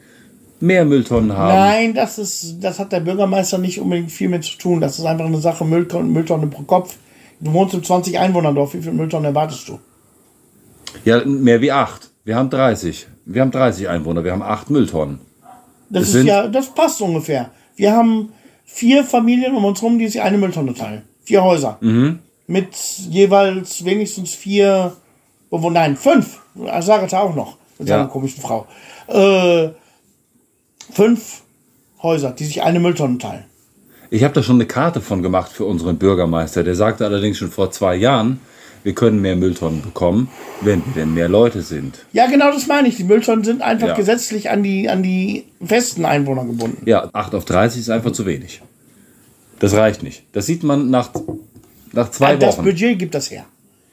[0.60, 1.54] mehr Mülltonnen haben.
[1.54, 4.80] Nein, das ist, das hat der Bürgermeister nicht unbedingt viel mit zu tun.
[4.80, 6.96] Das ist einfach eine Sache Mülltonne, Mülltonne pro Kopf.
[7.40, 8.74] Du wohnst im 20 Einwohnerdorf.
[8.74, 9.78] Wie viele Mülltonnen erwartest du?
[11.04, 12.10] Ja, mehr wie acht.
[12.24, 13.08] Wir haben 30.
[13.24, 15.20] Wir haben 30 Einwohner, wir haben acht Mülltonnen.
[15.90, 17.50] Das Das ist ja, das passt ungefähr.
[17.76, 18.30] Wir haben
[18.64, 21.02] vier Familien um uns rum, die sich eine Mülltonne teilen.
[21.24, 21.78] Vier Häuser.
[22.46, 22.74] Mit
[23.10, 24.96] jeweils wenigstens vier,
[25.50, 26.40] wo, nein, fünf.
[26.80, 27.56] Sarah hat auch noch.
[27.78, 27.96] Mit Ja.
[27.98, 28.66] seiner komischen Frau.
[29.08, 29.70] Äh,
[30.92, 31.42] fünf
[32.02, 33.44] Häuser, die sich eine Mülltonne teilen.
[34.10, 36.62] Ich habe da schon eine Karte von gemacht für unseren Bürgermeister.
[36.64, 38.40] Der sagte allerdings schon vor zwei Jahren,
[38.84, 40.28] wir können mehr Mülltonnen bekommen,
[40.60, 41.98] wenn wir denn mehr Leute sind.
[42.12, 42.96] Ja, genau das meine ich.
[42.96, 43.94] Die Mülltonnen sind einfach Ja.
[43.94, 46.82] gesetzlich an die, an die festen Einwohner gebunden.
[46.84, 48.60] Ja, 8 auf 30 ist einfach zu wenig.
[49.60, 50.24] Das reicht nicht.
[50.32, 51.10] Das sieht man nach,
[51.92, 52.64] nach zwei das Wochen.
[52.64, 53.44] Budget gibt das her.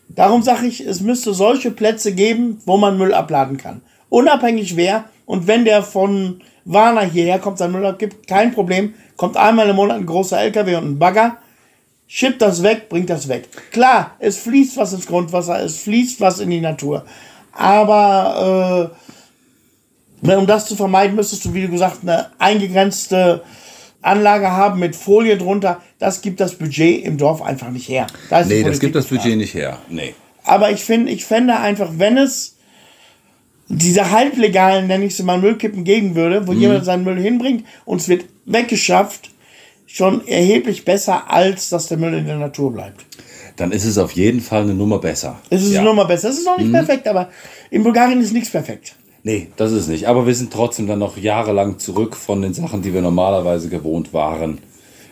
[0.10, 3.82] Darum sage ich, es müsste solche Plätze geben, wo man Müll abladen kann.
[4.10, 5.06] Unabhängig wer.
[5.28, 8.96] Und wenn der von Warner hierher kommt, sein Müll abgibt, kein Problem.
[9.18, 11.38] Kommt einmal im Monat ein großer LKW und ein Bagger,
[12.12, 13.48] schippt das weg, bringt das weg.
[13.72, 17.06] Klar, es fließt was ins Grundwasser, es fließt was in die Natur.
[17.54, 18.92] Aber
[20.24, 23.44] äh, um das zu vermeiden, müsstest du, wie du gesagt, eine eingegrenzte
[24.02, 25.82] Anlage haben mit Folie drunter.
[26.00, 28.08] Das gibt das Budget im Dorf einfach nicht her.
[28.30, 29.06] Da Nee, das gibt das.
[29.06, 29.78] Budget nicht her.
[29.90, 30.16] Nee.
[30.46, 32.56] Aber ich finde, ich fände einfach, wenn es
[33.68, 36.48] diese halblegalen, nenne ich sie mal, Müllkippen geben würde, Mhm.
[36.48, 39.30] wo jemand seinen Müll hinbringt und es wird weggeschafft,
[39.92, 43.06] schon erheblich besser, als dass der Müll in der Natur bleibt.
[43.56, 45.40] Dann ist es auf jeden Fall eine Nummer besser.
[45.50, 45.82] Es ist ja.
[45.82, 46.30] nur mal besser.
[46.30, 47.30] Es ist noch nicht perfekt, aber
[47.72, 48.96] in Bulgarien ist nichts perfekt.
[49.24, 50.08] Nee, das ist nicht.
[50.08, 54.14] Aber wir sind trotzdem dann noch jahrelang zurück von den Sachen, die wir normalerweise gewohnt
[54.14, 54.60] waren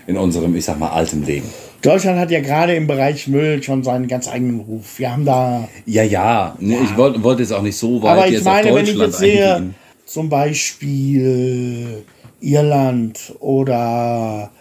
[0.05, 1.49] in unserem, ich sag mal, alten Leben.
[1.81, 4.99] Deutschland hat ja gerade im Bereich Müll schon seinen ganz eigenen Ruf.
[4.99, 6.55] Wir haben da Ja, ja.
[6.59, 8.95] Nee, Ich wollte wollte jetzt auch nicht so weit Aber ich jetzt meine, wenn ich
[8.95, 9.75] jetzt sehe, eingehen.
[10.05, 12.03] zum Beispiel
[12.39, 14.51] Irland oder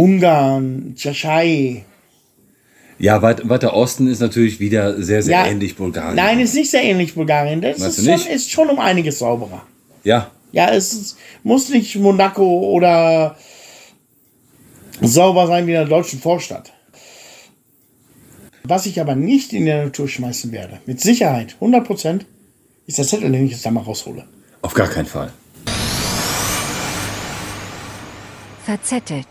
[0.00, 1.84] Ungarn, Tschechei.
[2.98, 6.16] Ja, weit, weiter Osten ist natürlich wieder sehr, sehr Ja, ähnlich Bulgarien.
[6.16, 7.60] Nein, ist nicht sehr ähnlich Bulgarien.
[7.60, 8.26] Das Meinst ist schon, nicht?
[8.26, 9.62] ist schon um einiges sauberer.
[10.02, 13.36] Ja, Ja, es ist, muss nicht Monaco oder
[15.02, 16.72] sauber sein wie in der deutschen Vorstadt.
[18.64, 22.20] Was ich aber nicht in der Natur schmeißen werde, mit Sicherheit, 100%,
[22.86, 24.24] ist der Zettel, den ich jetzt da mal raushole.
[24.62, 25.30] Auf gar keinen Fall.
[28.64, 29.26] Verzettelt.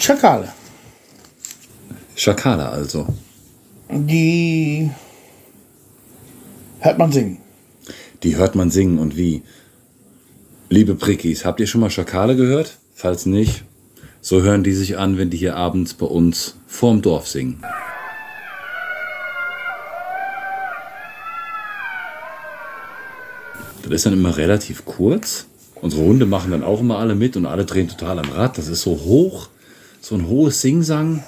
[0.00, 0.48] Schakale.
[2.16, 3.06] Schakale also.
[3.90, 4.90] Die
[6.80, 7.38] hört man singen.
[8.22, 9.42] Die hört man singen und wie.
[10.70, 12.78] Liebe Prickis, habt ihr schon mal Schakale gehört?
[12.94, 13.64] Falls nicht,
[14.20, 17.62] so hören die sich an, wenn die hier abends bei uns vorm Dorf singen.
[23.82, 25.46] Das ist dann immer relativ kurz.
[25.74, 28.56] Unsere Hunde machen dann auch immer alle mit und alle drehen total am Rad.
[28.56, 29.48] Das ist so hoch,
[30.00, 31.22] so ein hohes Singsang.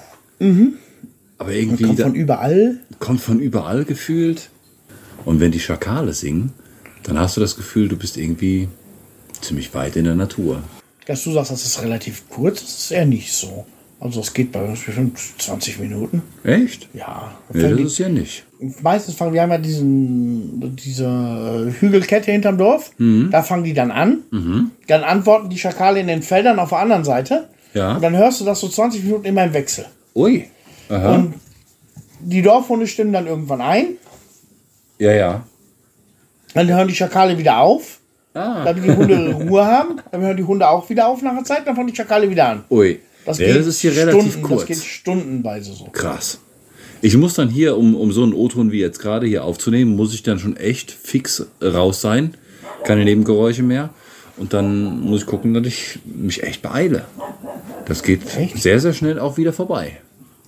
[1.37, 2.77] Aber irgendwie Kommt von überall.
[2.99, 4.49] kommt von überall gefühlt.
[5.25, 6.51] Und wenn die Schakale singen,
[7.03, 8.67] dann hast du das Gefühl, du bist irgendwie
[9.41, 10.63] ziemlich weit in der Natur.
[11.05, 13.65] Dass du sagst, das ist relativ kurz, das ist eher nicht so.
[13.99, 16.21] Also es geht bei uns bestimmt 20 Minuten.
[16.43, 16.89] Echt?
[16.93, 17.35] Ja.
[17.53, 18.43] Nee, das ist ja nicht.
[18.81, 22.91] Meistens fangen wir haben ja diesen, diese Hügelkette hinterm Dorf.
[22.97, 23.29] Mhm.
[23.31, 24.71] Da fangen die dann an.
[24.87, 27.47] Dann antworten die Schakale in den Feldern auf der anderen Seite.
[27.73, 27.95] Ja.
[27.95, 29.85] Und dann hörst du das so 20 Minuten immer im Wechsel.
[30.15, 30.47] Ui.
[30.89, 31.15] Aha.
[31.15, 31.33] Und
[32.19, 33.97] die Dorfhunde stimmen dann irgendwann ein.
[34.99, 35.43] ja, ja.
[36.53, 37.99] Dann hören die Schakale wieder auf.
[38.35, 38.63] Ah.
[38.63, 39.99] Damit die Hunde Ruhe haben.
[40.11, 41.65] Dann hören die Hunde auch wieder auf nach einer Zeit.
[41.65, 42.63] Dann fangen die Schakale wieder an.
[42.69, 42.99] Ui.
[43.25, 44.59] Das, ja, geht das ist hier relativ Stunden, kurz.
[44.59, 45.85] Das geht stundenweise so.
[45.85, 46.39] Krass.
[47.01, 50.13] Ich muss dann hier, um, um so einen O-Ton wie jetzt gerade hier aufzunehmen, muss
[50.13, 52.35] ich dann schon echt fix raus sein.
[52.83, 53.89] Keine Nebengeräusche mehr.
[54.37, 57.05] Und dann muss ich gucken, dass ich mich echt beeile.
[57.85, 58.61] Das geht Echt?
[58.61, 59.97] sehr, sehr schnell auch wieder vorbei.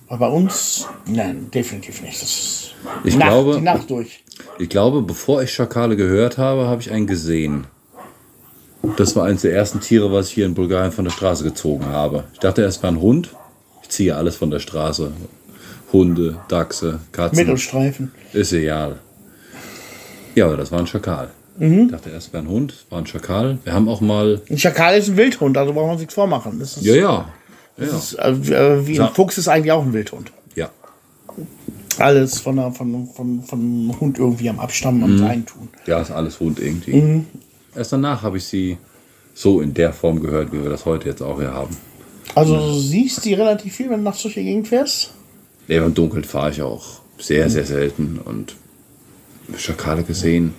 [0.08, 2.22] Aber bei uns, nein, definitiv nicht.
[2.22, 2.74] Das ist
[3.04, 4.22] Ich Nacht, glaube- die Nacht durch.
[4.58, 7.66] Ich glaube, bevor ich Schakale gehört habe, habe ich einen gesehen.
[8.96, 11.86] Das war eines der ersten Tiere, was ich hier in Bulgarien von der Straße gezogen
[11.86, 12.24] habe.
[12.34, 13.30] Ich dachte erst war ein Hund.
[13.82, 15.12] Ich ziehe alles von der Straße.
[15.92, 17.38] Hunde, Dachse, Katzen.
[17.38, 18.12] Mittelstreifen.
[18.32, 18.98] Ist egal.
[20.34, 21.30] Ja, aber das war ein Schakal.
[21.58, 23.58] Ich dachte erst war ein Hund, war ein Schakal.
[23.64, 24.42] Wir haben auch mal.
[24.50, 26.58] Ein Schakal ist ein Wildhund, also brauchen wir uns nichts vormachen.
[26.58, 27.28] Das ist, Ja, ja.
[27.78, 27.84] Ja.
[27.84, 29.08] ist, äh, wie ein.
[29.14, 30.32] Fuchs ist eigentlich auch ein Wildhund.
[30.54, 30.70] ja.
[31.98, 35.68] Alles von, der, von, von, von einem Hund irgendwie am Abstammen, am Reintun.
[35.86, 37.24] Ja, ist alles Hund irgendwie.
[37.74, 38.76] Erst danach habe ich sie
[39.32, 41.74] so in der Form gehört, wie wir das heute jetzt auch hier haben.
[42.34, 45.12] Also du siehst die relativ viel, wenn du nachts durch die Gegend fährst.
[45.68, 48.56] Ja, im Dunkeln fahre ich auch sehr, sehr selten und
[49.56, 50.54] Schakale gesehen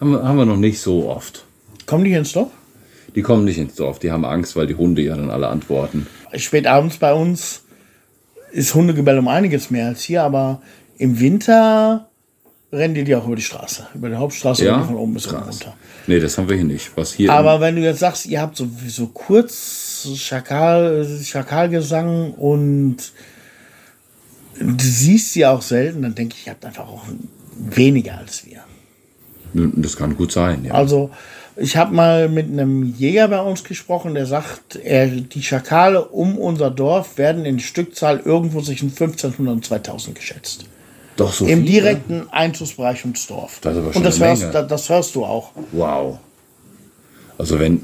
[0.00, 1.44] haben wir, haben wir noch nicht so oft.
[1.86, 2.50] Kommen die hier ins Dorf?
[3.14, 6.06] Die kommen nicht ins Dorf, die haben Angst, weil die Hunde ja dann alle antworten.
[6.36, 7.62] Spät abends bei uns
[8.52, 10.62] ist Hundegebell um einiges mehr als hier, aber
[10.98, 12.08] im Winter
[12.72, 13.86] rennen die dir auch über die Straße.
[13.94, 15.46] Über die Hauptstraße Ja, von oben bis krass.
[15.46, 15.76] runter.
[16.08, 16.90] Nee, das haben wir hier nicht.
[16.96, 22.96] Was hier Aber wenn du jetzt sagst, ihr habt so, so kurz Schakal, Schakalgesang und
[24.58, 27.04] du siehst sie auch selten, dann denke ich, ihr habt einfach auch
[27.56, 28.63] weniger als wir.
[29.54, 30.74] Das kann gut sein, ja.
[30.74, 31.10] Also
[31.56, 36.36] ich habe mal mit einem Jäger bei uns gesprochen, der sagt, er, die Schakale um
[36.36, 40.64] unser Dorf werden in Stückzahl irgendwo zwischen 1500 und 2000 geschätzt.
[41.16, 41.70] Doch so Im viele?
[41.70, 43.58] direkten Einzugsbereich ums Dorf.
[43.62, 45.52] Das und das hörst, das, das hörst du auch.
[45.70, 46.18] Wow.
[47.38, 47.82] Also wenn,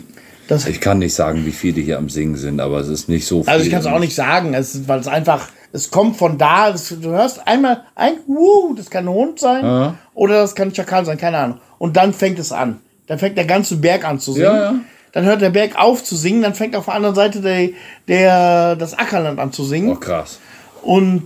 [0.48, 3.24] Das, ich kann nicht sagen, wie viele hier am Singen sind, aber es ist nicht
[3.26, 3.52] so viel.
[3.52, 6.36] Also ich kann es auch nicht sagen, es, ist- weil es einfach, es kommt von
[6.38, 9.94] da, es, du hörst einmal ein Wuh, das kann ein Hund sein Ja.
[10.14, 11.58] oder das kann ein Schakal sein, keine Ahnung.
[11.78, 12.80] Und dann fängt es an.
[13.06, 14.46] Dann fängt der ganze Berg an zu singen.
[14.46, 14.74] Ja, ja.
[15.12, 17.70] Dann hört der Berg auf zu singen, dann fängt auf der anderen Seite der,
[18.06, 19.90] der, das Ackerland an zu singen.
[19.90, 20.38] Oh, krass.
[20.82, 21.24] Und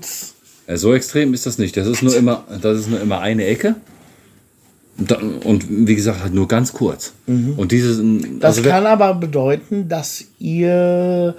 [0.75, 1.77] so extrem ist das nicht.
[1.77, 3.75] Das ist nur immer, das ist nur immer eine Ecke.
[4.97, 7.15] Und, wie gesagt, halt nur ganz kurz.
[7.27, 7.99] Und dieses.
[7.99, 8.39] Mhm.
[8.41, 11.35] das also wer- kann aber bedeuten, dass ihr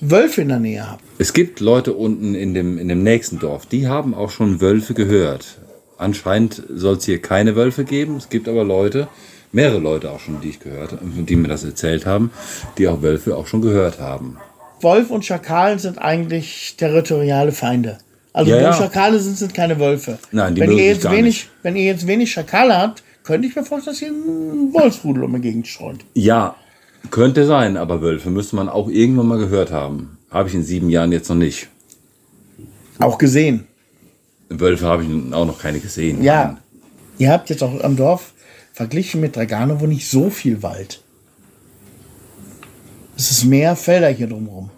[0.00, 1.02] Wölfe in der Nähe habt.
[1.18, 4.94] Es gibt Leute unten in dem, in dem nächsten Dorf, die haben auch schon Wölfe
[4.94, 5.58] gehört.
[5.98, 8.16] Anscheinend soll es hier keine Wölfe geben.
[8.16, 9.08] Es gibt aber Leute,
[9.52, 12.30] mehrere Leute auch schon, die ich gehört habe, die mir das erzählt haben,
[12.76, 14.36] die auch Wölfe auch schon gehört haben.
[14.82, 17.98] Wolf und Schakal sind eigentlich territoriale Feinde.
[18.34, 18.72] Also Ja, ja.
[18.74, 20.18] Schakale sind, sind keine Wölfe.
[20.30, 21.50] Nein, die wenn ihr jetzt wenig, nicht.
[21.62, 25.32] Wenn ihr jetzt wenig Schakale habt, könnte ich mir vorstellen, dass ihr einen Wolfsrudel um
[25.34, 26.00] die Gegend streut.
[26.12, 26.54] Ja,
[27.10, 30.18] könnte sein, aber Wölfe müsste man auch irgendwann mal gehört haben.
[30.30, 31.68] Habe ich in sieben Jahren jetzt noch nicht.
[32.98, 33.64] Auch gesehen.
[34.48, 36.22] Wölfe habe ich auch noch keine gesehen.
[36.22, 36.58] Ja.
[37.18, 38.32] Ihr habt jetzt auch am Dorf
[38.72, 41.02] verglichen mit Draganovo nicht so viel Wald.
[43.16, 44.70] Es ist mehr Felder hier drumherum.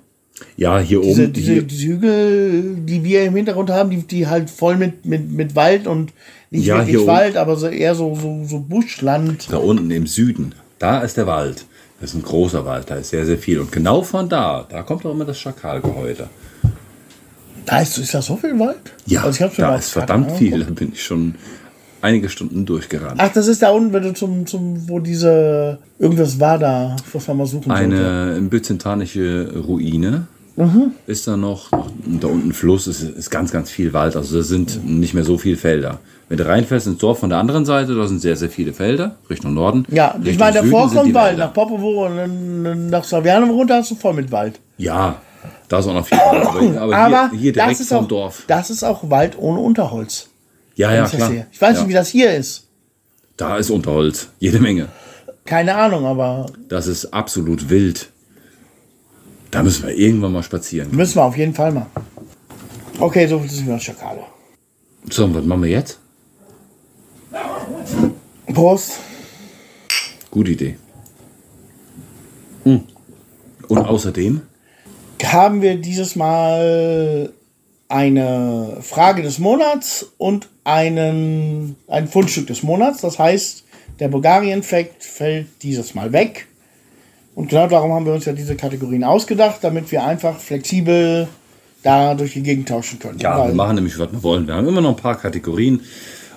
[0.57, 1.33] Ja, hier Diese, oben.
[1.33, 5.31] diese, hier, diese Hügel, die wir im Hintergrund haben, die, die halt voll mit, mit,
[5.33, 6.13] mit Wald und
[6.51, 7.09] nicht Ja, wirklich hier oben.
[7.09, 9.49] Wald, aber so eher so, so, so Buschland.
[9.51, 11.67] da unten im Süden, da ist der Wald.
[12.01, 13.59] Das ist ein großer Wald, da ist sehr, sehr viel.
[13.59, 16.29] Und genau von da, da kommt auch immer das Schakalgehäute.
[17.67, 18.79] Da ist, ist da so viel Wald?
[19.07, 20.65] Ja, Also da ist verdammt viel.
[20.65, 21.35] Da bin ich schon
[22.01, 23.17] einige Stunden durchgerannt.
[23.19, 27.27] Ach, das ist da unten, wenn du zum, zum, wo diese, irgendwas war da, was
[27.27, 27.83] man mal suchen sollte.
[27.83, 30.27] Eine byzantinische Ruine
[30.57, 30.91] Mhm.
[31.07, 31.71] ist da noch.
[32.21, 34.17] Da unten Fluss, ist, ist ganz, ganz viel Wald.
[34.17, 36.01] Also da sind nicht mehr so viele Felder.
[36.29, 39.17] Wenn du reinfährst ins Dorf von der anderen Seite, da sind sehr, sehr viele Felder,
[39.31, 39.87] Richtung Norden.
[39.91, 41.39] Ja, ich Richtung meine, davor kommt Wald.
[41.39, 44.61] Nach Popovo und nach Saviano runter hast du voll mit Wald.
[44.77, 45.23] Ja,
[45.69, 46.77] da ist auch noch viel Wald.
[46.77, 48.45] Aber, aber, Aber hier, hier direkt vom auch, Dorf.
[48.47, 50.29] das ist auch Wald ohne Unterholz.
[50.75, 51.29] Ja, ja, ich klar.
[51.29, 51.47] sehe.
[51.51, 51.81] Ich weiß ja.
[51.81, 52.67] nicht, wie das hier ist.
[53.37, 54.29] Da ist Unterholz.
[54.39, 54.89] Jede Menge.
[55.45, 58.11] Keine Ahnung, aber Das ist absolut wild.
[59.51, 60.95] Da müssen wir irgendwann mal spazieren.
[60.95, 61.87] müssen wir auf jeden Fall mal.
[63.01, 64.21] Okay, so viel sind wir Schakale.
[65.09, 65.99] So, und was machen wir jetzt?
[68.53, 68.99] Prost.
[70.31, 70.77] Gute Idee.
[72.65, 72.83] Hm.
[73.69, 74.43] Und außerdem,
[75.25, 77.33] haben wir dieses Mal
[77.89, 83.01] eine Frage des Monats und einen, ein Fundstück des Monats.
[83.01, 83.65] Das heißt,
[83.99, 86.47] der Bulgarien-Fact fällt dieses Mal weg.
[87.35, 91.29] Und genau darum haben wir uns ja diese Kategorien ausgedacht, damit wir einfach flexibel
[91.83, 93.19] da durch die Gegend tauschen können.
[93.21, 94.47] ja, Weil- wir machen nämlich, was wir wollen.
[94.47, 95.81] Wir haben immer noch ein paar Kategorien.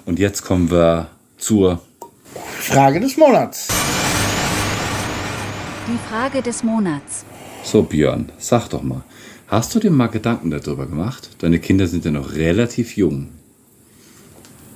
[0.05, 1.81] Und jetzt kommen wir zur.
[2.59, 3.67] Frage des Monats.
[5.87, 7.25] Die Frage des Monats.
[7.63, 9.03] So, Björn, sag doch mal.
[9.47, 11.29] Hast du dir mal Gedanken darüber gemacht?
[11.39, 13.29] Deine Kinder sind ja noch relativ jung.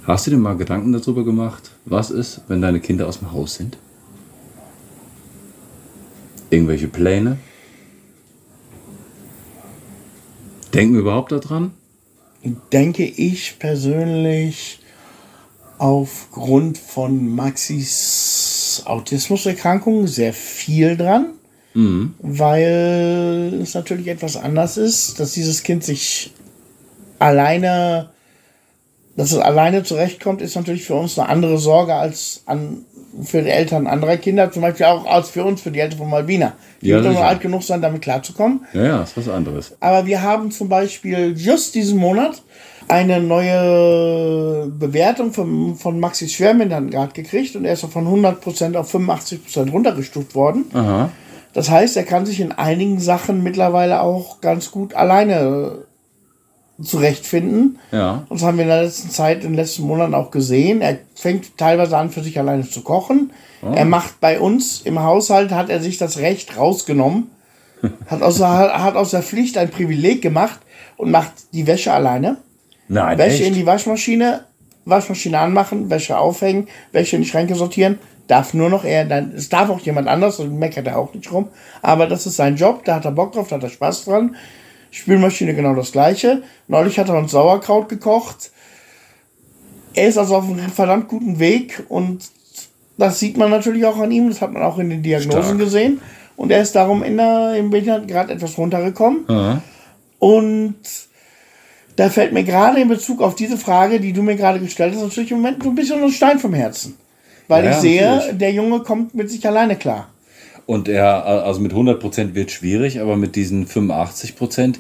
[0.04, 3.56] Hast du dir mal Gedanken darüber gemacht, was ist, wenn deine Kinder aus dem Haus
[3.56, 3.78] sind?
[6.50, 7.38] Irgendwelche Pläne?
[10.74, 11.72] Denken wir überhaupt daran?
[12.72, 14.80] denke ich persönlich
[15.78, 21.28] aufgrund von Maxis Autismuserkrankung sehr viel dran,
[22.20, 26.32] weil es natürlich etwas anders ist, dass dieses Kind sich
[27.20, 28.10] alleine,
[29.18, 32.86] dass es alleine zurechtkommt, ist natürlich für uns eine andere Sorge als an,
[33.24, 36.10] für die Eltern anderer Kinder, zum Beispiel auch als für uns, für die Eltern von
[36.10, 36.54] Malvina.
[36.82, 37.26] Die Ja, sicher.
[37.26, 38.66] alt genug sein, damit klarzukommen.
[38.74, 39.76] Ja, ja, ist was anderes.
[39.80, 42.42] Aber wir haben zum Beispiel just diesen Monat
[42.88, 48.94] eine neue Bewertung von, von Maxi Schwermann gerade gekriegt und er ist von 100% auf
[48.94, 50.66] 85% runtergestuft worden.
[50.74, 51.10] Aha.
[51.54, 55.86] Das heißt, er kann sich in einigen Sachen mittlerweile auch ganz gut alleine
[56.82, 57.80] zurechtfinden.
[57.92, 58.26] Ja.
[58.28, 60.82] Und das haben wir in der letzten Zeit, in den letzten Monaten auch gesehen.
[60.82, 63.32] Er fängt teilweise an, für sich alleine zu kochen.
[63.74, 67.32] Er macht bei uns im Haushalt, hat er sich das Recht rausgenommen,
[68.06, 70.60] hat aus, der, hat aus der Pflicht ein Privileg gemacht
[70.98, 72.38] und macht die Wäsche alleine.
[72.88, 73.58] Nein, Wäsche in echt?
[73.58, 74.46] die Waschmaschine,
[74.86, 78.00] Waschmaschine anmachen, Wäsche aufhängen, Wäsche in die Schränke sortieren.
[78.28, 81.32] Darf nur noch er, dann, es darf auch jemand anders, und meckert er auch nicht
[81.32, 81.50] rum.
[81.82, 84.36] Aber das ist sein Job, da hat er Bock drauf, da hat er Spaß dran.
[84.90, 86.42] Spülmaschine genau das gleiche.
[86.68, 88.52] Neulich hat er uns Sauerkraut gekocht.
[89.94, 92.24] Er ist also auf einem verdammt guten Weg und
[92.98, 95.58] das sieht man natürlich auch an ihm, das hat man auch in den Diagnosen Stark.
[95.58, 96.02] gesehen.
[96.38, 99.30] Und er ist darum in der, im Winter gerade etwas runtergekommen.
[99.30, 99.62] Aha.
[100.20, 100.76] Und
[101.96, 105.04] da fällt mir gerade in Bezug auf diese Frage, die du mir gerade gestellt hast,
[105.04, 106.98] natürlich im Moment so ein bisschen ein Stein vom Herzen.
[107.48, 108.38] Weil Ja, ich sehe, natürlich.
[108.38, 110.10] der Junge kommt mit sich alleine klar.
[110.66, 114.76] Und er, also mit 100% wird schwierig, aber mit diesen 85%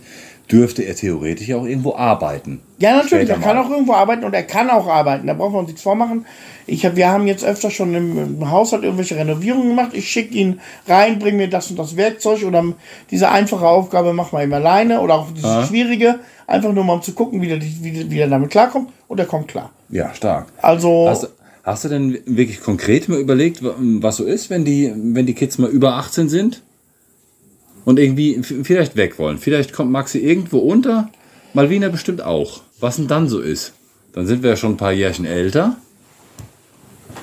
[0.51, 2.61] dürfte er theoretisch auch irgendwo arbeiten.
[2.77, 5.27] Ja, natürlich, er kann auch irgendwo arbeiten und er kann auch arbeiten.
[5.27, 6.25] Da brauchen wir uns nichts vormachen.
[6.67, 9.91] Ich hab, wir haben jetzt öfter schon im, im Haushalt irgendwelche Renovierungen gemacht.
[9.93, 12.63] Ich schicke ihn rein, bring mir das und das Werkzeug oder
[13.11, 15.65] diese einfache Aufgabe mach mal ihm alleine oder auch diese Ah.
[15.65, 16.19] schwierige.
[16.47, 19.25] Einfach nur mal um zu gucken, wie der, wie, wie der damit klarkommt und er
[19.25, 19.71] kommt klar.
[19.89, 20.47] Ja, stark.
[20.61, 21.29] Also, Hast,
[21.63, 25.33] hast du denn wirklich konkret mal überlegt, wa- was so ist, wenn die, wenn die
[25.33, 26.61] Kids mal über 18 sind
[27.85, 29.37] und irgendwie vielleicht weg wollen?
[29.37, 31.09] Vielleicht kommt Maxi irgendwo unter,
[31.53, 32.61] Malvina bestimmt auch.
[32.79, 33.73] Was denn dann so ist?
[34.13, 35.77] Dann sind wir ja schon ein paar Jährchen älter.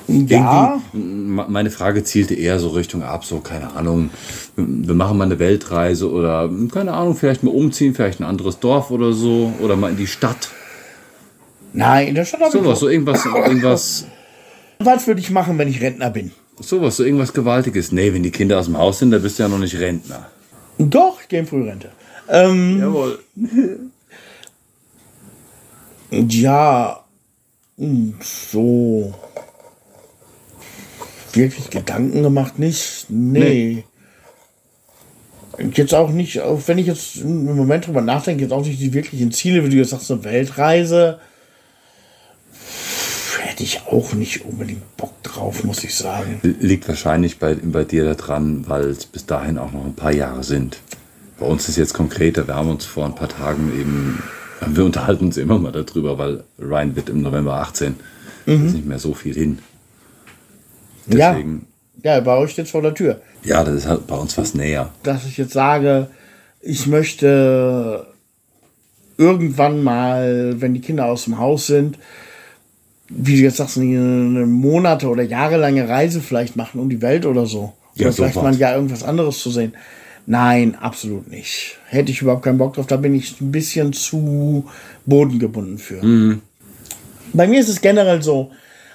[0.07, 0.81] ja.
[0.93, 4.09] Me- Meine Frage zielte eher so Richtung ab, so keine Ahnung,
[4.55, 8.91] wir machen mal eine Weltreise oder keine Ahnung, vielleicht mal umziehen, vielleicht ein anderes Dorf
[8.91, 10.49] oder so oder mal in die Stadt.
[11.73, 14.05] Nein, in der Stadt habe ich Sowas, so irgendwas, irgendwas,
[14.79, 16.31] Was würde ich machen, wenn ich Rentner bin?
[16.59, 17.91] sowas, so irgendwas Gewaltiges.
[17.91, 20.27] Nee, wenn die Kinder aus dem Haus sind, dann bist du ja noch nicht Rentner.
[20.89, 21.91] Doch, ich gehe in Frührente.
[22.29, 23.19] Ähm, Jawohl.
[26.11, 27.03] ja,
[27.77, 29.13] hm, so.
[31.33, 33.07] Wirklich Gedanken gemacht nicht?
[33.09, 33.83] Nee.
[35.73, 38.93] Jetzt auch nicht, auch wenn ich jetzt im Moment drüber nachdenke, jetzt auch nicht die
[38.93, 41.19] wirklichen Ziele, wie du jetzt sagst, eine Weltreise.
[43.53, 46.39] Hätte ich auch nicht unbedingt Bock drauf, muss ich sagen.
[46.41, 50.43] Liegt wahrscheinlich bei, bei dir daran, weil es bis dahin auch noch ein paar Jahre
[50.43, 50.79] sind.
[51.39, 54.23] Bei uns ist jetzt konkreter, wir haben uns vor ein paar Tagen eben
[54.65, 57.95] Wir unterhalten uns immer mal darüber, weil Ryan wird im November 18.
[58.47, 58.65] Mhm.
[58.65, 59.59] Ist nicht mehr so viel hin.
[61.05, 61.67] Deswegen,
[62.01, 62.15] ja.
[62.15, 63.21] ja, bei euch steht vor der Tür.
[63.43, 64.89] Ja, das ist halt bei uns fast näher.
[65.03, 66.07] Dass ich jetzt sage,
[66.59, 68.07] ich möchte
[69.19, 71.99] irgendwann mal, wenn die Kinder aus dem Haus sind,
[73.09, 77.45] wie du jetzt sagst, eine Monate oder jahrelange Reise vielleicht machen um die Welt oder
[77.45, 77.73] so.
[77.95, 79.73] Oder ja, vielleicht mal ja irgendwas anderes zu sehen.
[80.25, 81.77] Nein, absolut nicht.
[81.87, 82.87] Hätte ich überhaupt keinen Bock drauf.
[82.87, 84.65] Da bin ich ein bisschen zu
[85.05, 86.03] bodengebunden für.
[86.03, 86.41] Mhm.
[87.33, 88.51] Bei mir ist es generell so,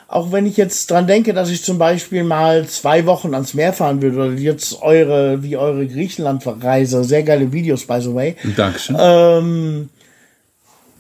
[0.07, 3.75] auch wenn ich jetzt dran denke, dass ich zum Beispiel mal zwei Wochen ans Meer
[3.75, 8.37] fahren würde oder jetzt eure, wie eure Griechenland-Reise, sehr geile Videos, by the way.
[8.57, 8.97] Dankeschön.
[8.99, 9.91] Ähm,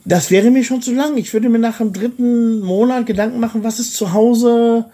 [0.05, 1.17] das wäre mir schon zu lang.
[1.17, 4.87] Ich würde mir nach dem dritten Monat Gedanken machen, was ist zu Hause,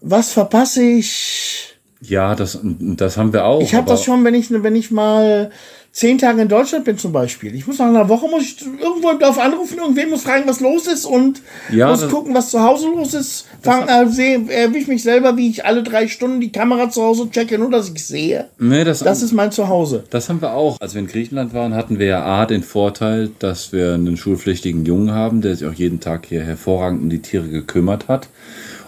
[0.00, 1.76] was verpasse ich.
[2.00, 3.60] Ja, das, das haben wir auch.
[3.60, 5.50] Ich habe das schon, wenn ich, wenn ich mal
[5.92, 7.54] zehn Tage in Deutschland bin zum Beispiel.
[7.54, 10.60] Ich muss nach einer Woche muss ich irgendwo im Dorf anrufen, irgendwen muss fragen, was
[10.60, 13.46] los ist und ja, muss gucken, was zu Hause los ist.
[13.60, 17.28] Fang, äh, sehe, erwisch mich selber, wie ich alle drei Stunden die Kamera zu Hause
[17.30, 18.46] checke, nur dass ich sehe.
[18.58, 20.04] Nee, das, das ist mein Zuhause.
[20.10, 20.80] Das haben wir auch.
[20.80, 24.84] Als wir in Griechenland waren, hatten wir ja A den Vorteil, dass wir einen schulpflichtigen
[24.84, 28.28] Jungen haben, der sich auch jeden Tag hier hervorragend um die Tiere gekümmert hat.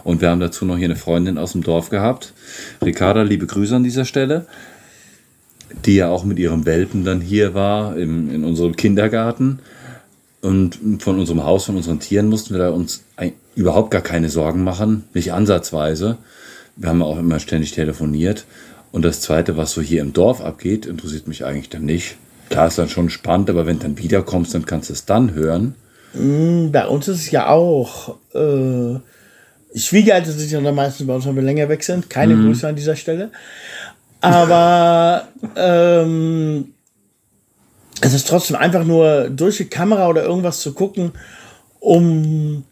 [0.04, 2.32] Und wir haben dazu noch hier eine Freundin aus dem Dorf gehabt.
[2.84, 4.46] Ricarda, liebe Grüße an dieser Stelle
[5.84, 9.60] die ja auch mit ihrem Welpen dann hier war, im, in unserem Kindergarten.
[10.40, 13.04] Und von unserem Haus, von unseren Tieren mussten wir da uns
[13.54, 16.18] überhaupt gar keine Sorgen machen, nicht ansatzweise.
[16.76, 18.44] Wir haben auch immer ständig telefoniert.
[18.90, 22.16] Und das Zweite, was so hier im Dorf abgeht, interessiert mich eigentlich dann nicht.
[22.50, 25.32] Klar ist dann schon spannend, aber wenn du dann wiederkommst, dann kannst du es dann
[25.32, 25.74] hören.
[26.12, 28.16] Mm, bei uns ist es ja auch.
[28.34, 28.98] Äh,
[29.74, 32.10] Schwiegereltern sind ja dann meistens bei uns, wenn wir länger weg sind.
[32.10, 32.48] Keine mhm.
[32.48, 33.30] Grüße an dieser Stelle.
[34.22, 36.72] Aber ähm,
[38.00, 41.12] es ist trotzdem einfach nur durch die Kamera oder irgendwas zu gucken,
[41.80, 42.64] um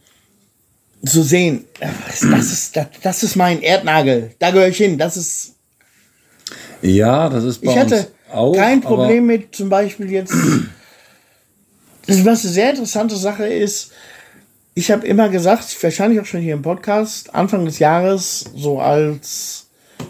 [1.05, 5.55] zu sehen, das ist, das, das ist mein Erdnagel, da gehöre ich hin, das ist.
[6.82, 10.35] Ja, das ist bei Ich hatte auch, kein Problem mit zum Beispiel jetzt.
[12.06, 13.93] was eine sehr interessante Sache ist,
[14.74, 19.66] ich habe immer gesagt, wahrscheinlich auch schon hier im Podcast, Anfang des Jahres, so als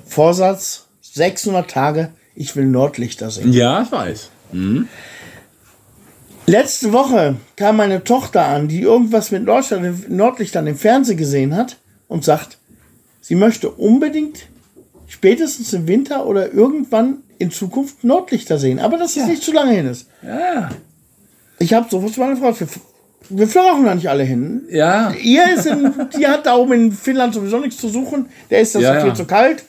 [0.07, 3.53] Vorsatz, 600 Tage, ich will Nordlichter sehen.
[3.53, 4.31] Ja, ich weiß.
[4.53, 4.89] Mhm.
[6.47, 11.77] Letzte Woche kam meine Tochter an, die irgendwas mit Nordlichtern im Fernsehen gesehen hat
[12.09, 12.59] und sagt,
[13.21, 14.47] sie möchte unbedingt
[15.07, 18.79] spätestens im Winter oder irgendwann in Zukunft Nordlichter sehen.
[18.79, 19.23] Aber dass ja.
[19.23, 20.09] es nicht zu lange hin ist.
[20.23, 20.71] Ja.
[21.59, 22.69] Ich habe sofort zu meiner Frau, wir,
[23.29, 24.63] wir fliegen da nicht alle hin.
[24.71, 25.13] Ja.
[25.23, 28.27] Ihr ist in, die hat da oben in Finnland sowieso nichts zu suchen.
[28.51, 29.15] Der ist das ja, viel ja.
[29.15, 29.65] zu kalt.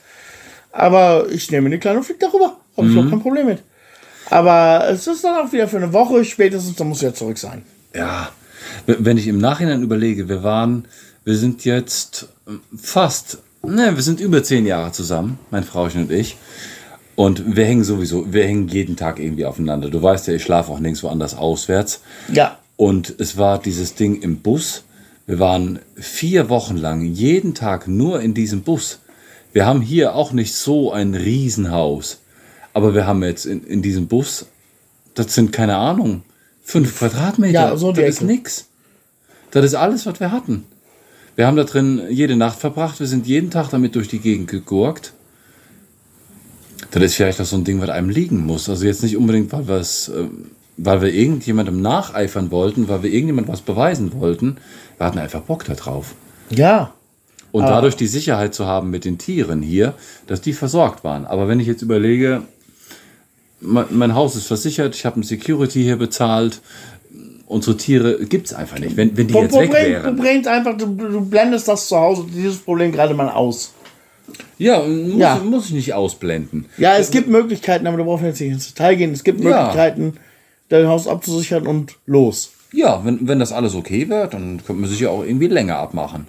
[0.72, 2.56] Aber ich nehme eine kleine und fliege darüber.
[2.76, 3.06] Habe ich mhm.
[3.06, 3.62] auch kein Problem mit.
[4.30, 7.62] Aber es ist dann auch wieder für eine Woche spätestens, dann muss er zurück sein.
[7.94, 8.30] Ja.
[8.86, 10.86] Wenn ich im Nachhinein überlege, wir waren,
[11.24, 12.28] wir sind jetzt
[12.74, 16.36] fast, ne, wir sind über zehn Jahre zusammen, mein Frauchen und ich.
[17.14, 19.90] Und wir hängen sowieso, wir hängen jeden Tag irgendwie aufeinander.
[19.90, 22.00] Du weißt ja, ich schlafe auch nirgendwo anders auswärts.
[22.32, 22.58] Ja.
[22.76, 24.84] Und es war dieses Ding im Bus.
[25.26, 29.00] Wir waren vier Wochen lang jeden Tag nur in diesem Bus.
[29.52, 32.20] Wir haben hier auch nicht so ein Riesenhaus.
[32.74, 34.46] Aber wir haben jetzt in, in diesem Bus,
[35.14, 36.22] das sind keine Ahnung,
[36.62, 37.52] fünf Quadratmeter.
[37.52, 38.66] Ja, so das ist nix.
[39.50, 40.64] Das ist alles, was wir hatten.
[41.36, 43.00] Wir haben da drin jede Nacht verbracht.
[43.00, 45.12] Wir sind jeden Tag damit durch die Gegend gegurkt.
[46.90, 48.68] Das ist vielleicht auch so ein Ding, was einem liegen muss.
[48.68, 49.84] Also jetzt nicht unbedingt, weil, äh,
[50.76, 54.56] weil wir irgendjemandem nacheifern wollten, weil wir irgendjemandem was beweisen wollten.
[54.98, 56.14] Wir hatten einfach Bock da drauf.
[56.50, 56.94] Ja.
[57.52, 57.68] Und ah.
[57.70, 59.94] dadurch die Sicherheit zu haben mit den Tieren hier,
[60.26, 61.26] dass die versorgt waren.
[61.26, 62.42] Aber wenn ich jetzt überlege,
[63.60, 66.60] mein, mein Haus ist versichert, ich habe ein Security hier bezahlt,
[67.46, 70.16] unsere Tiere gibt es einfach nicht, wenn, wenn die jetzt weg wären.
[70.16, 73.72] Du, bringst einfach, du, du blendest das zu Hause, dieses Problem gerade mal aus.
[74.56, 76.66] Ja muss, ja, muss, ich nicht ausblenden.
[76.78, 79.12] Ja, es gibt Möglichkeiten, aber du brauchst jetzt nicht ins Detail gehen.
[79.12, 80.20] Es gibt Möglichkeiten, ja.
[80.70, 82.52] dein Haus abzusichern und los.
[82.72, 85.76] Ja, wenn, wenn das alles okay wird, dann könnte man sich ja auch irgendwie länger
[85.76, 86.26] abmachen.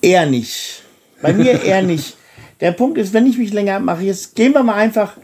[0.00, 0.82] Eher nicht.
[1.20, 2.16] Bei mir eher nicht.
[2.60, 5.16] Der Punkt ist, wenn ich mich länger mache, jetzt gehen wir mal einfach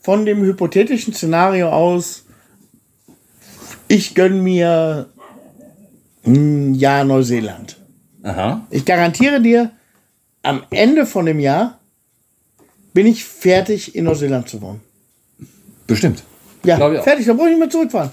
[0.00, 2.24] von dem hypothetischen Szenario aus.
[3.88, 5.10] Ich gönne mir
[6.24, 7.76] ein Jahr Neuseeland.
[8.22, 8.66] Aha.
[8.70, 9.70] Ich garantiere dir,
[10.42, 11.78] am Ende von dem Jahr
[12.92, 14.80] bin ich fertig, in Neuseeland zu wohnen.
[15.86, 16.22] Bestimmt.
[16.64, 18.10] Ja, fertig, dann brauche ich nicht mehr zurückfahren.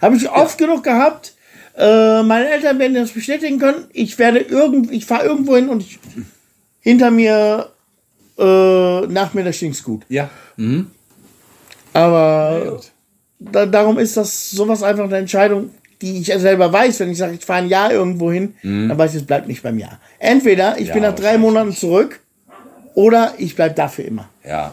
[0.00, 0.34] Habe ich ja.
[0.34, 1.34] oft genug gehabt.
[1.76, 3.86] Äh, meine Eltern werden das bestätigen können.
[3.92, 5.98] Ich werde irgend, ich fahre irgendwo hin und ich,
[6.80, 7.70] hinter mir,
[8.38, 10.02] äh, nach mir, da stinkt's gut.
[10.08, 10.28] Ja.
[10.56, 10.88] Mhm.
[11.92, 12.80] Aber
[13.38, 15.70] da, darum ist das sowas einfach eine Entscheidung,
[16.00, 17.00] die ich selber weiß.
[17.00, 19.62] Wenn ich sage, ich fahre ein Jahr irgendwo hin, dann weiß ich, es bleibt nicht
[19.62, 19.98] beim Jahr.
[20.18, 20.86] Entweder ich Mhm.
[20.88, 22.20] Ja, bin nach drei Monaten zurück
[22.94, 24.28] oder ich bleibe dafür immer.
[24.44, 24.72] Ja.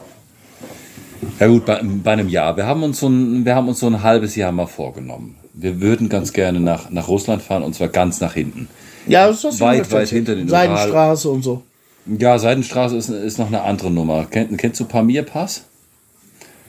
[1.40, 2.56] Ja gut, bei, bei einem Jahr.
[2.56, 5.36] Wir haben, uns so ein, wir haben uns so ein halbes Jahr mal vorgenommen.
[5.61, 8.69] Wir würden ganz gerne nach, nach Russland fahren und zwar ganz nach hinten.
[9.07, 11.64] Ja, das ist Weit, weit hinter den Seidenstraße und so.
[12.06, 14.26] Ja, Seidenstraße ist, ist noch eine andere Nummer.
[14.26, 15.64] Kenn, kennst du Pamir Pass?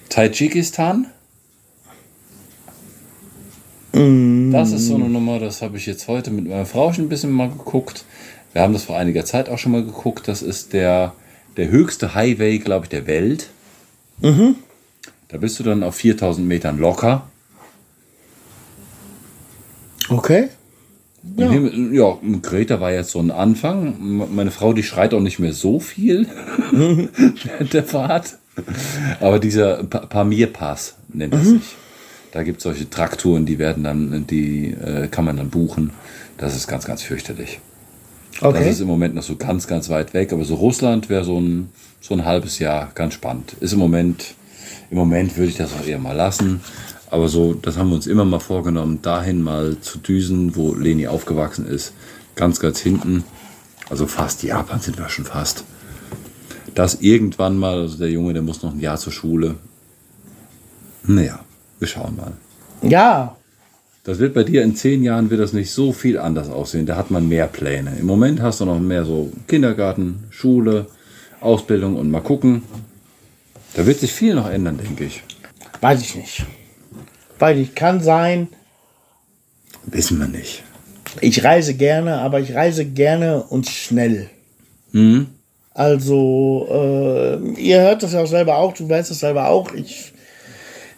[0.08, 1.06] Tadschikistan?
[3.92, 7.08] Das ist so eine Nummer, das habe ich jetzt heute mit meiner Frau schon ein
[7.08, 8.04] bisschen mal geguckt.
[8.52, 10.28] Wir haben das vor einiger Zeit auch schon mal geguckt.
[10.28, 11.12] Das ist der,
[11.56, 13.50] der höchste Highway, glaube ich, der Welt.
[15.28, 17.29] Da bist du dann auf 4000 Metern locker.
[20.08, 20.48] Okay.
[21.36, 21.52] Ja.
[21.52, 24.28] Ja, Greta war jetzt so ein Anfang.
[24.34, 26.26] Meine Frau, die schreit auch nicht mehr so viel
[26.72, 28.38] während der Fahrt.
[29.20, 31.62] Aber dieser Pa- Pamir-Pass nennt er sich.
[32.32, 35.90] Da gibt es solche Trakturen, die werden dann, die äh, kann man dann buchen.
[36.38, 37.60] Das ist ganz, ganz fürchterlich.
[38.40, 38.70] Das Okay.
[38.70, 40.32] ist im Moment noch so ganz, ganz weit weg.
[40.32, 41.68] Aber so Russland wäre so ein,
[42.00, 43.54] so ein halbes Jahr ganz spannend.
[43.60, 44.34] Ist im Moment,
[44.90, 46.60] im Moment würde ich das auch eher mal lassen.
[47.10, 51.06] Aber so, das haben wir uns immer mal vorgenommen, dahin mal zu düsen, wo Leni
[51.08, 51.92] aufgewachsen ist.
[52.36, 53.24] Ganz, ganz hinten.
[53.88, 55.64] Also fast Japan sind wir schon fast.
[56.74, 59.56] Das irgendwann mal, also der Junge, der muss noch ein Jahr zur Schule.
[61.02, 61.40] Naja,
[61.80, 62.32] wir schauen mal.
[62.82, 63.36] Ja,
[64.04, 66.86] Das wird bei dir in zehn Jahren wird das nicht so viel anders aussehen.
[66.86, 67.96] Da hat man mehr Pläne.
[67.98, 70.86] Im Moment hast du noch mehr so Kindergarten, Schule,
[71.40, 72.62] Ausbildung und mal gucken.
[73.74, 75.22] Da wird sich viel noch ändern, denke ich.
[75.80, 76.46] weiß ich nicht.
[77.40, 78.48] Weil ich kann sein,
[79.86, 80.62] Wissen wir nicht.
[81.20, 84.30] ich reise gerne, aber ich reise gerne und schnell.
[84.92, 85.26] Mhm.
[85.72, 89.72] Also, äh, ihr hört das ja auch selber auch, du weißt das selber auch.
[89.72, 90.12] Ich,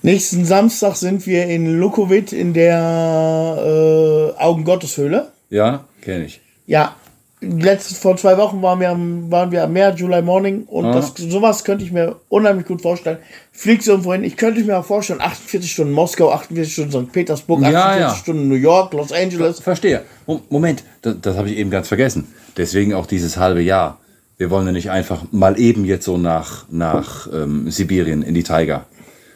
[0.02, 5.30] nächsten Samstag sind wir in Lukowit in der äh, Augengotteshöhle.
[5.50, 6.40] Ja, kenne ich.
[6.66, 6.96] Ja,
[7.42, 10.92] letztes, vor zwei Wochen waren wir am, waren wir am Meer, July Morning, und Ah.
[10.92, 13.18] das, sowas könnte ich mir unheimlich gut vorstellen.
[13.50, 17.12] Fliegst irgendwo hin, ich könnte mir auch vorstellen, 48 Stunden Moskau, 48 Stunden St.
[17.12, 18.14] Petersburg, Ja, 48 ja.
[18.14, 19.60] Stunden New York, Los Angeles.
[19.60, 20.02] Verstehe.
[20.26, 22.26] Mo- Moment, das, das habe ich eben ganz vergessen.
[22.56, 23.98] Deswegen auch dieses halbe Jahr.
[24.38, 28.42] Wir wollen ja nicht einfach mal eben jetzt so nach, nach ähm, Sibirien in die
[28.42, 28.86] Taiga.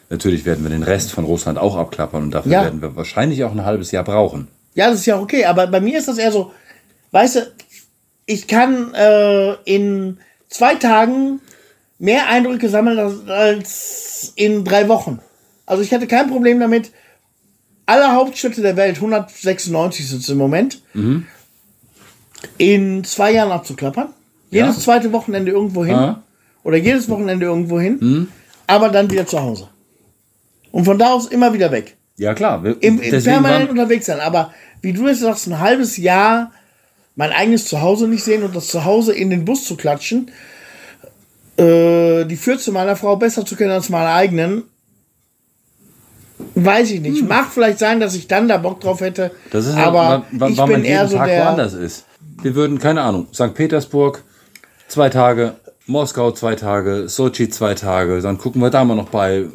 [0.09, 2.63] Natürlich werden wir den Rest von Russland auch abklappern und dafür Ja.
[2.63, 4.47] werden wir wahrscheinlich auch ein halbes Jahr brauchen.
[4.73, 6.51] Ja, das ist ja okay, aber bei mir ist das eher so,
[7.11, 7.39] weißt du,
[8.27, 11.41] ich kann äh, in zwei Tagen
[11.97, 15.19] mehr Eindrücke sammeln als, als in drei Wochen.
[15.65, 16.91] Also ich hätte kein Problem damit,
[17.87, 20.81] alle Hauptstädte der Welt, 196 sind es im Moment,
[22.57, 24.09] in zwei Jahren abzuklappern.
[24.51, 24.81] Jedes Ja.
[24.81, 25.95] zweite Wochenende irgendwo hin.
[25.95, 26.23] Ah.
[26.63, 28.27] Oder jedes Wochenende irgendwo hin.
[28.67, 29.69] Aber dann wieder zu Hause.
[30.71, 32.63] Und von da aus immer wieder weg Ja, klar.
[32.63, 34.19] Wir, im, im permanent waren, unterwegs sein.
[34.19, 36.51] Aber wie du jetzt sagst, ein halbes Jahr
[37.17, 40.31] mein eigenes Zuhause nicht sehen und das Zuhause in den Bus zu klatschen,
[41.57, 44.63] äh, die Fürze meiner Frau besser zu kennen als meine eigenen,
[46.53, 47.27] weiß ich nicht.
[47.27, 49.25] Mag vielleicht sein, dass ich dann da Bock drauf hätte.
[49.25, 49.31] Hm.
[49.51, 51.45] das ist aber weil, ich bin eher so Tag der.
[51.45, 52.05] woanders ist.
[52.43, 53.55] Wir würden, keine Ahnung, St.
[53.55, 54.23] Petersburg,
[54.87, 55.55] zwei Tage,
[55.87, 59.45] Moskau zwei Tage, Sochi zwei Tage, dann gucken wir da mal noch bei,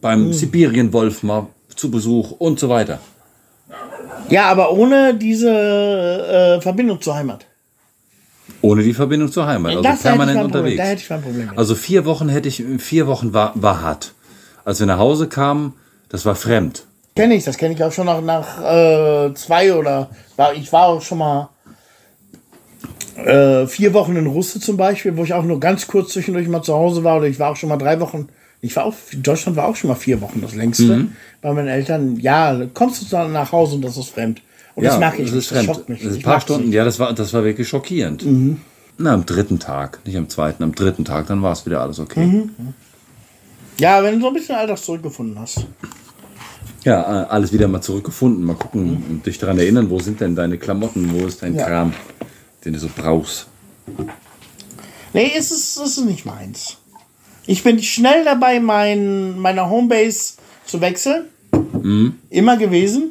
[0.00, 0.32] beim Hm.
[0.32, 2.98] Sibirienwolf mal zu Besuch und so weiter.
[4.30, 7.46] Ja, aber ohne diese äh, Verbindung zur Heimat.
[8.62, 10.76] Ohne die Verbindung zur Heimat, also das permanent unterwegs.
[10.76, 11.48] Da hätte ich mein Problem.
[11.48, 11.58] mit.
[11.58, 14.14] Also vier Wochen hätte ich, vier Wochen war, war hart.
[14.64, 15.74] Als wir nach Hause kamen,
[16.10, 16.84] das war fremd.
[17.16, 20.10] Kenne ich, das kenne ich auch schon nach, nach äh, zwei oder
[20.54, 21.48] ich war auch schon mal
[23.16, 26.62] äh, vier Wochen in Russe zum Beispiel, wo ich auch nur ganz kurz zwischendurch mal
[26.62, 28.28] zu Hause war oder ich war auch schon mal drei Wochen.
[28.62, 30.96] Ich war auch, Deutschland war auch schon mal vier Wochen das längste.
[30.96, 31.12] Mhm.
[31.40, 34.42] Bei meinen Eltern, ja, kommst du dann nach Hause und das ist fremd.
[34.74, 36.00] Und das mag ich das ist das schockt mich.
[36.00, 36.70] Das ist Ich ein paar Stunden, nicht.
[36.70, 36.76] Mhm.
[36.76, 38.24] ja, das war, das war wirklich schockierend.
[38.98, 41.98] Na, am dritten Tag, nicht am zweiten, am dritten Tag, dann war es wieder alles
[41.98, 42.24] okay.
[42.26, 42.50] Mhm.
[43.78, 45.66] Ja, wenn du so ein bisschen Alltag zurückgefunden hast.
[46.84, 48.44] Ja, alles wieder mal zurückgefunden.
[48.44, 51.58] Mal gucken und dich daran erinnern, wo sind denn deine Klamotten, wo ist dein Mhm.
[51.58, 51.66] Ja.
[51.66, 51.92] Kram,
[52.64, 53.46] den du so brauchst.
[55.12, 56.76] Nee, es ist, es ist nicht meins.
[57.50, 60.34] Ich bin schnell dabei, mein, meine Homebase
[60.66, 61.24] zu wechseln.
[62.30, 63.10] Immer gewesen.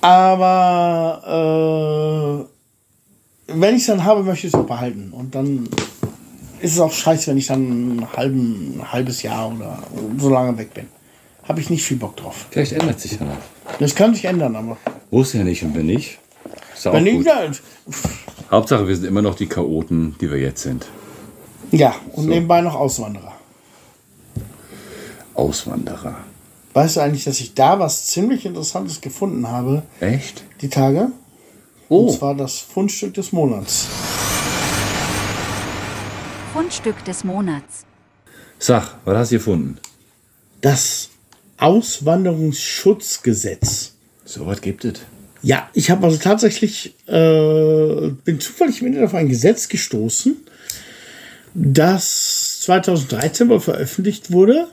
[0.00, 2.46] Aber
[3.48, 5.10] äh, wenn ich es dann habe, möchte ich es auch behalten.
[5.10, 5.68] Und dann
[6.60, 9.82] ist es auch scheiße, wenn ich dann einen halben, ein halbes Jahr oder
[10.16, 10.86] so lange weg bin.
[11.42, 12.46] Habe ich nicht viel Bock drauf.
[12.50, 13.36] Vielleicht ändert sich ja noch.
[13.80, 14.76] Das kann sich ändern, aber
[15.10, 16.20] Muss ja nicht und wenn nicht,
[16.72, 17.26] ist ja auch wenn ich gut.
[17.26, 17.50] da,
[18.52, 20.86] Hauptsache, wir sind immer noch die Chaoten, die wir jetzt sind.
[21.72, 23.32] Ja, und nebenbei noch Auswanderer.
[25.34, 26.16] Auswanderer.
[26.72, 30.44] Weißt du eigentlich, dass ich da was ziemlich Interessantes gefunden habe, Echt?
[30.60, 31.10] die Tage?
[31.88, 33.86] Oh, Und zwar das Fundstück des Monats.
[36.52, 37.84] Fundstück des Monats.
[38.58, 39.78] sag, was hast du gefunden?
[40.60, 41.08] Das
[41.58, 43.92] Auswanderungsschutzgesetz.
[44.24, 45.00] So was gibt es.
[45.42, 50.36] Ja, ich habe also tatsächlich, äh, bin zufällig im Internet auf ein Gesetz gestoßen,
[51.58, 54.68] das 2013 mal veröffentlicht wurde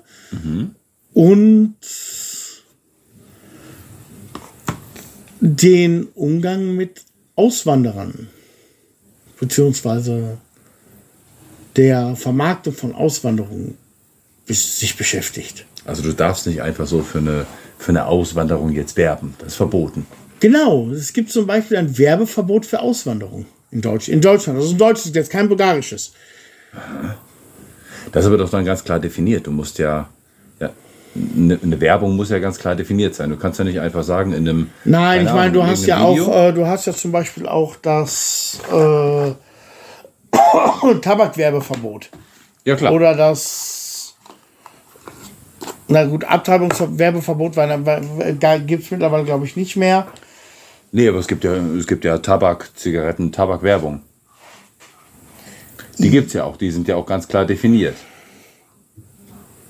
[1.14, 1.76] und
[5.40, 7.02] den Umgang mit
[7.36, 8.28] Auswanderern
[9.40, 10.38] beziehungsweise
[11.76, 13.78] der Vermarktung von Auswanderung
[14.48, 15.66] sich beschäftigt.
[15.86, 17.46] Also du darfst nicht einfach so für eine,
[17.78, 19.36] für eine Auswanderung jetzt werben.
[19.40, 20.06] Das ist verboten.
[20.40, 24.60] Genau, es gibt zum Beispiel ein Werbeverbot für Auswanderung in, Deutsch, in Deutschland.
[24.60, 26.14] Das ist ein deutsches, jetzt kein bulgarisches.
[28.12, 29.48] Das ist aber doch dann ganz klar definiert.
[29.48, 30.10] Du musst ja,
[30.60, 30.70] ja
[31.16, 33.30] eine, eine Werbung muss ja ganz klar definiert sein.
[33.30, 34.70] Du kannst ja nicht einfach sagen in einem.
[34.86, 36.50] Nein, ich meine, du hast ja irgendeinem auch, Video.
[36.50, 39.32] äh, du hast ja zum Beispiel auch das äh,
[41.02, 42.10] Tabakwerbeverbot
[42.66, 42.94] ja, klar.
[42.94, 44.16] oder das,
[45.88, 47.56] na gut, Abtreibungswerbeverbot,
[48.66, 50.08] gibt es mittlerweile, glaube ich, nicht mehr.
[50.92, 54.02] Nee, aber es gibt ja, es gibt ja Tabak, Zigaretten, Tabakwerbung.
[55.98, 57.96] Die gibt es ja auch, die sind ja auch ganz klar definiert.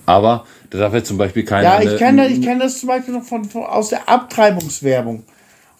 [0.06, 1.64] Aber da darf jetzt zum Beispiel keine.
[1.64, 5.24] Ja, ich kenne ich kenn das zum Beispiel noch von, von, aus der Abtreibungswerbung,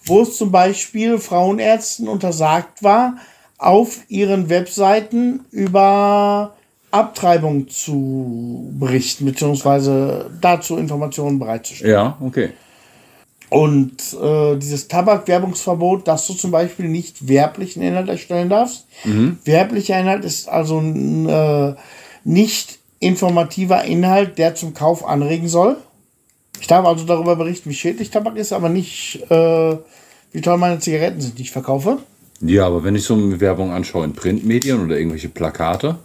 [0.04, 3.16] wo es zum Beispiel Frauenärzten untersagt war,
[3.58, 6.54] auf ihren Webseiten über
[6.90, 11.92] Abtreibung zu berichten, beziehungsweise dazu Informationen bereitzustellen.
[11.92, 12.50] Ja, okay.
[13.54, 18.86] Und äh, dieses Tabakwerbungsverbot, dass du zum Beispiel nicht werblichen Inhalt erstellen darfst.
[19.44, 21.74] Werblicher Inhalt ist also ein äh,
[22.24, 25.76] nicht informativer Inhalt, der zum Kauf anregen soll.
[26.60, 29.76] Ich darf also darüber berichten, wie schädlich Tabak ist, aber nicht, äh,
[30.32, 31.98] wie toll meine Zigaretten sind, die ich verkaufe.
[32.40, 35.98] Ja, aber wenn ich so eine Werbung anschaue in Printmedien oder irgendwelche Plakate,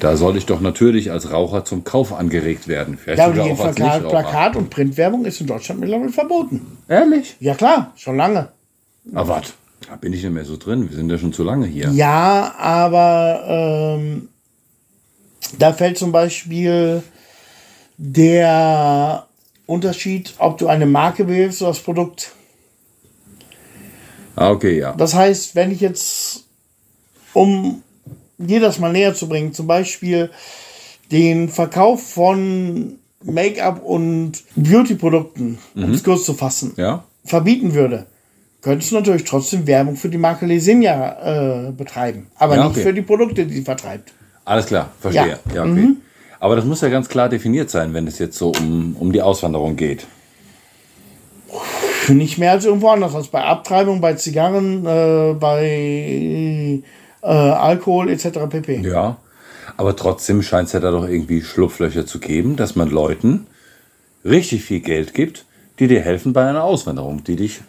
[0.00, 2.98] da soll ich doch natürlich als Raucher zum Kauf angeregt werden.
[2.98, 4.22] Vielleicht Ja, aber sogar die auch als Plakat, Nichtraucher.
[4.22, 6.78] Plakat- und Printwerbung ist in Deutschland mittlerweile verboten.
[6.88, 7.36] Ehrlich?
[7.40, 8.48] Ja klar, schon lange.
[9.14, 9.52] Aber warte,
[9.88, 10.88] da bin ich nicht mehr so drin.
[10.88, 11.90] Wir sind ja schon zu lange hier.
[11.90, 14.28] Ja, aber ähm,
[15.58, 17.02] da fällt zum Beispiel
[17.96, 19.26] der
[19.66, 22.32] Unterschied, ob du eine Marke wählst oder das Produkt.
[24.36, 24.94] Ah, okay, ja.
[24.94, 26.44] Das heißt, wenn ich jetzt,
[27.34, 27.82] um
[28.46, 30.30] dir das mal näher zu bringen, zum Beispiel
[31.12, 37.04] den Verkauf von Make-up und Beauty-Produkten, um es kurz zu fassen, Ja?
[37.24, 38.06] verbieten würde,
[38.62, 42.28] könntest du natürlich trotzdem Werbung für die Marke Lesinia äh, betreiben.
[42.36, 42.82] Aber Ja, nicht okay.
[42.82, 44.12] für die Produkte, die sie vertreibt.
[44.44, 45.38] Alles klar, verstehe.
[45.54, 45.64] Ja.
[45.66, 45.88] Ja, okay.
[46.38, 49.20] Aber das muss ja ganz klar definiert sein, wenn es jetzt so um, um die
[49.20, 50.06] Auswanderung geht.
[52.08, 56.80] Nicht mehr als irgendwo anders, als bei Abtreibung, bei Zigarren, äh, bei
[57.22, 58.40] äh, Alkohol etc.
[58.48, 58.80] pp.
[58.80, 59.18] Ja.
[59.76, 63.46] Aber trotzdem scheint es ja da doch irgendwie Schlupflöcher zu geben, dass man Leuten
[64.24, 65.44] richtig viel Geld gibt,
[65.78, 67.60] die dir helfen bei einer Auswanderung, die dich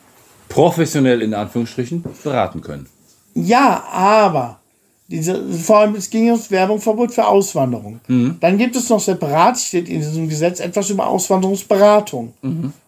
[0.50, 2.88] professionell in Anführungsstrichen beraten können.
[3.34, 4.60] Ja, aber
[5.08, 8.02] diese, vor allem es ging ums Werbungverbot für Auswanderung.
[8.40, 12.34] Dann gibt es noch separat, steht in diesem Gesetz, etwas über Auswanderungsberatung.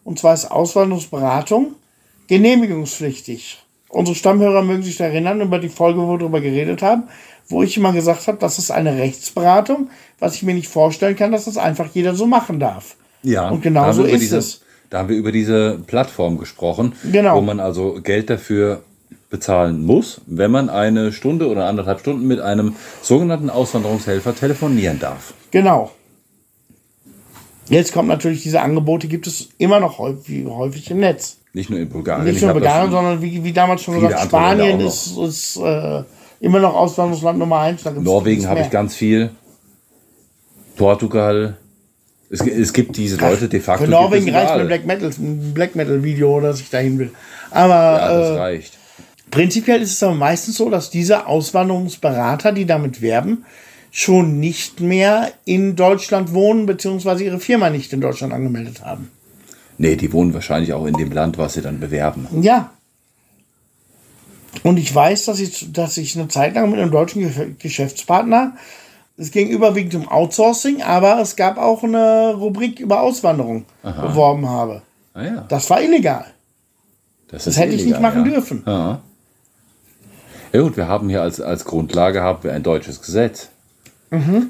[0.03, 1.73] Und zwar ist Auswanderungsberatung
[2.27, 3.62] genehmigungspflichtig.
[3.93, 7.03] Unsere Stammhörer mögen sich erinnern über die Folge, wo wir darüber geredet haben,
[7.47, 9.89] wo ich immer gesagt habe, das ist eine Rechtsberatung,
[10.19, 12.95] was ich mir nicht vorstellen kann, dass das einfach jeder so machen darf.
[13.21, 14.61] Ja, Und genau da haben so wir über ist diese, es.
[14.89, 17.35] Da haben wir über diese Plattform gesprochen, Genau.
[17.37, 18.81] wo man also Geld dafür
[19.29, 25.33] bezahlen muss, wenn man eine Stunde oder anderthalb Stunden mit einem sogenannten Auswanderungshelfer telefonieren darf.
[25.51, 25.91] Genau.
[27.69, 31.37] Jetzt kommt natürlich, diese Angebote gibt es immer noch häufig, häufig im Netz.
[31.53, 32.25] Nicht nur in Bulgarien.
[32.25, 36.03] Nicht ich nur das Bulgarien, sondern wie, wie damals schon gesagt, Spanien ist, ist äh,
[36.39, 37.85] immer noch Auswanderungsland Nummer eins.
[37.85, 39.31] Norwegen habe ich ganz viel.
[40.75, 41.57] Portugal.
[42.29, 43.85] Es, es gibt diese Leute de facto.
[43.85, 47.11] Für Norwegen reicht mir Black Metal, ein Black Metal Video, dass ich dahin will.
[47.51, 48.77] Aber Ja, das äh, reicht.
[49.29, 53.45] prinzipiell ist es aber meistens so, dass diese Auswanderungsberater, die damit werben,
[53.95, 59.11] schon nicht mehr in Deutschland wohnen, beziehungsweise ihre Firma nicht in Deutschland angemeldet haben.
[59.77, 62.27] Nee, die wohnen wahrscheinlich auch in dem Land, was sie dann bewerben.
[62.41, 62.71] Ja.
[64.63, 68.55] Und ich weiß, dass ich, dass ich eine Zeit lang mit einem deutschen Ge- Geschäftspartner,
[69.15, 74.81] es ging überwiegend um Outsourcing, aber es gab auch eine Rubrik über Auswanderung beworben habe.
[75.13, 76.25] Ah ja, Das war illegal.
[77.27, 78.31] das, Das hätte ich nicht illegal, machen ja.
[78.31, 78.63] dürfen.
[78.65, 79.01] Ja.
[80.51, 83.49] ja gut, wir haben hier als, als Grundlage haben wir ein deutsches Gesetz.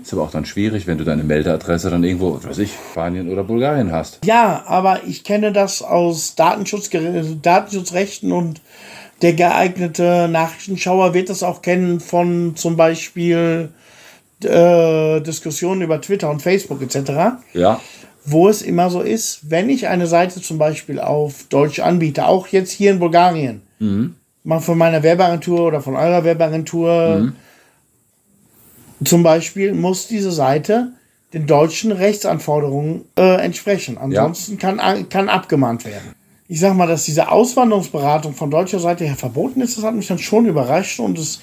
[0.02, 3.32] Ist aber auch dann schwierig, wenn du deine Meldeadresse dann irgendwo, was weiß ich, Spanien
[3.32, 4.20] oder Bulgarien hast.
[4.26, 6.90] Ja, aber ich kenne das aus Datenschutz,
[7.42, 8.62] Datenschutzrechten und
[9.22, 13.70] der geeignete Nachrichtenschauer wird das auch kennen von zum Beispiel
[14.44, 17.12] äh, Diskussionen über Twitter und Facebook etc.
[17.54, 17.80] Ja.
[18.26, 22.48] Wo es immer so ist, wenn ich eine Seite zum Beispiel auf Deutsch anbiete, auch
[22.48, 23.62] jetzt hier in Bulgarien,
[24.44, 27.34] mal von meiner Werbeagentur oder von eurer Werbeagentur
[29.08, 30.94] zum Beispiel, muss diese Seite
[31.34, 33.98] den deutschen Rechtsanforderungen äh, entsprechen.
[33.98, 36.14] Ansonsten kann, kann abgemahnt werden.
[36.48, 40.08] Ich sag mal, dass diese Auswanderungsberatung von deutscher Seite her verboten ist, das hat mich
[40.08, 41.40] dann schon überrascht und es,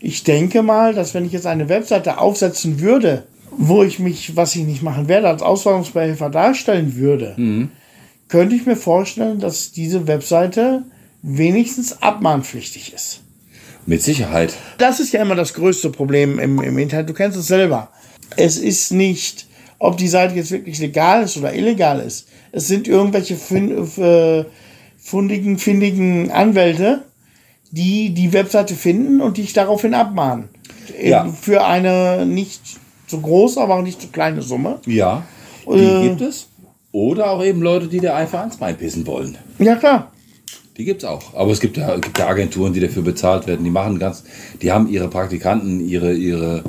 [0.00, 4.56] ich denke mal, dass wenn ich jetzt eine Webseite aufsetzen würde, wo ich mich, was
[4.56, 7.34] ich nicht machen werde, als Auswanderungsbehelfer darstellen würde,
[8.28, 10.84] könnte ich mir vorstellen, dass diese Webseite
[11.22, 13.23] wenigstens abmahnpflichtig ist.
[13.86, 14.54] Mit Sicherheit.
[14.78, 17.08] Das ist ja immer das größte Problem im, im Internet.
[17.08, 17.90] Du kennst es selber.
[18.36, 19.46] Es ist nicht,
[19.78, 22.28] ob die Seite jetzt wirklich legal ist oder illegal ist.
[22.52, 24.44] Es sind irgendwelche äh,
[24.98, 27.02] fundigen, findigen Anwälte,
[27.70, 30.48] die die Webseite finden und dich daraufhin abmahnen.
[31.02, 31.26] Ja.
[31.28, 32.60] Für eine nicht
[33.06, 34.80] so große, aber auch nicht so kleine Summe.
[34.86, 35.24] Ja.
[35.66, 36.08] Die Äh.
[36.08, 36.48] gibt es.
[36.92, 39.36] Oder auch eben Leute, die dir einfach ans Bein pissen wollen.
[39.58, 40.12] Ja, klar.
[40.76, 41.34] Die gibt's auch.
[41.34, 43.62] Aber es gibt ja, gibt ja Agenturen, die dafür bezahlt werden.
[43.62, 44.24] Die machen ganz,
[44.60, 46.64] die haben ihre Praktikanten, ihre, ihre,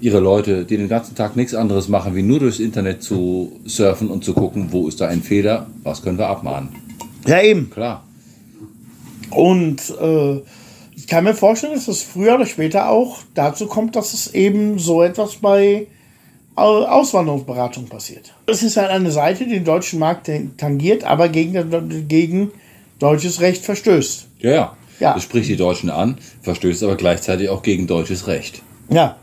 [0.00, 4.10] ihre Leute, die den ganzen Tag nichts anderes machen, wie nur durchs Internet zu surfen
[4.10, 6.68] und zu gucken, wo ist da ein Fehler, was können wir abmahnen.
[7.26, 7.68] Ja, eben.
[7.70, 8.04] Klar.
[9.30, 10.36] Und äh,
[10.94, 14.78] ich kann mir vorstellen, dass es früher oder später auch dazu kommt, dass es eben
[14.78, 15.88] so etwas bei
[16.54, 18.32] Au- Auswanderungsberatung passiert.
[18.46, 22.52] Es ist halt eine Seite, die den deutschen Markt tangiert, aber gegen, gegen
[22.98, 24.26] deutsches Recht verstößt.
[24.40, 24.76] Ja, ja.
[25.00, 25.14] Ja.
[25.14, 28.62] Das spricht die Deutschen an, verstößt aber gleichzeitig auch gegen deutsches Recht.
[28.90, 29.16] Ja,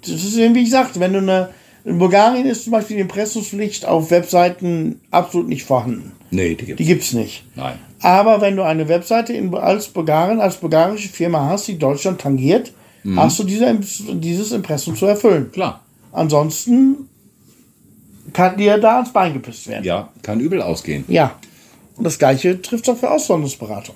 [0.00, 1.50] das ist eben, wie ich sagte, wenn du eine.
[1.84, 6.12] In Bulgarien ist zum Beispiel die Impressumspflicht auf Webseiten absolut nicht vorhanden.
[6.30, 6.78] Nee, die gibt's.
[6.78, 7.44] Die gibt es nicht.
[7.56, 7.76] Nein.
[8.00, 12.72] Aber wenn du eine Webseite in, als Bulgarien, als bulgarische Firma hast, die Deutschland tangiert,
[13.16, 13.80] hast du diese,
[14.14, 15.50] dieses Impressum zu erfüllen.
[15.50, 15.84] Klar.
[16.12, 17.08] Ansonsten
[18.32, 19.84] kann dir da ans Bein gepisst werden.
[19.84, 21.04] Ja, kann übel ausgehen.
[21.08, 21.36] Ja.
[21.96, 23.94] Und das gleiche trifft auch für Auswanderungsberatung.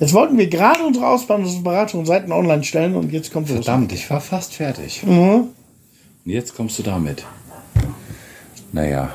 [0.00, 3.64] Jetzt wollten wir gerade unsere Auswanderungsberatung Seiten online stellen und jetzt kommt los.
[3.64, 5.02] Verdammt, ich war fast fertig.
[5.04, 5.48] Mhm.
[6.24, 7.24] Und jetzt kommst du damit.
[8.72, 9.10] Naja.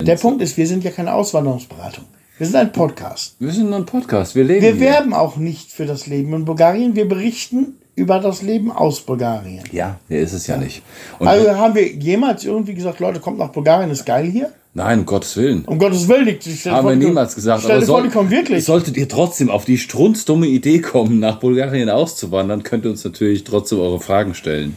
[0.00, 2.04] Der Punkt ist, wir sind ja keine Auswanderungsberatung.
[2.38, 3.36] Wir sind ein Podcast.
[3.38, 4.80] Wir sind nur ein Podcast, wir leben Wir hier.
[4.80, 6.96] werben auch nicht für das Leben in Bulgarien.
[6.96, 9.62] Wir berichten über das Leben aus Bulgarien.
[9.70, 10.82] Ja, der ist es ja nicht.
[11.20, 14.52] Und Also haben wir jemals irgendwie gesagt, Leute, kommt nach Bulgarien, ist geil hier?
[14.74, 15.64] Nein, um Gottes Willen.
[15.64, 17.62] Um Gottes Willen, stell dir Haben vor, wir die- niemals gesagt.
[17.62, 18.64] Vor, soll- die kommen wirklich.
[18.64, 23.44] Solltet ihr trotzdem auf die strunzdumme Idee kommen, nach Bulgarien auszuwandern, könnt ihr uns natürlich
[23.44, 24.76] trotzdem eure Fragen stellen.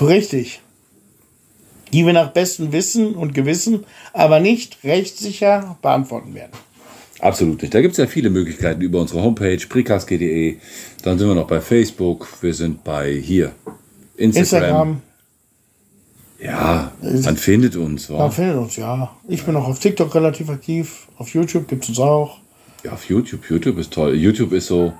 [0.00, 0.60] Richtig.
[1.92, 6.52] Die wir nach bestem Wissen und Gewissen, aber nicht rechtssicher beantworten werden.
[7.20, 7.74] Absolut nicht.
[7.74, 10.58] Da gibt es ja viele Möglichkeiten über unsere Homepage prikaski.de.
[11.02, 12.28] Dann sind wir noch bei Facebook.
[12.42, 13.52] Wir sind bei hier.
[14.16, 14.36] Instagram.
[14.42, 15.02] Instagram,
[16.40, 18.08] Ja, man findet uns.
[18.08, 18.30] man Wa?
[18.30, 19.10] findet uns, ja.
[19.26, 21.08] Ich bin auch auf TikTok relativ aktiv.
[21.16, 22.38] Auf YouTube gibt es uns auch.
[22.84, 23.48] Ja, auf YouTube.
[23.48, 24.14] YouTube ist toll.
[24.14, 24.92] YouTube ist so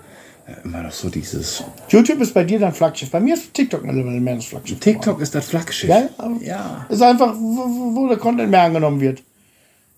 [0.64, 1.62] immer noch so dieses.
[1.88, 3.10] YouTube ist bei dir dein Flaggschiff.
[3.10, 4.80] Bei mir ist TikTok mehr das Flaggschiff.
[4.80, 5.90] TikTok ist das Flaggschiff.
[5.90, 6.08] Ja,
[6.40, 6.86] ja.
[6.88, 9.22] Ist einfach, wo, wo der Content mehr angenommen wird.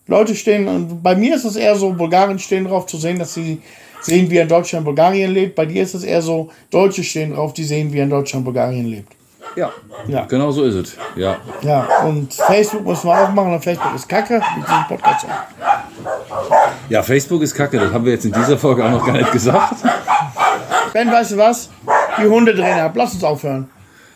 [0.06, 3.34] Leute stehen, und bei mir ist es eher so, Bulgarien stehen drauf zu sehen, dass
[3.34, 3.60] sie
[4.02, 5.54] sehen, wie er in Deutschland Bulgarien lebt.
[5.54, 8.44] Bei dir ist es eher so, Deutsche stehen drauf, die sehen, wie er in Deutschland
[8.44, 9.14] Bulgarien lebt.
[9.56, 9.70] Ja.
[10.06, 10.24] Ja.
[10.26, 10.96] Genau so ist es.
[11.16, 11.36] Ja.
[11.62, 16.60] Ja, und Facebook müssen wir auch machen, und Facebook ist kacke, wie diesen Podcast auch.
[16.88, 17.78] Ja, Facebook ist kacke.
[17.78, 19.76] Das haben wir jetzt in dieser Folge auch noch gar nicht gesagt.
[20.92, 21.70] Ben, weißt du was?
[22.18, 22.92] Die Hunde drehen ab.
[22.94, 23.70] Lass uns aufhören.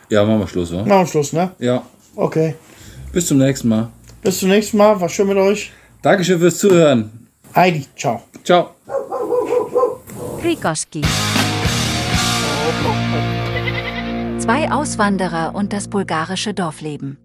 [0.08, 0.78] Ja, machen wir Schluss, wa?
[0.78, 1.50] Machen wir Schluss, ne?
[1.58, 1.82] Ja.
[2.16, 2.54] Okay.
[3.12, 3.88] Bis zum nächsten Mal.
[4.22, 5.00] Bis zum nächsten Mal.
[5.00, 5.72] War schön mit euch.
[6.02, 7.28] Dankeschön fürs Zuhören.
[7.54, 8.22] Heidi, ciao.
[8.44, 8.70] Ciao.
[10.40, 11.02] Prikoski.
[14.44, 17.16] Zwei Auswanderer und das bulgarische Dorfleben.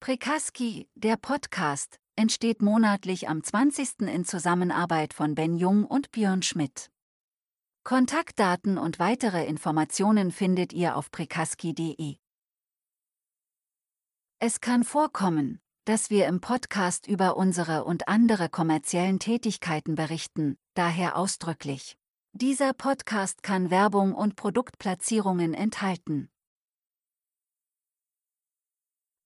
[0.00, 4.00] Prikaski, der Podcast, entsteht monatlich am 20.
[4.08, 6.90] in Zusammenarbeit von Ben Jung und Björn Schmidt.
[7.84, 12.16] Kontaktdaten und weitere Informationen findet ihr auf prikaski.de.
[14.38, 21.18] Es kann vorkommen, dass wir im Podcast über unsere und andere kommerziellen Tätigkeiten berichten, daher
[21.18, 21.98] ausdrücklich.
[22.34, 26.30] Dieser Podcast kann Werbung und Produktplatzierungen enthalten.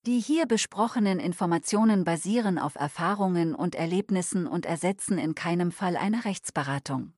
[0.06, 6.24] Die hier besprochenen Informationen basieren auf Erfahrungen und Erlebnissen und ersetzen in keinem Fall eine
[6.24, 7.12] Rechtsberatung.